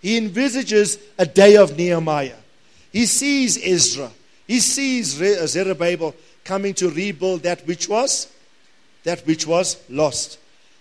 He 0.00 0.16
envisages 0.16 0.98
a 1.18 1.26
day 1.26 1.56
of 1.56 1.76
Nehemiah. 1.76 2.36
He 2.92 3.06
sees 3.06 3.58
Ezra. 3.62 4.10
He 4.46 4.60
sees 4.60 5.20
uh, 5.20 5.46
Zerubbabel 5.46 6.14
coming 6.44 6.74
to 6.74 6.90
rebuild 6.90 7.42
that 7.42 7.66
which 7.66 7.88
was 7.88 8.30
that 9.04 9.26
which 9.26 9.46
was 9.46 9.82
lost. 9.88 10.38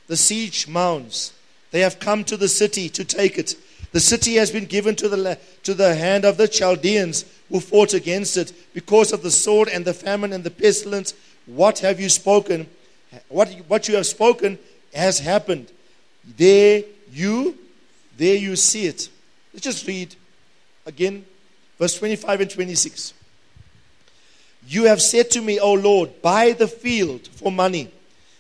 The 0.07 0.17
siege 0.17 0.67
mounds. 0.67 1.33
They 1.71 1.81
have 1.81 1.99
come 1.99 2.23
to 2.25 2.37
the 2.37 2.47
city 2.47 2.89
to 2.89 3.05
take 3.05 3.37
it. 3.37 3.55
The 3.91 3.99
city 3.99 4.35
has 4.35 4.49
been 4.49 4.65
given 4.65 4.95
to 4.95 5.07
the, 5.07 5.37
to 5.63 5.73
the 5.73 5.93
hand 5.95 6.25
of 6.25 6.37
the 6.37 6.47
Chaldeans 6.47 7.25
who 7.49 7.59
fought 7.59 7.93
against 7.93 8.37
it 8.37 8.51
because 8.73 9.13
of 9.13 9.21
the 9.21 9.31
sword 9.31 9.69
and 9.69 9.85
the 9.85 9.93
famine 9.93 10.33
and 10.33 10.43
the 10.43 10.51
pestilence. 10.51 11.13
What 11.45 11.79
have 11.79 11.99
you 11.99 12.09
spoken? 12.09 12.67
What, 13.27 13.49
what 13.67 13.87
you 13.87 13.95
have 13.95 14.07
spoken 14.07 14.57
has 14.93 15.19
happened. 15.19 15.71
There 16.37 16.83
you, 17.11 17.57
there 18.17 18.35
you 18.35 18.55
see 18.55 18.85
it. 18.85 19.09
Let's 19.53 19.63
just 19.63 19.87
read 19.87 20.15
again, 20.85 21.25
verse 21.79 21.97
25 21.97 22.41
and 22.41 22.49
26. 22.49 23.13
You 24.67 24.85
have 24.85 25.01
said 25.01 25.29
to 25.31 25.41
me, 25.41 25.59
O 25.59 25.73
Lord, 25.73 26.21
buy 26.21 26.53
the 26.53 26.67
field 26.67 27.27
for 27.27 27.51
money 27.51 27.91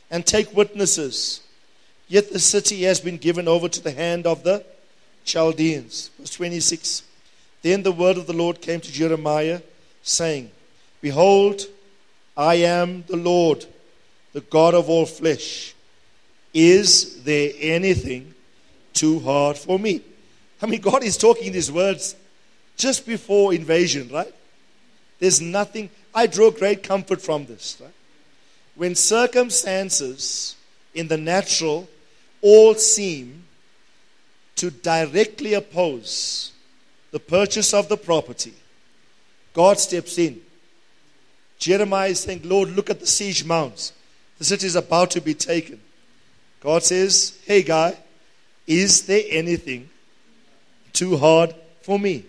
and 0.09 0.25
take 0.25 0.55
witnesses. 0.55 1.41
Yet 2.07 2.31
the 2.31 2.39
city 2.39 2.83
has 2.83 2.99
been 2.99 3.17
given 3.17 3.47
over 3.47 3.67
to 3.67 3.81
the 3.81 3.91
hand 3.91 4.25
of 4.25 4.43
the 4.43 4.63
Chaldeans. 5.25 6.11
Verse 6.19 6.31
26. 6.31 7.03
Then 7.61 7.83
the 7.83 7.91
word 7.91 8.17
of 8.17 8.27
the 8.27 8.33
Lord 8.33 8.61
came 8.61 8.81
to 8.81 8.91
Jeremiah, 8.91 9.61
saying, 10.01 10.51
Behold, 11.01 11.61
I 12.35 12.55
am 12.55 13.03
the 13.07 13.15
Lord, 13.15 13.65
the 14.33 14.41
God 14.41 14.73
of 14.73 14.89
all 14.89 15.05
flesh. 15.05 15.73
Is 16.53 17.23
there 17.23 17.51
anything 17.59 18.33
too 18.93 19.19
hard 19.19 19.57
for 19.57 19.79
me? 19.79 20.01
I 20.61 20.65
mean, 20.65 20.81
God 20.81 21.03
is 21.03 21.17
talking 21.17 21.51
these 21.51 21.71
words 21.71 22.15
just 22.77 23.05
before 23.05 23.53
invasion, 23.53 24.09
right? 24.09 24.33
There's 25.19 25.41
nothing. 25.41 25.89
I 26.13 26.27
draw 26.27 26.51
great 26.51 26.83
comfort 26.83 27.21
from 27.21 27.45
this. 27.45 27.77
Right? 27.81 27.93
When 28.75 28.95
circumstances 28.95 30.55
in 30.93 31.07
the 31.07 31.17
natural 31.17 31.87
all 32.41 32.75
seem 32.75 33.45
to 34.57 34.69
directly 34.69 35.53
oppose 35.53 36.51
the 37.11 37.19
purchase 37.19 37.73
of 37.73 37.89
the 37.89 37.97
property, 37.97 38.53
God 39.53 39.79
steps 39.79 40.17
in. 40.17 40.41
Jeremiah 41.57 42.09
is 42.09 42.19
saying, 42.19 42.41
Lord, 42.43 42.69
look 42.69 42.89
at 42.89 42.99
the 42.99 43.07
siege 43.07 43.45
mounts. 43.45 43.93
The 44.39 44.43
city 44.43 44.67
is 44.67 44.75
about 44.75 45.11
to 45.11 45.21
be 45.21 45.33
taken. 45.33 45.79
God 46.63 46.81
says, 46.81 47.37
Hey, 47.45 47.61
guy, 47.61 47.97
is 48.65 49.05
there 49.05 49.23
anything 49.29 49.89
too 50.93 51.17
hard 51.17 51.53
for 51.81 51.99
me? 51.99 52.23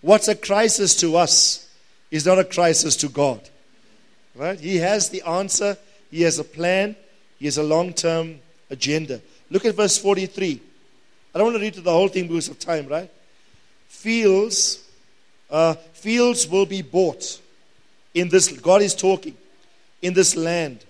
What's 0.00 0.26
a 0.28 0.34
crisis 0.34 0.96
to 0.96 1.16
us 1.16 1.70
is 2.10 2.24
not 2.24 2.38
a 2.38 2.44
crisis 2.44 2.96
to 2.96 3.08
God. 3.08 3.40
Right? 4.34 4.58
He 4.58 4.78
has 4.78 5.10
the 5.10 5.22
answer, 5.22 5.76
He 6.10 6.22
has 6.22 6.38
a 6.38 6.44
plan, 6.44 6.96
He 7.38 7.44
has 7.44 7.58
a 7.58 7.62
long 7.62 7.92
term 7.92 8.40
agenda. 8.70 9.20
Look 9.50 9.66
at 9.66 9.74
verse 9.74 9.98
43. 9.98 10.60
I 11.34 11.38
don't 11.38 11.48
want 11.48 11.56
to 11.56 11.62
read 11.62 11.74
the 11.74 11.92
whole 11.92 12.08
thing 12.08 12.28
because 12.28 12.48
of 12.48 12.58
time, 12.58 12.86
right? 12.86 13.10
Fields, 13.88 14.82
uh, 15.50 15.74
fields 15.92 16.48
will 16.48 16.66
be 16.66 16.80
bought 16.80 17.38
in 18.14 18.30
this. 18.30 18.48
God 18.48 18.80
is 18.80 18.94
talking 18.94 19.36
in 20.00 20.14
this 20.14 20.36
land 20.36 20.84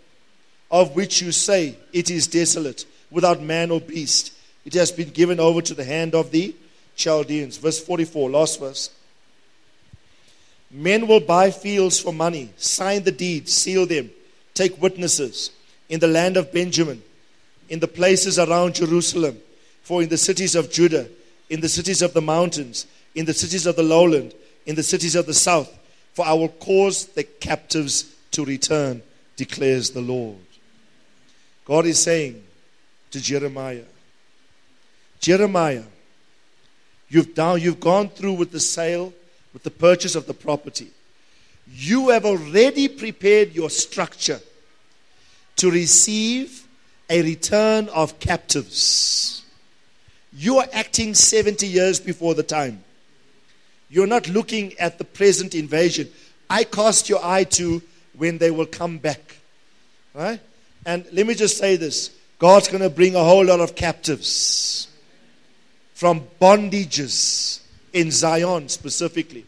of 0.72 0.96
which 0.96 1.20
you 1.20 1.30
say 1.30 1.76
it 1.92 2.10
is 2.10 2.26
desolate, 2.26 2.86
without 3.10 3.42
man 3.42 3.70
or 3.70 3.80
beast. 3.80 4.32
It 4.64 4.72
has 4.74 4.90
been 4.90 5.10
given 5.10 5.38
over 5.38 5.60
to 5.60 5.74
the 5.74 5.84
hand 5.84 6.14
of 6.14 6.30
the 6.30 6.56
Chaldeans. 6.96 7.58
Verse 7.58 7.78
44, 7.78 8.30
last 8.30 8.58
verse. 8.58 8.90
Men 10.70 11.06
will 11.06 11.20
buy 11.20 11.50
fields 11.50 12.00
for 12.00 12.12
money, 12.12 12.50
sign 12.56 13.02
the 13.02 13.12
deeds, 13.12 13.52
seal 13.52 13.84
them, 13.84 14.10
take 14.54 14.80
witnesses 14.80 15.50
in 15.90 16.00
the 16.00 16.08
land 16.08 16.38
of 16.38 16.50
Benjamin, 16.50 17.02
in 17.68 17.78
the 17.78 17.88
places 17.88 18.38
around 18.38 18.76
Jerusalem, 18.76 19.38
for 19.82 20.02
in 20.02 20.08
the 20.08 20.16
cities 20.16 20.54
of 20.54 20.72
Judah, 20.72 21.06
in 21.50 21.60
the 21.60 21.68
cities 21.68 22.00
of 22.00 22.14
the 22.14 22.22
mountains, 22.22 22.86
in 23.14 23.26
the 23.26 23.34
cities 23.34 23.66
of 23.66 23.76
the 23.76 23.82
lowland, 23.82 24.32
in 24.64 24.74
the 24.74 24.82
cities 24.82 25.14
of 25.14 25.26
the 25.26 25.34
south, 25.34 25.70
for 26.14 26.24
I 26.24 26.32
will 26.32 26.48
cause 26.48 27.06
the 27.08 27.24
captives 27.24 28.14
to 28.30 28.46
return, 28.46 29.02
declares 29.36 29.90
the 29.90 30.00
Lord. 30.00 30.38
God 31.64 31.86
is 31.86 32.02
saying 32.02 32.42
to 33.10 33.20
Jeremiah, 33.20 33.84
Jeremiah, 35.20 35.84
you've, 37.08 37.34
down, 37.34 37.60
you've 37.60 37.80
gone 37.80 38.08
through 38.08 38.34
with 38.34 38.50
the 38.50 38.60
sale, 38.60 39.12
with 39.52 39.62
the 39.62 39.70
purchase 39.70 40.14
of 40.14 40.26
the 40.26 40.34
property. 40.34 40.90
You 41.72 42.08
have 42.08 42.24
already 42.24 42.88
prepared 42.88 43.54
your 43.54 43.70
structure 43.70 44.40
to 45.56 45.70
receive 45.70 46.66
a 47.08 47.22
return 47.22 47.88
of 47.90 48.18
captives. 48.18 49.44
You 50.32 50.58
are 50.58 50.66
acting 50.72 51.14
70 51.14 51.66
years 51.66 52.00
before 52.00 52.34
the 52.34 52.42
time. 52.42 52.82
You're 53.90 54.06
not 54.06 54.28
looking 54.28 54.76
at 54.78 54.98
the 54.98 55.04
present 55.04 55.54
invasion. 55.54 56.08
I 56.48 56.64
cast 56.64 57.08
your 57.08 57.22
eye 57.22 57.44
to 57.44 57.82
when 58.16 58.38
they 58.38 58.50
will 58.50 58.66
come 58.66 58.98
back. 58.98 59.36
Right? 60.14 60.40
And 60.84 61.06
let 61.12 61.26
me 61.26 61.34
just 61.34 61.58
say 61.58 61.76
this 61.76 62.10
God's 62.38 62.68
going 62.68 62.82
to 62.82 62.90
bring 62.90 63.14
a 63.14 63.24
whole 63.24 63.44
lot 63.44 63.60
of 63.60 63.74
captives 63.74 64.88
from 65.94 66.26
bondages 66.40 67.60
in 67.92 68.10
Zion 68.10 68.68
specifically 68.68 69.46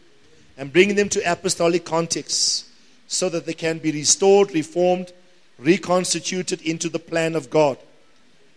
and 0.57 0.71
bring 0.71 0.95
them 0.95 1.09
to 1.09 1.31
apostolic 1.31 1.83
contexts 1.83 2.69
so 3.07 3.27
that 3.29 3.45
they 3.45 3.53
can 3.53 3.77
be 3.79 3.91
restored, 3.91 4.53
reformed, 4.53 5.11
reconstituted 5.59 6.61
into 6.61 6.89
the 6.89 6.99
plan 6.99 7.35
of 7.35 7.49
God. 7.49 7.77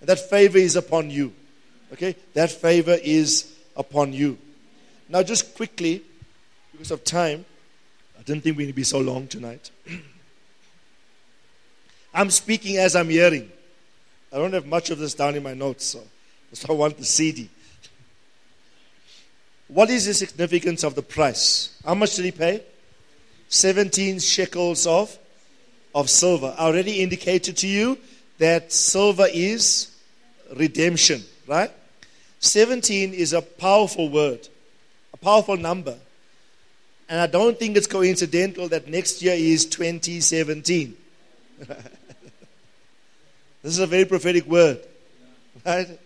And 0.01 0.09
that 0.09 0.31
favor 0.31 0.59
is 0.59 0.77
upon 0.77 1.11
you. 1.11 1.33
Okay? 1.93 2.15
That 2.35 2.51
favor 2.51 2.97
is 3.03 3.53
upon 3.77 4.13
you. 4.13 4.39
Now, 5.09 5.23
just 5.23 5.55
quickly, 5.55 6.03
because 6.73 6.91
of 6.91 7.03
time, 7.03 7.45
I 8.19 8.23
didn't 8.23 8.45
think 8.45 8.57
we'd 8.57 8.75
be 8.75 8.85
so 8.85 9.01
long 9.01 9.27
tonight. 9.27 9.71
I'm 12.13 12.31
speaking 12.31 12.79
as 12.79 12.97
I'm 12.97 13.09
hearing. 13.09 13.51
I 14.33 14.37
don't 14.37 14.53
have 14.53 14.67
much 14.67 14.91
of 14.91 14.99
this 14.99 15.15
down 15.15 15.35
in 15.35 15.43
my 15.43 15.55
notes, 15.55 15.97
so, 16.53 16.67
I 16.69 16.73
want 16.73 16.97
the 16.97 17.05
CD. 17.05 17.49
What 19.69 19.91
is 19.91 20.07
the 20.07 20.15
significance 20.15 20.83
of 20.83 20.95
the 20.95 21.03
price? 21.03 21.79
How 21.85 21.95
much 21.95 22.17
did 22.17 22.25
he 22.25 22.33
pay? 22.33 22.63
17 23.49 24.19
shekels 24.19 24.87
of, 24.87 25.17
of 25.95 26.09
silver. 26.09 26.55
I 26.59 26.65
already 26.65 27.03
indicated 27.03 27.57
to 27.59 27.67
you 27.67 27.99
that 28.39 28.73
silver 28.73 29.27
is 29.33 29.95
redemption, 30.57 31.23
right? 31.47 31.71
17 32.41 33.13
is 33.13 33.33
a 33.33 33.43
powerful 33.43 34.09
word, 34.09 34.49
a 35.13 35.17
powerful 35.17 35.57
number. 35.57 35.97
And 37.09 37.21
I 37.21 37.27
don't 37.27 37.59
think 37.59 37.77
it's 37.77 37.87
coincidental 37.87 38.69
that 38.69 38.87
next 38.89 39.23
year 39.23 39.35
is 39.35 39.67
2017. 39.67 40.97
this 43.63 43.73
is 43.73 43.79
a 43.79 43.87
very 43.87 44.05
prophetic 44.05 44.47
word, 44.47 44.81
right? 45.65 45.99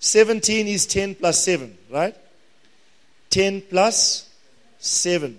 17 0.00 0.66
is 0.68 0.86
10 0.86 1.16
plus 1.16 1.42
7, 1.44 1.76
right? 1.90 2.16
10 3.30 3.62
plus 3.62 4.28
7. 4.78 5.38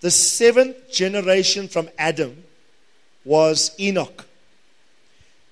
The 0.00 0.10
seventh 0.10 0.90
generation 0.92 1.68
from 1.68 1.88
Adam 1.98 2.44
was 3.24 3.72
Enoch. 3.80 4.26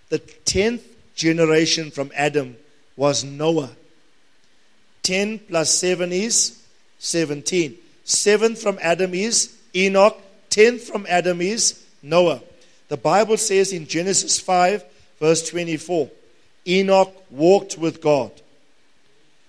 The 0.08 0.18
tenth 0.18 0.84
generation 1.16 1.90
from 1.90 2.12
Adam 2.14 2.56
was 2.96 3.24
Noah. 3.24 3.70
10 5.02 5.40
plus 5.40 5.74
7 5.74 6.12
is 6.12 6.62
17. 6.98 7.76
Seventh 8.04 8.62
from 8.62 8.78
Adam 8.80 9.14
is 9.14 9.56
Enoch. 9.74 10.20
Tenth 10.48 10.82
from 10.82 11.06
Adam 11.08 11.40
is 11.40 11.84
Noah. 12.02 12.40
The 12.88 12.96
Bible 12.96 13.36
says 13.36 13.72
in 13.72 13.86
Genesis 13.86 14.38
5, 14.38 14.84
verse 15.20 15.48
24, 15.48 16.10
Enoch 16.68 17.14
walked 17.30 17.78
with 17.78 18.00
God. 18.00 18.30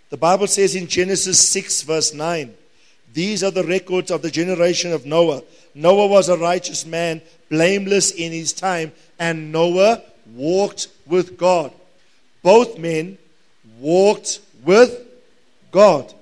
The 0.10 0.18
Bible 0.18 0.48
says 0.48 0.76
in 0.76 0.88
Genesis 0.88 1.40
6, 1.50 1.84
verse 1.84 2.14
9, 2.14 2.54
these 3.14 3.44
are 3.44 3.50
the 3.50 3.64
records 3.64 4.12
of 4.12 4.22
the 4.22 4.30
generation 4.30 4.94
of 4.94 5.08
Noah. 5.08 5.42
Noah 5.74 6.06
was 6.06 6.30
a 6.30 6.38
righteous 6.38 6.86
man, 6.86 7.22
blameless 7.50 8.12
in 8.12 8.32
his 8.32 8.54
time, 8.54 8.92
and 9.18 9.52
Noah 9.52 10.04
walked 10.36 10.88
with 11.08 11.36
God. 11.38 11.72
Both 12.44 12.78
men 12.78 13.18
walked 13.80 14.40
with 14.64 15.04
God. 15.72 16.14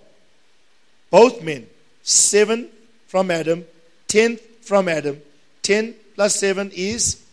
Both 1.09 1.41
men. 1.43 1.67
Seven 2.03 2.69
from 3.07 3.29
Adam, 3.29 3.65
ten 4.07 4.37
from 4.61 4.87
Adam. 4.87 5.21
Ten 5.63 5.95
plus 6.15 6.35
seven 6.35 6.71
is 6.73 7.23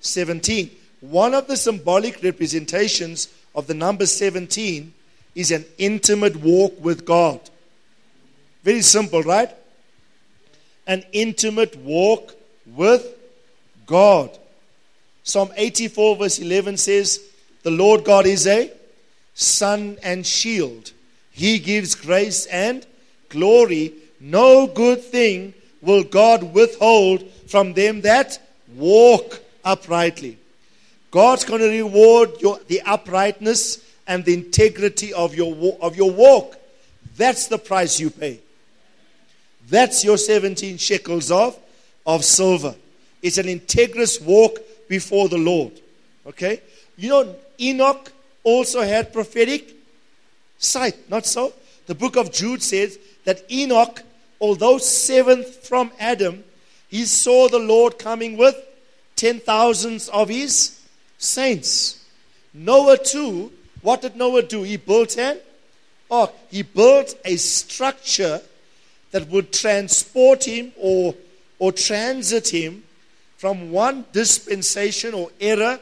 17. 0.00 0.70
One 1.00 1.34
of 1.34 1.46
the 1.46 1.56
symbolic 1.56 2.22
representations 2.22 3.28
of 3.54 3.66
the 3.66 3.74
number 3.74 4.06
17 4.06 4.92
is 5.34 5.50
an 5.50 5.64
intimate 5.78 6.36
walk 6.36 6.82
with 6.82 7.04
God. 7.04 7.40
Very 8.64 8.82
simple, 8.82 9.22
right? 9.22 9.50
An 10.86 11.04
intimate 11.12 11.76
walk 11.76 12.34
with 12.66 13.06
God. 13.86 14.36
Psalm 15.22 15.50
84, 15.56 16.16
verse 16.16 16.38
11 16.38 16.76
says, 16.76 17.20
The 17.62 17.70
Lord 17.70 18.04
God 18.04 18.26
is 18.26 18.46
a 18.46 18.72
sun 19.34 19.98
and 20.02 20.26
shield. 20.26 20.92
He 21.30 21.58
gives 21.58 21.94
grace 21.94 22.46
and 22.46 22.84
glory. 23.28 23.92
No 24.18 24.66
good 24.66 25.02
thing 25.02 25.54
will 25.80 26.02
God 26.02 26.54
withhold 26.54 27.30
from 27.48 27.72
them 27.72 28.02
that 28.02 28.38
walk 28.76 29.40
uprightly. 29.64 30.38
God's 31.10 31.44
going 31.44 31.60
to 31.60 31.68
reward 31.68 32.40
your, 32.40 32.58
the 32.68 32.82
uprightness 32.82 33.84
and 34.06 34.24
the 34.24 34.34
integrity 34.34 35.12
of 35.12 35.34
your, 35.34 35.76
of 35.80 35.96
your 35.96 36.10
walk. 36.10 36.56
That's 37.16 37.48
the 37.48 37.58
price 37.58 37.98
you 37.98 38.10
pay. 38.10 38.40
That's 39.68 40.04
your 40.04 40.16
17 40.16 40.78
shekels 40.78 41.30
of, 41.30 41.58
of 42.06 42.24
silver. 42.24 42.74
It's 43.22 43.38
an 43.38 43.46
integrous 43.46 44.22
walk 44.22 44.58
before 44.88 45.28
the 45.28 45.38
Lord. 45.38 45.72
Okay? 46.26 46.60
You 46.96 47.08
know, 47.10 47.36
Enoch 47.60 48.12
also 48.44 48.82
had 48.82 49.12
prophetic 49.12 49.74
sight, 50.58 51.10
not 51.10 51.26
so? 51.26 51.52
The 51.86 51.94
book 51.94 52.16
of 52.16 52.32
Jude 52.32 52.62
says 52.62 52.98
that 53.24 53.50
Enoch, 53.50 54.02
although 54.40 54.78
seventh 54.78 55.66
from 55.66 55.90
Adam, 55.98 56.44
he 56.88 57.04
saw 57.04 57.48
the 57.48 57.58
Lord 57.58 57.98
coming 57.98 58.36
with 58.36 58.56
ten 59.16 59.40
thousands 59.40 60.08
of 60.08 60.28
his 60.28 60.80
saints. 61.18 62.04
Noah 62.52 62.98
too 62.98 63.52
what 63.80 64.02
did 64.02 64.16
Noah 64.16 64.42
do? 64.42 64.62
He 64.62 64.76
built 64.76 65.16
an 65.18 65.38
ark. 66.10 66.32
He 66.50 66.62
built 66.62 67.14
a 67.24 67.36
structure 67.36 68.40
that 69.10 69.28
would 69.28 69.52
transport 69.52 70.44
him 70.44 70.72
or, 70.76 71.14
or 71.58 71.72
transit 71.72 72.48
him 72.48 72.84
from 73.36 73.70
one 73.70 74.04
dispensation 74.12 75.14
or 75.14 75.30
era 75.38 75.80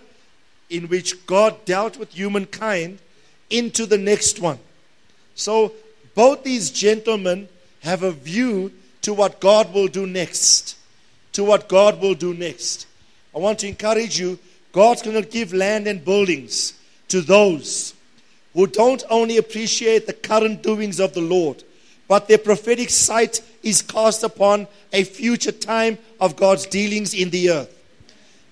in 0.68 0.88
which 0.88 1.26
God 1.26 1.64
dealt 1.64 1.96
with 1.96 2.12
humankind 2.12 2.98
into 3.48 3.86
the 3.86 3.98
next 3.98 4.40
one. 4.40 4.58
So 5.34 5.72
both 6.14 6.44
these 6.44 6.70
gentlemen 6.70 7.48
have 7.80 8.02
a 8.02 8.12
view 8.12 8.72
to 9.02 9.14
what 9.14 9.40
God 9.40 9.72
will 9.72 9.88
do 9.88 10.06
next. 10.06 10.75
To 11.36 11.44
what 11.44 11.68
God 11.68 12.00
will 12.00 12.14
do 12.14 12.32
next. 12.32 12.86
I 13.34 13.38
want 13.38 13.58
to 13.58 13.68
encourage 13.68 14.18
you 14.18 14.38
God's 14.72 15.02
going 15.02 15.22
to 15.22 15.28
give 15.28 15.52
land 15.52 15.86
and 15.86 16.02
buildings 16.02 16.72
to 17.08 17.20
those 17.20 17.92
who 18.54 18.66
don't 18.66 19.04
only 19.10 19.36
appreciate 19.36 20.06
the 20.06 20.14
current 20.14 20.62
doings 20.62 20.98
of 20.98 21.12
the 21.12 21.20
Lord, 21.20 21.62
but 22.08 22.26
their 22.26 22.38
prophetic 22.38 22.88
sight 22.88 23.42
is 23.62 23.82
cast 23.82 24.22
upon 24.22 24.66
a 24.94 25.04
future 25.04 25.52
time 25.52 25.98
of 26.22 26.36
God's 26.36 26.64
dealings 26.64 27.12
in 27.12 27.28
the 27.28 27.50
earth. 27.50 27.84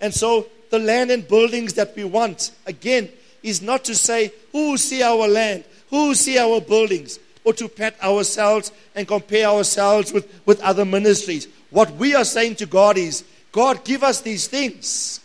And 0.03 0.13
so, 0.13 0.49
the 0.69 0.79
land 0.79 1.11
and 1.11 1.27
buildings 1.27 1.73
that 1.75 1.97
we 1.97 2.05
want, 2.05 2.51
again, 2.67 3.09
is 3.43 3.63
not 3.63 3.83
to 3.85 3.95
say, 3.95 4.31
who 4.53 4.77
see 4.77 5.03
our 5.03 5.27
land, 5.27 5.65
who 5.89 6.15
see 6.15 6.37
our 6.37 6.61
buildings, 6.61 7.19
or 7.45 7.55
to 7.55 7.67
pat 7.67 7.99
ourselves 8.03 8.73
and 8.95 9.09
compare 9.09 9.47
ourselves 9.47 10.13
with, 10.13 10.31
with 10.45 10.61
other 10.61 10.85
ministries. 10.85 11.49
What 11.75 11.97
we 11.97 12.15
are 12.15 12.25
saying 12.25 12.55
to 12.57 12.67
God 12.67 12.97
is, 12.97 13.25
God, 13.51 13.85
give 13.85 14.05
us 14.05 14.21
these 14.21 14.47
things 14.47 15.19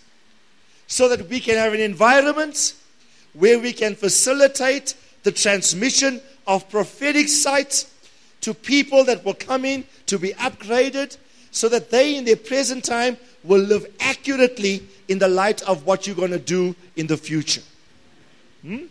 so 0.87 1.07
that 1.07 1.29
we 1.29 1.39
can 1.39 1.57
have 1.57 1.75
an 1.75 1.79
environment 1.79 2.73
where 3.33 3.59
we 3.59 3.71
can 3.71 3.93
facilitate 3.93 4.95
the 5.21 5.31
transmission 5.31 6.19
of 6.47 6.67
prophetic 6.67 7.27
sight 7.27 7.85
to 8.41 8.55
people 8.55 9.03
that 9.03 9.23
will 9.23 9.35
come 9.35 9.63
in 9.63 9.83
to 10.07 10.17
be 10.17 10.29
upgraded 10.33 11.17
so 11.51 11.69
that 11.69 11.91
they 11.91 12.17
in 12.17 12.25
their 12.25 12.35
present 12.35 12.83
time 12.83 13.15
will 13.43 13.61
live 13.61 13.85
accurately 13.99 14.81
in 15.07 15.19
the 15.19 15.27
light 15.27 15.61
of 15.69 15.85
what 15.85 16.07
you're 16.07 16.15
going 16.15 16.31
to 16.31 16.39
do 16.39 16.75
in 16.95 17.05
the 17.05 17.17
future. 17.17 17.61
Hmm? 18.63 18.85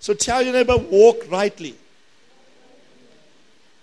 So 0.00 0.14
tell 0.14 0.42
your 0.42 0.52
neighbor, 0.52 0.78
walk 0.78 1.30
rightly. 1.30 1.76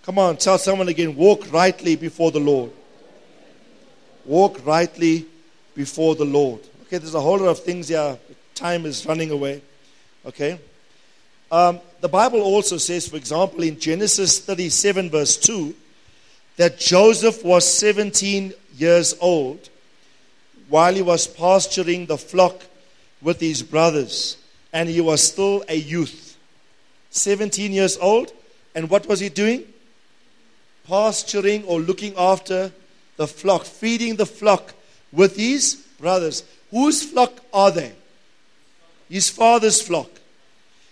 Come 0.03 0.19
on, 0.19 0.35
tell 0.35 0.57
someone 0.57 0.89
again 0.89 1.15
walk 1.15 1.49
rightly 1.53 1.95
before 1.95 2.31
the 2.31 2.41
Lord. 2.41 2.71
Walk 4.29 4.63
rightly 4.63 5.25
before 5.73 6.13
the 6.13 6.23
Lord. 6.23 6.59
Okay, 6.83 6.99
there's 6.99 7.15
a 7.15 7.19
whole 7.19 7.39
lot 7.39 7.47
of 7.47 7.63
things 7.63 7.87
here. 7.87 8.15
Time 8.53 8.85
is 8.85 9.03
running 9.07 9.31
away. 9.31 9.59
Okay. 10.23 10.59
Um, 11.51 11.79
the 11.99 12.09
Bible 12.09 12.39
also 12.39 12.77
says, 12.77 13.07
for 13.07 13.15
example, 13.15 13.63
in 13.63 13.79
Genesis 13.79 14.37
37, 14.37 15.09
verse 15.09 15.35
2, 15.35 15.73
that 16.57 16.77
Joseph 16.77 17.43
was 17.43 17.65
17 17.73 18.53
years 18.77 19.15
old 19.19 19.67
while 20.67 20.93
he 20.93 21.01
was 21.01 21.25
pasturing 21.25 22.05
the 22.05 22.19
flock 22.19 22.61
with 23.23 23.39
his 23.39 23.63
brothers, 23.63 24.37
and 24.71 24.87
he 24.87 25.01
was 25.01 25.23
still 25.23 25.63
a 25.67 25.75
youth. 25.75 26.37
17 27.09 27.71
years 27.71 27.97
old, 27.97 28.31
and 28.75 28.91
what 28.91 29.07
was 29.07 29.21
he 29.21 29.29
doing? 29.29 29.63
Pasturing 30.87 31.63
or 31.63 31.79
looking 31.79 32.13
after 32.15 32.71
the 33.19 33.27
flock, 33.27 33.65
feeding 33.65 34.15
the 34.15 34.25
flock 34.25 34.73
with 35.11 35.35
his 35.35 35.75
brothers. 35.99 36.45
Whose 36.71 37.03
flock 37.03 37.33
are 37.53 37.69
they? 37.69 37.91
His 39.09 39.29
father's 39.29 39.81
flock. 39.81 40.09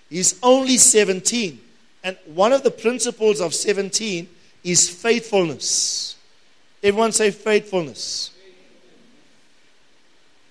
He's 0.09 0.37
only 0.43 0.75
17. 0.75 1.57
And 2.03 2.17
one 2.25 2.51
of 2.51 2.63
the 2.63 2.71
principles 2.71 3.39
of 3.39 3.53
17 3.53 4.27
is 4.65 4.89
faithfulness. 4.89 6.17
Everyone 6.83 7.13
say 7.13 7.31
faithfulness. 7.31 8.31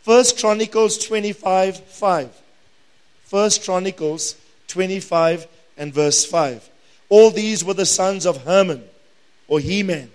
First 0.00 0.38
Chronicles 0.38 0.96
25 0.96 1.78
5. 1.78 2.42
First 3.24 3.64
Chronicles 3.64 4.36
25 4.68 5.46
and 5.76 5.92
verse 5.92 6.24
5. 6.24 6.70
All 7.10 7.30
these 7.30 7.62
were 7.62 7.74
the 7.74 7.84
sons 7.84 8.24
of 8.24 8.44
Herman 8.44 8.82
or 9.46 9.60
Heman. 9.60 10.12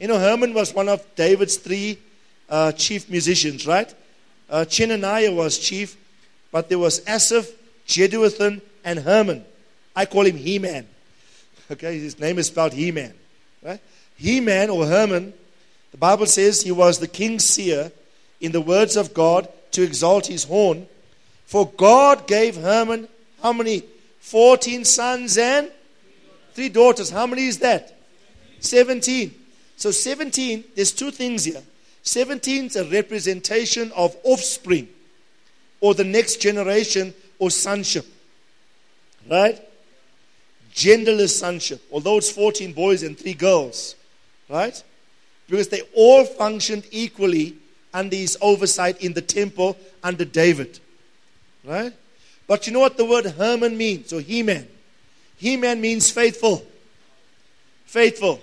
You 0.00 0.08
know, 0.08 0.18
Herman 0.18 0.54
was 0.54 0.74
one 0.74 0.88
of 0.88 1.04
David's 1.14 1.56
three 1.58 1.98
uh, 2.48 2.72
chief 2.72 3.10
musicians, 3.10 3.66
right? 3.66 3.94
Uh, 4.48 4.64
Chenaniah 4.64 5.30
was 5.30 5.58
chief, 5.58 5.96
but 6.50 6.68
there 6.70 6.78
was 6.78 7.06
Asaph, 7.06 7.46
Jeduthun, 7.86 8.62
and 8.82 8.98
Herman. 8.98 9.44
I 9.94 10.06
call 10.06 10.24
him 10.26 10.36
He 10.36 10.58
Man. 10.58 10.86
Okay, 11.70 12.00
his 12.00 12.18
name 12.18 12.36
is 12.40 12.48
spelled 12.48 12.72
He 12.72 12.90
Man. 12.90 13.14
Right? 13.62 13.80
He 14.16 14.40
Man 14.40 14.70
or 14.70 14.86
Herman, 14.86 15.32
the 15.92 15.98
Bible 15.98 16.26
says 16.26 16.62
he 16.62 16.72
was 16.72 16.98
the 16.98 17.06
king's 17.06 17.44
seer 17.44 17.92
in 18.40 18.50
the 18.50 18.60
words 18.60 18.96
of 18.96 19.14
God 19.14 19.48
to 19.72 19.82
exalt 19.82 20.26
his 20.26 20.42
horn. 20.42 20.88
For 21.46 21.70
God 21.76 22.26
gave 22.26 22.56
Herman 22.56 23.06
how 23.42 23.52
many? 23.52 23.82
14 24.20 24.84
sons 24.84 25.38
and 25.38 25.70
three 26.54 26.68
daughters. 26.68 27.10
How 27.10 27.26
many 27.26 27.46
is 27.46 27.58
that? 27.60 27.96
17. 28.60 29.34
So 29.80 29.90
17, 29.90 30.62
there's 30.76 30.92
two 30.92 31.10
things 31.10 31.46
here. 31.46 31.62
17 32.02 32.66
is 32.66 32.76
a 32.76 32.84
representation 32.84 33.90
of 33.96 34.14
offspring 34.24 34.88
or 35.80 35.94
the 35.94 36.04
next 36.04 36.36
generation 36.36 37.14
or 37.38 37.50
sonship. 37.50 38.04
Right? 39.28 39.58
Genderless 40.74 41.30
sonship. 41.30 41.80
Although 41.90 42.18
it's 42.18 42.30
14 42.30 42.74
boys 42.74 43.02
and 43.02 43.18
3 43.18 43.32
girls. 43.32 43.94
Right? 44.50 44.84
Because 45.48 45.68
they 45.68 45.80
all 45.94 46.26
functioned 46.26 46.84
equally 46.90 47.56
under 47.94 48.16
his 48.16 48.36
oversight 48.42 49.00
in 49.00 49.14
the 49.14 49.22
temple 49.22 49.78
under 50.04 50.26
David. 50.26 50.78
Right? 51.64 51.94
But 52.46 52.66
you 52.66 52.74
know 52.74 52.80
what 52.80 52.98
the 52.98 53.06
word 53.06 53.24
Herman 53.24 53.78
means, 53.78 54.12
or 54.12 54.20
He 54.20 54.42
Man? 54.42 54.68
He 55.38 55.56
Man 55.56 55.80
means 55.80 56.10
faithful. 56.10 56.66
Faithful. 57.86 58.42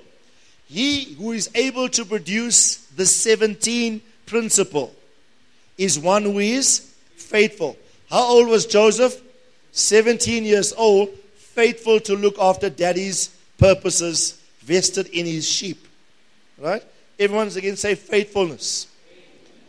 He 0.68 1.14
who 1.16 1.32
is 1.32 1.50
able 1.56 1.90
to 1.90 2.06
produce 2.06 2.78
the 2.96 3.06
17 3.06 4.02
principle 4.26 4.94
is 5.78 5.98
one 5.98 6.24
who 6.24 6.40
is 6.40 6.94
faithful. 7.16 7.78
How 8.10 8.24
old 8.24 8.50
was 8.50 8.66
Joseph? 8.66 9.22
17 9.72 10.44
years 10.44 10.74
old, 10.74 11.10
faithful 11.38 12.00
to 12.02 12.16
look 12.16 12.38
after 12.40 12.70
daddy's 12.70 13.30
purposes, 13.58 14.42
vested 14.62 15.08
in 15.08 15.26
his 15.26 15.48
sheep. 15.48 15.88
Right? 16.58 16.84
Everyone's 17.20 17.56
again 17.56 17.76
say 17.76 17.96
faithfulness. 17.96 18.88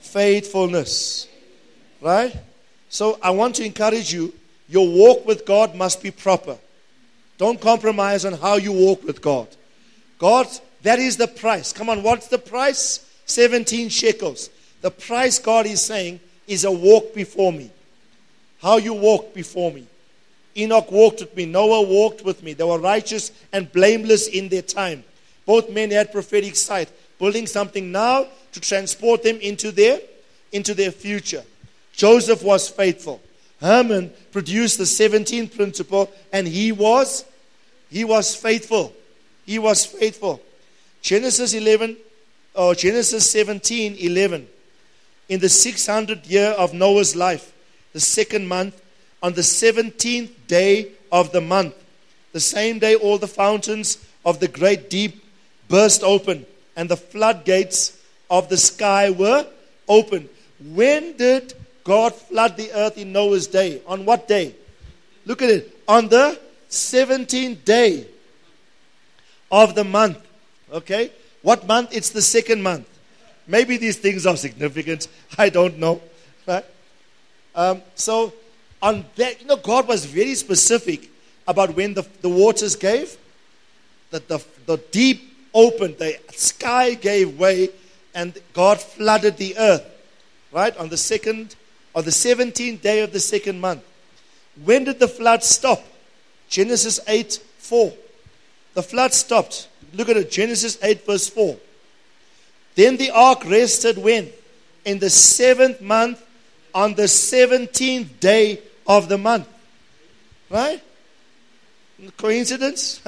Faithfulness. 0.00 1.28
Right? 2.00 2.34
So 2.88 3.18
I 3.22 3.30
want 3.30 3.56
to 3.56 3.64
encourage 3.64 4.12
you 4.12 4.32
your 4.68 4.88
walk 4.88 5.26
with 5.26 5.46
God 5.46 5.74
must 5.74 6.02
be 6.02 6.10
proper. 6.10 6.56
Don't 7.36 7.60
compromise 7.60 8.24
on 8.24 8.34
how 8.34 8.56
you 8.56 8.72
walk 8.72 9.04
with 9.04 9.22
God. 9.22 9.48
God, 10.18 10.46
that 10.82 10.98
is 10.98 11.16
the 11.16 11.28
price. 11.28 11.72
Come 11.72 11.88
on, 11.88 12.02
what's 12.02 12.28
the 12.28 12.38
price? 12.38 13.04
17 13.26 13.88
shekels. 13.88 14.50
The 14.80 14.90
price 14.90 15.38
God 15.38 15.66
is 15.66 15.82
saying 15.82 16.20
is 16.46 16.64
a 16.64 16.70
walk 16.70 17.14
before 17.14 17.52
me. 17.52 17.70
How 18.62 18.76
you 18.76 18.94
walk 18.94 19.34
before 19.34 19.70
me. 19.70 19.86
Enoch 20.56 20.90
walked 20.90 21.20
with 21.20 21.36
me. 21.36 21.46
Noah 21.46 21.82
walked 21.82 22.24
with 22.24 22.42
me. 22.42 22.52
They 22.52 22.64
were 22.64 22.78
righteous 22.78 23.30
and 23.52 23.70
blameless 23.72 24.28
in 24.28 24.48
their 24.48 24.62
time. 24.62 25.04
Both 25.46 25.70
men 25.70 25.90
had 25.90 26.12
prophetic 26.12 26.56
sight, 26.56 26.90
building 27.18 27.46
something 27.46 27.92
now 27.92 28.26
to 28.52 28.60
transport 28.60 29.22
them 29.22 29.38
into 29.40 29.70
their, 29.70 30.00
into 30.52 30.74
their 30.74 30.90
future. 30.90 31.44
Joseph 31.92 32.42
was 32.42 32.68
faithful. 32.68 33.20
Herman 33.60 34.12
produced 34.32 34.78
the 34.78 34.84
17th 34.84 35.56
principle 35.56 36.10
and 36.32 36.46
he 36.46 36.72
was 36.72 37.24
he 37.90 38.04
was 38.04 38.34
faithful. 38.34 38.92
He 39.46 39.58
was 39.58 39.86
faithful. 39.86 40.42
Genesis 41.02 41.54
11 41.54 41.96
or 42.54 42.74
Genesis 42.74 43.30
17 43.30 43.96
11 43.98 44.48
in 45.28 45.40
the 45.40 45.46
600th 45.46 46.28
year 46.30 46.50
of 46.50 46.74
Noah's 46.74 47.14
life 47.14 47.52
the 47.92 48.00
second 48.00 48.46
month 48.46 48.80
on 49.22 49.32
the 49.32 49.42
17th 49.42 50.30
day 50.46 50.88
of 51.10 51.32
the 51.32 51.40
month 51.40 51.74
the 52.32 52.40
same 52.40 52.78
day 52.78 52.94
all 52.94 53.18
the 53.18 53.28
fountains 53.28 53.98
of 54.24 54.40
the 54.40 54.48
great 54.48 54.90
deep 54.90 55.24
burst 55.68 56.02
open 56.02 56.44
and 56.76 56.88
the 56.88 56.96
floodgates 56.96 58.00
of 58.30 58.48
the 58.48 58.56
sky 58.56 59.10
were 59.10 59.46
opened 59.88 60.28
when 60.60 61.16
did 61.16 61.54
God 61.88 62.14
flood 62.14 62.58
the 62.58 62.70
earth 62.74 62.98
in 62.98 63.12
Noah's 63.12 63.46
day. 63.46 63.80
On 63.86 64.04
what 64.04 64.28
day? 64.28 64.54
Look 65.24 65.40
at 65.40 65.48
it. 65.48 65.74
On 65.88 66.06
the 66.06 66.38
17th 66.68 67.64
day 67.64 68.06
of 69.50 69.74
the 69.74 69.84
month. 69.84 70.18
Okay? 70.72 71.12
What 71.42 71.66
month? 71.66 71.90
It's 71.92 72.10
the 72.10 72.22
second 72.22 72.62
month. 72.62 72.86
Maybe 73.46 73.76
these 73.76 73.96
things 73.96 74.26
are 74.26 74.36
significant. 74.36 75.08
I 75.38 75.48
don't 75.48 75.78
know. 75.78 76.00
Right? 76.46 76.64
Um, 77.54 77.82
so, 77.94 78.32
on 78.80 79.04
that, 79.16 79.40
you 79.40 79.46
know, 79.46 79.56
God 79.56 79.88
was 79.88 80.04
very 80.04 80.34
specific 80.34 81.10
about 81.46 81.74
when 81.74 81.94
the, 81.94 82.06
the 82.20 82.28
waters 82.28 82.76
gave. 82.76 83.16
That 84.10 84.28
the, 84.28 84.42
the 84.66 84.78
deep 84.90 85.22
opened, 85.52 85.98
the 85.98 86.18
sky 86.32 86.94
gave 86.94 87.38
way, 87.38 87.70
and 88.14 88.38
God 88.52 88.80
flooded 88.80 89.36
the 89.36 89.56
earth. 89.58 89.84
Right? 90.52 90.76
On 90.76 90.88
the 90.88 90.96
second 90.96 91.56
on 91.98 92.04
the 92.04 92.10
17th 92.10 92.80
day 92.80 93.00
of 93.00 93.12
the 93.12 93.18
second 93.18 93.60
month. 93.60 93.82
When 94.64 94.84
did 94.84 95.00
the 95.00 95.08
flood 95.08 95.42
stop? 95.42 95.82
Genesis 96.48 97.00
8 97.08 97.42
4. 97.58 97.92
The 98.74 98.82
flood 98.82 99.12
stopped. 99.12 99.68
Look 99.92 100.08
at 100.08 100.16
it, 100.16 100.30
Genesis 100.30 100.78
8, 100.82 101.06
verse 101.06 101.28
4. 101.28 101.56
Then 102.74 102.96
the 102.96 103.10
ark 103.10 103.44
rested 103.44 103.98
when? 103.98 104.30
In 104.84 104.98
the 104.98 105.10
seventh 105.10 105.80
month, 105.80 106.24
on 106.74 106.94
the 106.94 107.04
17th 107.04 108.20
day 108.20 108.60
of 108.86 109.08
the 109.08 109.18
month. 109.18 109.48
Right? 110.50 110.82
Coincidence? 112.16 113.00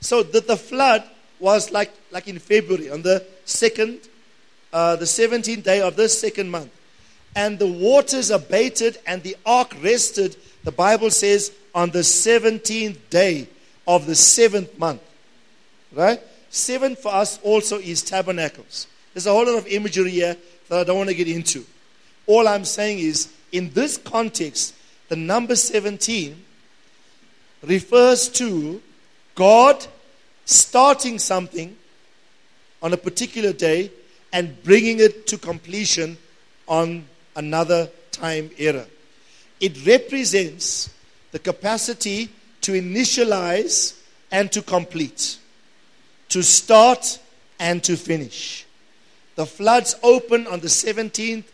So 0.00 0.22
that 0.22 0.46
the 0.46 0.56
flood 0.56 1.04
was 1.38 1.70
like, 1.70 1.92
like 2.10 2.28
in 2.28 2.38
February, 2.38 2.90
on 2.90 3.02
the 3.02 3.24
second, 3.44 4.00
uh, 4.72 4.96
the 4.96 5.04
17th 5.04 5.62
day 5.62 5.80
of 5.80 5.96
this 5.96 6.18
second 6.18 6.50
month 6.50 6.70
and 7.36 7.58
the 7.58 7.66
waters 7.66 8.30
abated 8.30 8.98
and 9.06 9.22
the 9.22 9.36
ark 9.44 9.74
rested, 9.82 10.36
the 10.62 10.72
Bible 10.72 11.10
says, 11.10 11.52
on 11.74 11.90
the 11.90 12.00
17th 12.00 12.98
day 13.10 13.48
of 13.86 14.06
the 14.06 14.14
seventh 14.14 14.78
month. 14.78 15.02
Right? 15.94 16.20
Seven 16.50 16.96
for 16.96 17.12
us 17.12 17.38
also 17.42 17.78
is 17.78 18.02
tabernacles. 18.02 18.86
There's 19.12 19.26
a 19.26 19.32
whole 19.32 19.46
lot 19.46 19.58
of 19.58 19.66
imagery 19.66 20.10
here 20.10 20.36
that 20.68 20.80
I 20.80 20.84
don't 20.84 20.98
want 20.98 21.08
to 21.10 21.14
get 21.14 21.28
into. 21.28 21.64
All 22.26 22.48
I'm 22.48 22.64
saying 22.64 22.98
is, 22.98 23.32
in 23.52 23.70
this 23.70 23.96
context, 23.96 24.74
the 25.08 25.16
number 25.16 25.54
17 25.54 26.42
refers 27.62 28.28
to 28.30 28.82
God 29.34 29.86
starting 30.44 31.18
something 31.18 31.76
on 32.82 32.92
a 32.92 32.96
particular 32.96 33.52
day 33.52 33.90
and 34.32 34.62
bringing 34.62 35.00
it 35.00 35.26
to 35.28 35.38
completion 35.38 36.16
on 36.66 37.06
another 37.36 37.88
time 38.10 38.50
era. 38.58 38.86
It 39.60 39.86
represents 39.86 40.92
the 41.30 41.38
capacity 41.38 42.28
to 42.62 42.72
initialize 42.72 43.98
and 44.30 44.50
to 44.52 44.62
complete. 44.62 45.38
To 46.34 46.42
start 46.42 47.20
and 47.60 47.80
to 47.84 47.96
finish. 47.96 48.66
The 49.36 49.46
floods 49.46 49.94
open 50.02 50.48
on 50.48 50.58
the 50.58 50.66
17th 50.66 51.44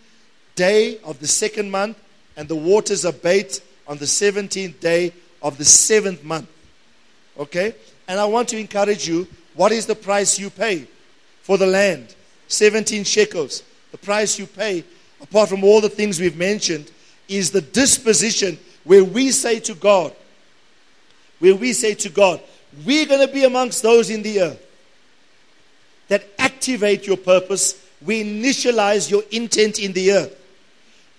day 0.54 0.98
of 1.04 1.20
the 1.20 1.26
second 1.26 1.70
month, 1.70 1.98
and 2.34 2.48
the 2.48 2.56
waters 2.56 3.04
abate 3.04 3.60
on 3.86 3.98
the 3.98 4.06
17th 4.06 4.80
day 4.80 5.12
of 5.42 5.58
the 5.58 5.66
seventh 5.66 6.24
month. 6.24 6.48
Okay? 7.38 7.74
And 8.08 8.18
I 8.18 8.24
want 8.24 8.48
to 8.48 8.58
encourage 8.58 9.06
you 9.06 9.28
what 9.52 9.70
is 9.70 9.84
the 9.84 9.94
price 9.94 10.38
you 10.38 10.48
pay 10.48 10.86
for 11.42 11.58
the 11.58 11.66
land? 11.66 12.14
17 12.48 13.04
shekels. 13.04 13.62
The 13.92 13.98
price 13.98 14.38
you 14.38 14.46
pay, 14.46 14.82
apart 15.20 15.50
from 15.50 15.62
all 15.62 15.82
the 15.82 15.90
things 15.90 16.18
we've 16.18 16.38
mentioned, 16.38 16.90
is 17.28 17.50
the 17.50 17.60
disposition 17.60 18.58
where 18.84 19.04
we 19.04 19.30
say 19.30 19.60
to 19.60 19.74
God, 19.74 20.14
where 21.38 21.54
we 21.54 21.74
say 21.74 21.92
to 21.96 22.08
God, 22.08 22.40
we're 22.86 23.04
going 23.04 23.26
to 23.26 23.30
be 23.30 23.44
amongst 23.44 23.82
those 23.82 24.08
in 24.08 24.22
the 24.22 24.40
earth 24.40 24.68
that 26.10 26.26
activate 26.38 27.06
your 27.06 27.16
purpose. 27.16 27.82
We 28.04 28.22
initialize 28.22 29.10
your 29.10 29.22
intent 29.30 29.78
in 29.78 29.92
the 29.92 30.12
earth. 30.12 30.36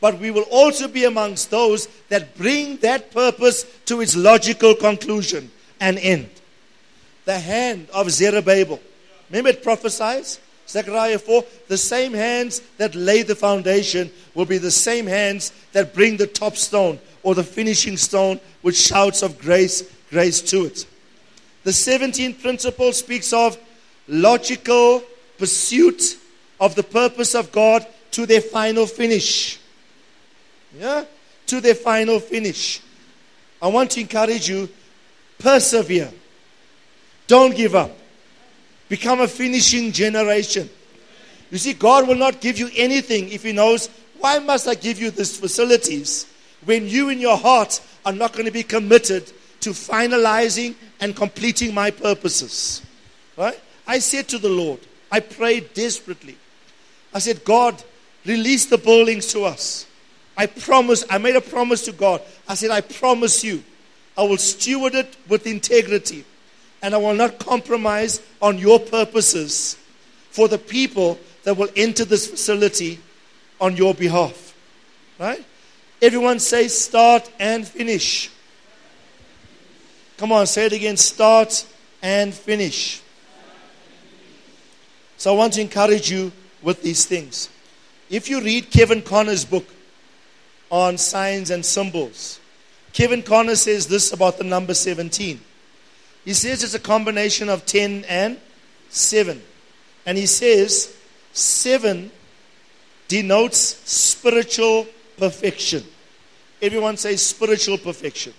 But 0.01 0.19
we 0.19 0.31
will 0.31 0.45
also 0.51 0.87
be 0.87 1.05
amongst 1.05 1.49
those 1.49 1.87
that 2.09 2.37
bring 2.37 2.77
that 2.77 3.11
purpose 3.11 3.65
to 3.85 4.01
its 4.01 4.15
logical 4.15 4.75
conclusion 4.75 5.49
and 5.79 5.97
end. 5.97 6.29
The 7.25 7.39
hand 7.39 7.87
of 7.93 8.11
Zerubbabel. 8.11 8.79
Remember 9.29 9.51
it 9.51 9.63
prophesies? 9.63 10.39
Zechariah 10.67 11.19
4 11.19 11.43
the 11.67 11.77
same 11.77 12.13
hands 12.13 12.61
that 12.77 12.95
lay 12.95 13.23
the 13.23 13.35
foundation 13.35 14.11
will 14.35 14.45
be 14.45 14.57
the 14.57 14.71
same 14.71 15.07
hands 15.07 15.53
that 15.71 15.93
bring 15.93 16.17
the 16.17 16.27
top 16.27 16.57
stone 16.57 16.99
or 17.23 17.35
the 17.35 17.43
finishing 17.43 17.97
stone 17.97 18.39
with 18.61 18.75
shouts 18.75 19.21
of 19.21 19.39
grace, 19.39 19.83
grace 20.09 20.41
to 20.41 20.65
it. 20.65 20.85
The 21.63 21.71
17th 21.71 22.41
principle 22.41 22.91
speaks 22.91 23.31
of 23.33 23.57
logical 24.11 25.01
pursuit 25.37 26.17
of 26.59 26.75
the 26.75 26.83
purpose 26.83 27.33
of 27.33 27.51
God 27.51 27.87
to 28.11 28.25
their 28.25 28.41
final 28.41 28.85
finish. 28.85 29.59
Yeah? 30.77 31.05
To 31.47 31.61
their 31.61 31.75
final 31.75 32.19
finish. 32.19 32.81
I 33.61 33.67
want 33.67 33.91
to 33.91 34.01
encourage 34.01 34.49
you 34.49 34.69
persevere. 35.39 36.11
Don't 37.27 37.55
give 37.55 37.73
up. 37.73 37.91
Become 38.89 39.21
a 39.21 39.27
finishing 39.27 39.91
generation. 39.91 40.69
You 41.49 41.57
see, 41.57 41.73
God 41.73 42.07
will 42.07 42.15
not 42.15 42.41
give 42.41 42.59
you 42.59 42.69
anything 42.75 43.29
if 43.29 43.43
He 43.43 43.53
knows, 43.53 43.89
why 44.19 44.39
must 44.39 44.67
I 44.67 44.75
give 44.75 44.99
you 44.99 45.11
these 45.11 45.37
facilities 45.37 46.27
when 46.65 46.87
you 46.87 47.09
in 47.09 47.19
your 47.19 47.37
heart 47.37 47.81
are 48.05 48.13
not 48.13 48.33
going 48.33 48.45
to 48.45 48.51
be 48.51 48.63
committed 48.63 49.31
to 49.61 49.71
finalizing 49.71 50.75
and 50.99 51.15
completing 51.15 51.73
my 51.73 51.91
purposes? 51.91 52.81
Right? 53.37 53.59
I 53.91 53.99
said 53.99 54.29
to 54.29 54.37
the 54.37 54.47
Lord, 54.47 54.79
I 55.11 55.19
prayed 55.19 55.73
desperately. 55.73 56.37
I 57.13 57.19
said, 57.19 57.43
God, 57.43 57.83
release 58.25 58.65
the 58.67 58.77
buildings 58.77 59.27
to 59.33 59.43
us. 59.43 59.85
I 60.37 60.45
promise, 60.45 61.03
I 61.09 61.17
made 61.17 61.35
a 61.35 61.41
promise 61.41 61.83
to 61.85 61.91
God. 61.91 62.21
I 62.47 62.53
said, 62.53 62.71
I 62.71 62.79
promise 62.79 63.43
you, 63.43 63.61
I 64.17 64.23
will 64.23 64.37
steward 64.37 64.95
it 64.95 65.17
with 65.27 65.45
integrity 65.45 66.23
and 66.81 66.95
I 66.95 66.99
will 66.99 67.13
not 67.13 67.37
compromise 67.37 68.21
on 68.41 68.57
your 68.57 68.79
purposes 68.79 69.75
for 70.29 70.47
the 70.47 70.57
people 70.57 71.19
that 71.43 71.57
will 71.57 71.69
enter 71.75 72.05
this 72.05 72.27
facility 72.27 72.97
on 73.59 73.75
your 73.75 73.93
behalf. 73.93 74.55
Right? 75.19 75.43
Everyone 76.01 76.39
say 76.39 76.69
start 76.69 77.29
and 77.41 77.67
finish. 77.67 78.29
Come 80.15 80.31
on, 80.31 80.47
say 80.47 80.67
it 80.67 80.71
again 80.71 80.95
start 80.95 81.65
and 82.01 82.33
finish. 82.33 83.01
So 85.21 85.31
I 85.31 85.37
want 85.37 85.53
to 85.53 85.61
encourage 85.61 86.09
you 86.09 86.31
with 86.63 86.81
these 86.81 87.05
things. 87.05 87.47
If 88.09 88.27
you 88.27 88.41
read 88.41 88.71
Kevin 88.71 89.03
Conner's 89.03 89.45
book 89.45 89.67
on 90.71 90.97
signs 90.97 91.51
and 91.51 91.63
symbols, 91.63 92.39
Kevin 92.91 93.21
Conner 93.21 93.55
says 93.55 93.85
this 93.85 94.13
about 94.13 94.39
the 94.39 94.43
number 94.43 94.73
17. 94.73 95.39
He 96.25 96.33
says 96.33 96.63
it's 96.63 96.73
a 96.73 96.79
combination 96.79 97.49
of 97.49 97.67
10 97.67 98.05
and 98.09 98.39
7. 98.89 99.39
And 100.07 100.17
he 100.17 100.25
says 100.25 100.91
7 101.33 102.09
denotes 103.07 103.59
spiritual 103.59 104.87
perfection. 105.17 105.83
Everyone 106.63 106.97
say 106.97 107.15
spiritual 107.15 107.77
perfection. 107.77 108.33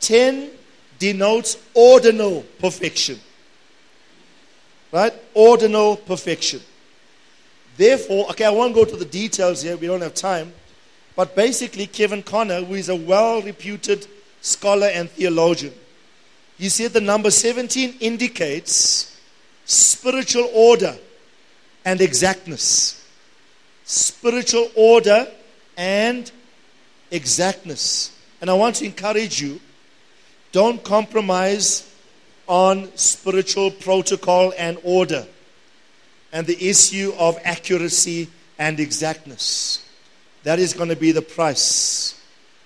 10 0.00 0.52
denotes 0.98 1.58
ordinal 1.74 2.46
perfection. 2.58 3.20
Right? 4.92 5.12
Ordinal 5.34 5.96
perfection. 5.96 6.60
Therefore, 7.76 8.30
okay, 8.30 8.44
I 8.44 8.50
won't 8.50 8.74
go 8.74 8.84
to 8.84 8.96
the 8.96 9.04
details 9.04 9.62
here, 9.62 9.76
we 9.76 9.86
don't 9.86 10.00
have 10.00 10.14
time. 10.14 10.52
But 11.14 11.34
basically, 11.34 11.86
Kevin 11.86 12.22
Conner, 12.22 12.62
who 12.62 12.74
is 12.74 12.88
a 12.88 12.96
well 12.96 13.42
reputed 13.42 14.06
scholar 14.40 14.86
and 14.86 15.10
theologian, 15.10 15.72
he 16.58 16.68
said 16.68 16.92
the 16.92 17.00
number 17.00 17.30
17 17.30 17.96
indicates 18.00 19.18
spiritual 19.64 20.50
order 20.54 20.96
and 21.84 22.00
exactness. 22.00 23.04
Spiritual 23.84 24.70
order 24.74 25.26
and 25.76 26.30
exactness. 27.10 28.18
And 28.40 28.50
I 28.50 28.54
want 28.54 28.76
to 28.76 28.84
encourage 28.84 29.40
you 29.40 29.60
don't 30.52 30.82
compromise 30.82 31.90
on 32.46 32.94
spiritual 32.96 33.70
protocol 33.70 34.52
and 34.56 34.78
order 34.82 35.26
and 36.32 36.46
the 36.46 36.68
issue 36.68 37.12
of 37.18 37.38
accuracy 37.44 38.28
and 38.58 38.78
exactness. 38.80 39.84
That 40.44 40.58
is 40.58 40.72
going 40.72 40.90
to 40.90 40.96
be 40.96 41.12
the 41.12 41.22
price 41.22 42.20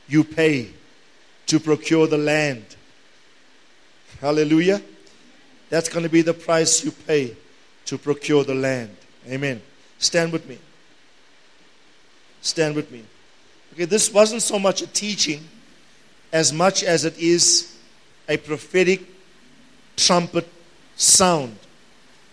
you 0.08 0.24
pay 0.24 0.70
to 1.46 1.60
procure 1.60 2.06
the 2.06 2.18
land. 2.18 2.64
Hallelujah. 4.20 4.82
That's 5.70 5.88
going 5.88 6.02
to 6.02 6.10
be 6.10 6.22
the 6.22 6.34
price 6.34 6.84
you 6.84 6.90
pay 6.90 7.36
to 7.86 7.96
procure 7.96 8.44
the 8.44 8.54
land. 8.54 8.94
Amen. 9.28 9.62
Stand 9.98 10.32
with 10.32 10.48
me. 10.48 10.58
Stand 12.42 12.74
with 12.74 12.90
me. 12.90 13.04
Okay, 13.72 13.84
this 13.84 14.12
wasn't 14.12 14.42
so 14.42 14.58
much 14.58 14.82
a 14.82 14.86
teaching 14.86 15.46
as 16.32 16.52
much 16.52 16.82
as 16.82 17.04
it 17.04 17.18
is 17.18 17.76
a 18.28 18.36
prophetic 18.36 19.00
trumpet 20.00 20.48
sound, 20.96 21.56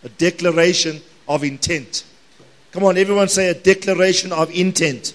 a 0.04 0.10
declaration 0.10 1.02
of 1.28 1.44
intent. 1.44 2.06
Come 2.72 2.84
on, 2.84 2.98
everyone 2.98 3.28
say 3.28 3.50
a 3.50 3.54
declaration 3.54 4.32
of 4.32 4.50
intent. 4.52 5.14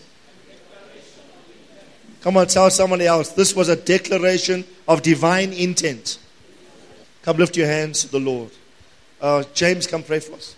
Come 2.20 2.36
on, 2.36 2.46
tell 2.46 2.70
somebody 2.70 3.06
else. 3.06 3.30
This 3.30 3.54
was 3.54 3.68
a 3.68 3.76
declaration 3.76 4.64
of 4.86 5.02
divine 5.02 5.52
intent. 5.52 6.18
Come 7.22 7.36
lift 7.36 7.56
your 7.56 7.66
hands 7.66 8.02
to 8.02 8.08
the 8.08 8.20
Lord. 8.20 8.50
Uh, 9.20 9.44
James, 9.54 9.86
come 9.86 10.02
pray 10.02 10.20
for 10.20 10.34
us. 10.34 10.56